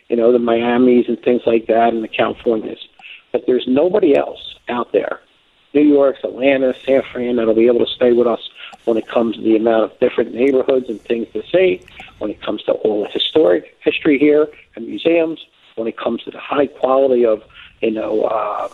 you 0.09 0.17
know, 0.17 0.33
the 0.33 0.39
Miamis 0.39 1.09
and 1.09 1.21
things 1.23 1.43
like 1.47 1.67
that 1.67 1.93
and 1.93 2.03
the 2.03 2.09
Californias. 2.09 2.81
But 3.33 3.45
there's 3.47 3.67
nobody 3.67 4.17
else 4.17 4.57
out 4.69 4.93
there 4.93 5.21
New 5.73 5.83
York, 5.83 6.17
Atlanta, 6.25 6.75
San 6.85 7.03
Fran 7.13 7.37
that'll 7.37 7.55
be 7.55 7.67
able 7.67 7.85
to 7.85 7.93
stay 7.93 8.13
with 8.13 8.27
us 8.27 8.41
when 8.85 8.97
it 8.97 9.07
comes 9.07 9.37
to 9.37 9.43
the 9.43 9.57
amount 9.57 9.85
of 9.85 9.99
different 10.01 10.35
neighborhoods 10.35 10.89
and 10.89 11.01
things 11.03 11.29
to 11.33 11.43
see, 11.53 11.81
when 12.19 12.31
it 12.31 12.43
comes 12.43 12.63
to 12.65 12.73
all 12.73 13.05
the 13.05 13.09
historic 13.11 13.77
history 13.81 14.19
here 14.19 14.49
and 14.75 14.87
museums, 14.87 15.39
when 15.77 15.87
it 15.87 15.97
comes 15.97 16.23
to 16.25 16.31
the 16.31 16.41
high 16.41 16.67
quality 16.67 17.25
of, 17.25 17.43
you 17.81 17.91
know, 17.93 18.23
uh, 18.25 18.69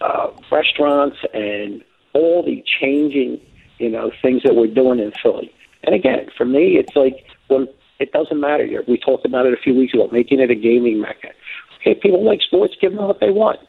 uh, 0.00 0.30
restaurants 0.50 1.18
and 1.34 1.84
all 2.14 2.42
the 2.42 2.64
changing, 2.80 3.38
you 3.80 3.88
know, 3.88 4.10
things 4.22 4.42
that 4.44 4.54
we're 4.54 4.66
doing 4.68 4.98
in 5.00 5.12
Philly. 5.22 5.52
And 5.84 5.94
again, 5.94 6.28
for 6.36 6.44
me, 6.44 6.76
it's 6.76 6.94
like 6.94 7.24
when 7.48 7.66
it 7.98 8.12
doesn't 8.12 8.40
matter. 8.40 8.66
Here. 8.66 8.82
We 8.86 8.98
talked 8.98 9.24
about 9.26 9.46
it 9.46 9.52
a 9.52 9.56
few 9.56 9.74
weeks 9.74 9.94
ago, 9.94 10.08
making 10.10 10.40
it 10.40 10.50
a 10.50 10.54
gaming 10.54 11.00
mecca. 11.00 11.28
Okay, 11.80 11.94
people 11.94 12.24
like 12.24 12.42
sports, 12.42 12.74
give 12.80 12.94
them 12.94 13.06
what 13.06 13.20
they 13.20 13.30
want. 13.30 13.60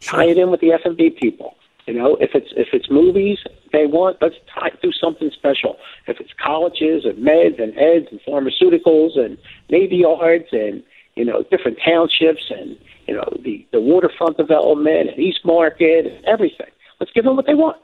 Tie 0.00 0.24
it 0.24 0.38
in 0.38 0.50
with 0.50 0.60
the 0.60 0.72
F 0.72 0.80
and 0.84 0.96
B 0.96 1.10
people. 1.10 1.56
You 1.86 1.94
know, 1.94 2.16
if 2.16 2.30
it's 2.34 2.52
if 2.56 2.68
it's 2.72 2.90
movies 2.90 3.38
they 3.72 3.86
want, 3.86 4.18
let's 4.20 4.36
tie, 4.54 4.70
do 4.82 4.92
something 4.92 5.30
special. 5.32 5.76
If 6.06 6.20
it's 6.20 6.32
colleges 6.42 7.04
and 7.04 7.18
meds 7.18 7.60
and 7.60 7.76
eds 7.78 8.06
and 8.10 8.20
pharmaceuticals 8.26 9.18
and 9.18 9.36
navy 9.68 9.96
yards 9.96 10.46
and 10.52 10.82
you 11.16 11.24
know 11.24 11.42
different 11.50 11.78
townships 11.84 12.50
and 12.50 12.78
you 13.06 13.14
know 13.14 13.36
the 13.42 13.66
the 13.72 13.80
waterfront 13.80 14.36
development 14.36 15.10
and 15.10 15.18
East 15.18 15.44
Market 15.44 16.06
and 16.06 16.24
everything. 16.24 16.70
Let's 17.00 17.12
give 17.12 17.24
them 17.24 17.34
what 17.34 17.46
they 17.46 17.54
want, 17.54 17.78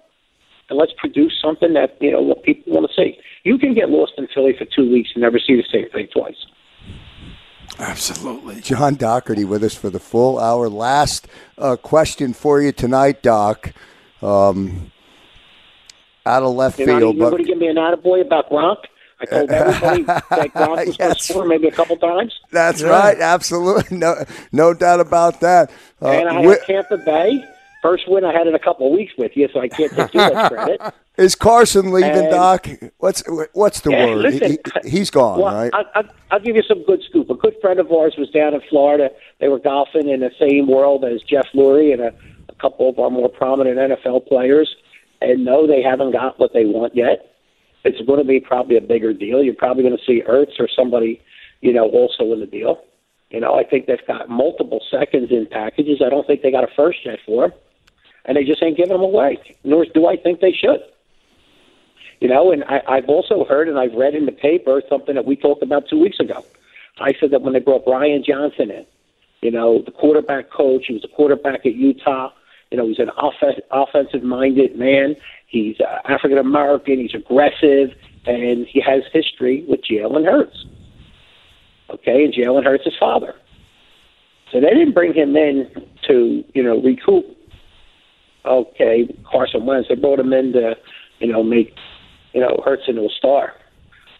and 0.68 0.78
let's 0.78 0.92
produce 0.96 1.32
something 1.42 1.72
that 1.74 1.96
you 2.00 2.10
know 2.10 2.20
what 2.22 2.42
people 2.42 2.72
want 2.72 2.90
to 2.90 2.94
see. 2.94 3.18
You 3.44 3.58
can 3.58 3.74
get 3.74 3.90
lost 3.90 4.12
in 4.18 4.26
Philly 4.34 4.54
for 4.58 4.64
two 4.64 4.90
weeks 4.90 5.10
and 5.14 5.22
never 5.22 5.38
see 5.38 5.54
the 5.56 5.64
same 5.70 5.88
thing 5.90 6.08
twice. 6.12 6.36
Absolutely. 7.78 8.60
John 8.60 8.94
Dougherty 8.94 9.44
with 9.44 9.62
us 9.62 9.74
for 9.74 9.90
the 9.90 9.98
full 10.00 10.38
hour. 10.38 10.68
Last 10.68 11.28
uh, 11.58 11.76
question 11.76 12.32
for 12.32 12.60
you 12.62 12.72
tonight, 12.72 13.22
Doc. 13.22 13.72
Um, 14.22 14.92
out 16.24 16.42
of 16.42 16.54
left 16.54 16.78
You 16.78 16.86
know, 16.86 16.98
field, 16.98 17.16
you 17.16 17.22
but 17.22 17.30
going 17.30 17.42
to 17.44 17.48
give 17.48 17.58
me 17.58 17.68
an 17.68 17.76
attaboy 17.76 18.22
about 18.22 18.50
Gronk? 18.50 18.78
I 19.20 19.24
told 19.26 19.50
everybody 19.50 20.02
that 20.04 20.52
Gronk 20.54 20.86
was 20.86 20.96
Yes. 20.98 21.22
score 21.24 21.44
maybe 21.46 21.68
a 21.68 21.72
couple 21.72 21.96
times. 21.96 22.34
that's 22.50 22.82
right. 22.82 23.18
Absolutely, 23.20 23.96
no, 23.98 24.24
no 24.52 24.72
doubt 24.74 25.00
about 25.00 25.40
that. 25.40 25.70
Uh, 26.02 26.08
and 26.08 26.28
I 26.28 26.34
wi- 26.34 26.54
had 26.54 26.66
Tampa 26.66 26.96
Bay. 26.98 27.44
First 27.86 28.08
win 28.08 28.24
I 28.24 28.32
had 28.32 28.48
in 28.48 28.54
a 28.56 28.58
couple 28.58 28.88
of 28.88 28.92
weeks 28.92 29.12
with 29.16 29.36
you, 29.36 29.48
so 29.52 29.60
I 29.60 29.68
can't 29.68 29.92
take 29.94 30.10
too 30.10 30.18
much 30.18 30.50
credit. 30.52 30.80
is 31.18 31.36
Carson 31.36 31.92
leaving, 31.92 32.10
and- 32.10 32.30
Doc? 32.30 32.66
What's 32.98 33.22
what's 33.52 33.80
the 33.82 33.92
Yeah, 33.92 34.06
word? 34.06 34.16
listen, 34.18 34.58
He- 34.82 34.90
he's 34.90 35.08
gone, 35.10 35.38
well, 35.40 35.54
right? 35.54 35.70
I, 35.72 36.00
I, 36.00 36.02
I'll 36.32 36.40
give 36.40 36.56
you 36.56 36.64
some 36.64 36.84
good 36.84 37.00
scoop. 37.08 37.30
A 37.30 37.34
good 37.34 37.54
friend 37.60 37.78
of 37.78 37.92
ours 37.92 38.14
was 38.18 38.28
down 38.30 38.54
in 38.54 38.60
Florida. 38.68 39.10
They 39.38 39.46
were 39.46 39.60
golfing 39.60 40.08
in 40.08 40.18
the 40.18 40.32
same 40.36 40.66
world 40.66 41.04
as 41.04 41.22
Jeff 41.22 41.46
Lurie 41.54 41.92
and 41.92 42.02
a, 42.02 42.12
a 42.48 42.54
couple 42.60 42.88
of 42.88 42.98
our 42.98 43.08
more 43.08 43.28
prominent 43.28 43.78
NFL 43.78 44.26
players. 44.26 44.74
And 45.20 45.44
no, 45.44 45.68
they 45.68 45.80
haven't 45.80 46.10
got 46.10 46.40
what 46.40 46.52
they 46.52 46.64
want 46.64 46.96
yet. 46.96 47.36
It's 47.84 48.04
going 48.04 48.18
to 48.18 48.24
be 48.24 48.40
probably 48.40 48.76
a 48.76 48.80
bigger 48.80 49.12
deal. 49.12 49.44
You're 49.44 49.54
probably 49.54 49.84
going 49.84 49.96
to 49.96 50.04
see 50.04 50.22
Ertz 50.28 50.58
or 50.58 50.68
somebody, 50.74 51.22
you 51.60 51.72
know, 51.72 51.88
also 51.88 52.32
in 52.32 52.40
the 52.40 52.46
deal. 52.46 52.82
You 53.30 53.38
know, 53.38 53.54
I 53.54 53.62
think 53.62 53.86
they've 53.86 54.04
got 54.08 54.28
multiple 54.28 54.80
seconds 54.90 55.30
in 55.30 55.46
packages. 55.46 56.02
I 56.04 56.08
don't 56.10 56.26
think 56.26 56.42
they 56.42 56.50
got 56.50 56.64
a 56.64 56.68
first 56.74 56.98
yet 57.04 57.20
for 57.24 57.46
him, 57.46 57.52
and 58.26 58.36
they 58.36 58.44
just 58.44 58.62
ain't 58.62 58.76
giving 58.76 58.92
them 58.92 59.02
away. 59.02 59.38
Nor 59.64 59.86
do 59.86 60.06
I 60.06 60.16
think 60.16 60.40
they 60.40 60.52
should. 60.52 60.80
You 62.20 62.28
know, 62.28 62.50
and 62.50 62.64
I, 62.64 62.82
I've 62.88 63.08
also 63.08 63.44
heard 63.44 63.68
and 63.68 63.78
I've 63.78 63.94
read 63.94 64.14
in 64.14 64.26
the 64.26 64.32
paper 64.32 64.82
something 64.88 65.14
that 65.14 65.26
we 65.26 65.36
talked 65.36 65.62
about 65.62 65.88
two 65.88 66.00
weeks 66.00 66.18
ago. 66.20 66.44
I 66.98 67.14
said 67.20 67.30
that 67.30 67.42
when 67.42 67.52
they 67.52 67.60
brought 67.60 67.84
Brian 67.84 68.24
Johnson 68.26 68.70
in, 68.70 68.86
you 69.42 69.50
know, 69.50 69.82
the 69.82 69.90
quarterback 69.90 70.50
coach, 70.50 70.86
he 70.86 70.94
was 70.94 71.04
a 71.04 71.08
quarterback 71.08 71.66
at 71.66 71.74
Utah. 71.74 72.30
You 72.70 72.78
know, 72.78 72.88
he's 72.88 72.98
an 72.98 73.10
off- 73.10 73.34
offensive-minded 73.70 74.76
man. 74.76 75.14
He's 75.46 75.78
uh, 75.80 75.98
African 76.08 76.38
American. 76.38 76.98
He's 76.98 77.14
aggressive, 77.14 77.90
and 78.24 78.66
he 78.66 78.80
has 78.80 79.02
history 79.12 79.64
with 79.68 79.80
Jalen 79.82 80.24
Hurts. 80.24 80.64
Okay, 81.90 82.24
and 82.24 82.34
Jalen 82.34 82.64
Hurts' 82.64 82.84
his 82.84 82.96
father. 82.98 83.34
So 84.50 84.60
they 84.60 84.70
didn't 84.70 84.94
bring 84.94 85.12
him 85.12 85.36
in 85.36 85.70
to, 86.08 86.44
you 86.54 86.62
know, 86.62 86.80
recoup. 86.80 87.35
Okay, 88.46 89.08
Carson 89.30 89.66
Wentz. 89.66 89.88
They 89.88 89.96
brought 89.96 90.20
him 90.20 90.32
in 90.32 90.52
to, 90.52 90.76
you 91.18 91.32
know, 91.32 91.42
make, 91.42 91.74
you 92.32 92.40
know, 92.40 92.62
Hurts 92.64 92.84
into 92.86 93.02
a 93.02 93.10
star. 93.10 93.54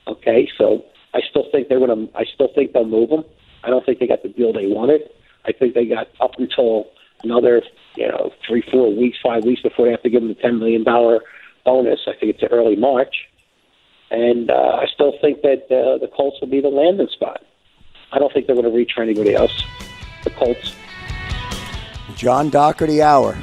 Okay, 0.09 0.49
so 0.59 0.85
I 1.15 1.21
still 1.31 1.45
think 1.51 1.69
they're 1.69 1.79
going 1.79 2.09
to. 2.09 2.17
I 2.17 2.25
still 2.25 2.49
think 2.55 2.73
they'll 2.73 2.85
move 2.85 3.11
him. 3.11 3.25
I 3.65 3.71
don't 3.71 3.85
think 3.85 3.99
they 3.99 4.07
got 4.07 4.23
the 4.23 4.29
deal 4.29 4.53
they 4.53 4.67
wanted. 4.67 5.03
I 5.45 5.53
think 5.53 5.75
they 5.75 5.87
got 5.87 6.09
up 6.21 6.33
until 6.39 6.87
another, 7.23 7.63
you 7.97 8.09
know, 8.09 8.33
three, 8.47 8.63
four 8.71 8.95
weeks, 8.95 9.19
five 9.23 9.45
weeks 9.45 9.63
before 9.63 9.87
they 9.87 9.93
have 9.93 10.03
to 10.03 10.11
give 10.11 10.23
him 10.23 10.29
the 10.29 10.35
ten 10.35 10.59
million 10.59 10.85
dollar 10.85 11.21
bonus. 11.65 12.01
I 12.07 12.13
think 12.19 12.37
it's 12.37 12.53
early 12.53 12.77
March, 12.77 13.15
and 14.11 14.51
uh, 14.51 14.79
I 14.83 14.87
still 14.93 15.15
think 15.21 15.43
that 15.43 15.65
uh, 15.65 15.99
the 15.99 16.11
Colts 16.17 16.41
will 16.41 16.49
be 16.49 16.61
the 16.61 16.69
landing 16.69 17.09
spot. 17.13 17.43
I 18.13 18.19
don't 18.19 18.33
think 18.33 18.47
they're 18.47 18.57
going 18.57 18.71
to 18.71 18.77
reach 18.77 18.93
for 18.95 19.03
anybody 19.03 19.35
else. 19.35 19.53
The 20.25 20.31
Colts. 20.31 20.75
John 22.15 22.51
Dougherty 22.51 23.03
hour. 23.03 23.37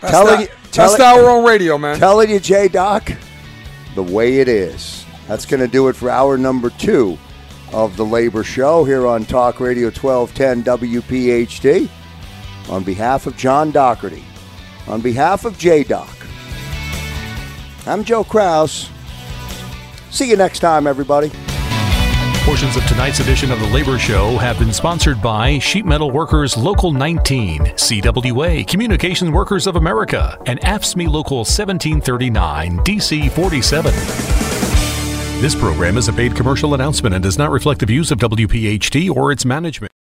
That's, 0.00 0.12
Telling 0.12 0.36
the, 0.36 0.42
you- 0.42 0.48
that's 0.72 0.94
telling- 0.96 1.00
hour 1.02 1.30
on 1.30 1.44
radio, 1.44 1.78
man. 1.78 1.98
Telling 1.98 2.30
you, 2.30 2.38
J 2.40 2.68
Doc, 2.68 3.10
the 3.94 4.02
way 4.02 4.40
it 4.40 4.48
is. 4.48 5.04
That's 5.26 5.46
going 5.46 5.60
to 5.60 5.68
do 5.68 5.88
it 5.88 5.96
for 5.96 6.08
hour 6.10 6.36
number 6.38 6.70
two 6.70 7.18
of 7.72 7.96
the 7.96 8.04
Labor 8.04 8.44
Show 8.44 8.84
here 8.84 9.06
on 9.06 9.24
Talk 9.24 9.58
Radio 9.58 9.86
1210 9.90 10.62
WPHT. 10.78 11.88
On 12.68 12.82
behalf 12.82 13.26
of 13.26 13.36
John 13.36 13.70
Dougherty, 13.70 14.24
on 14.88 15.00
behalf 15.00 15.44
of 15.44 15.56
J 15.56 15.82
Doc, 15.84 16.08
I'm 17.86 18.02
Joe 18.04 18.24
Kraus. 18.24 18.90
See 20.10 20.28
you 20.28 20.36
next 20.36 20.58
time, 20.60 20.86
everybody. 20.86 21.30
Portions 22.46 22.76
of 22.76 22.86
tonight's 22.86 23.18
edition 23.18 23.50
of 23.50 23.58
The 23.58 23.66
Labor 23.66 23.98
Show 23.98 24.36
have 24.36 24.56
been 24.56 24.72
sponsored 24.72 25.20
by 25.20 25.58
Sheet 25.58 25.84
Metal 25.84 26.12
Workers 26.12 26.56
Local 26.56 26.92
19, 26.92 27.58
CWA, 27.62 28.64
Communications 28.68 29.32
Workers 29.32 29.66
of 29.66 29.74
America, 29.74 30.38
and 30.46 30.60
AFSCME 30.60 31.08
Local 31.08 31.38
1739, 31.38 32.78
DC 32.84 33.32
47. 33.32 33.92
This 35.42 35.56
program 35.56 35.96
is 35.96 36.06
a 36.06 36.12
paid 36.12 36.36
commercial 36.36 36.74
announcement 36.74 37.16
and 37.16 37.22
does 37.24 37.36
not 37.36 37.50
reflect 37.50 37.80
the 37.80 37.86
views 37.86 38.12
of 38.12 38.20
WPHT 38.20 39.10
or 39.10 39.32
its 39.32 39.44
management. 39.44 39.90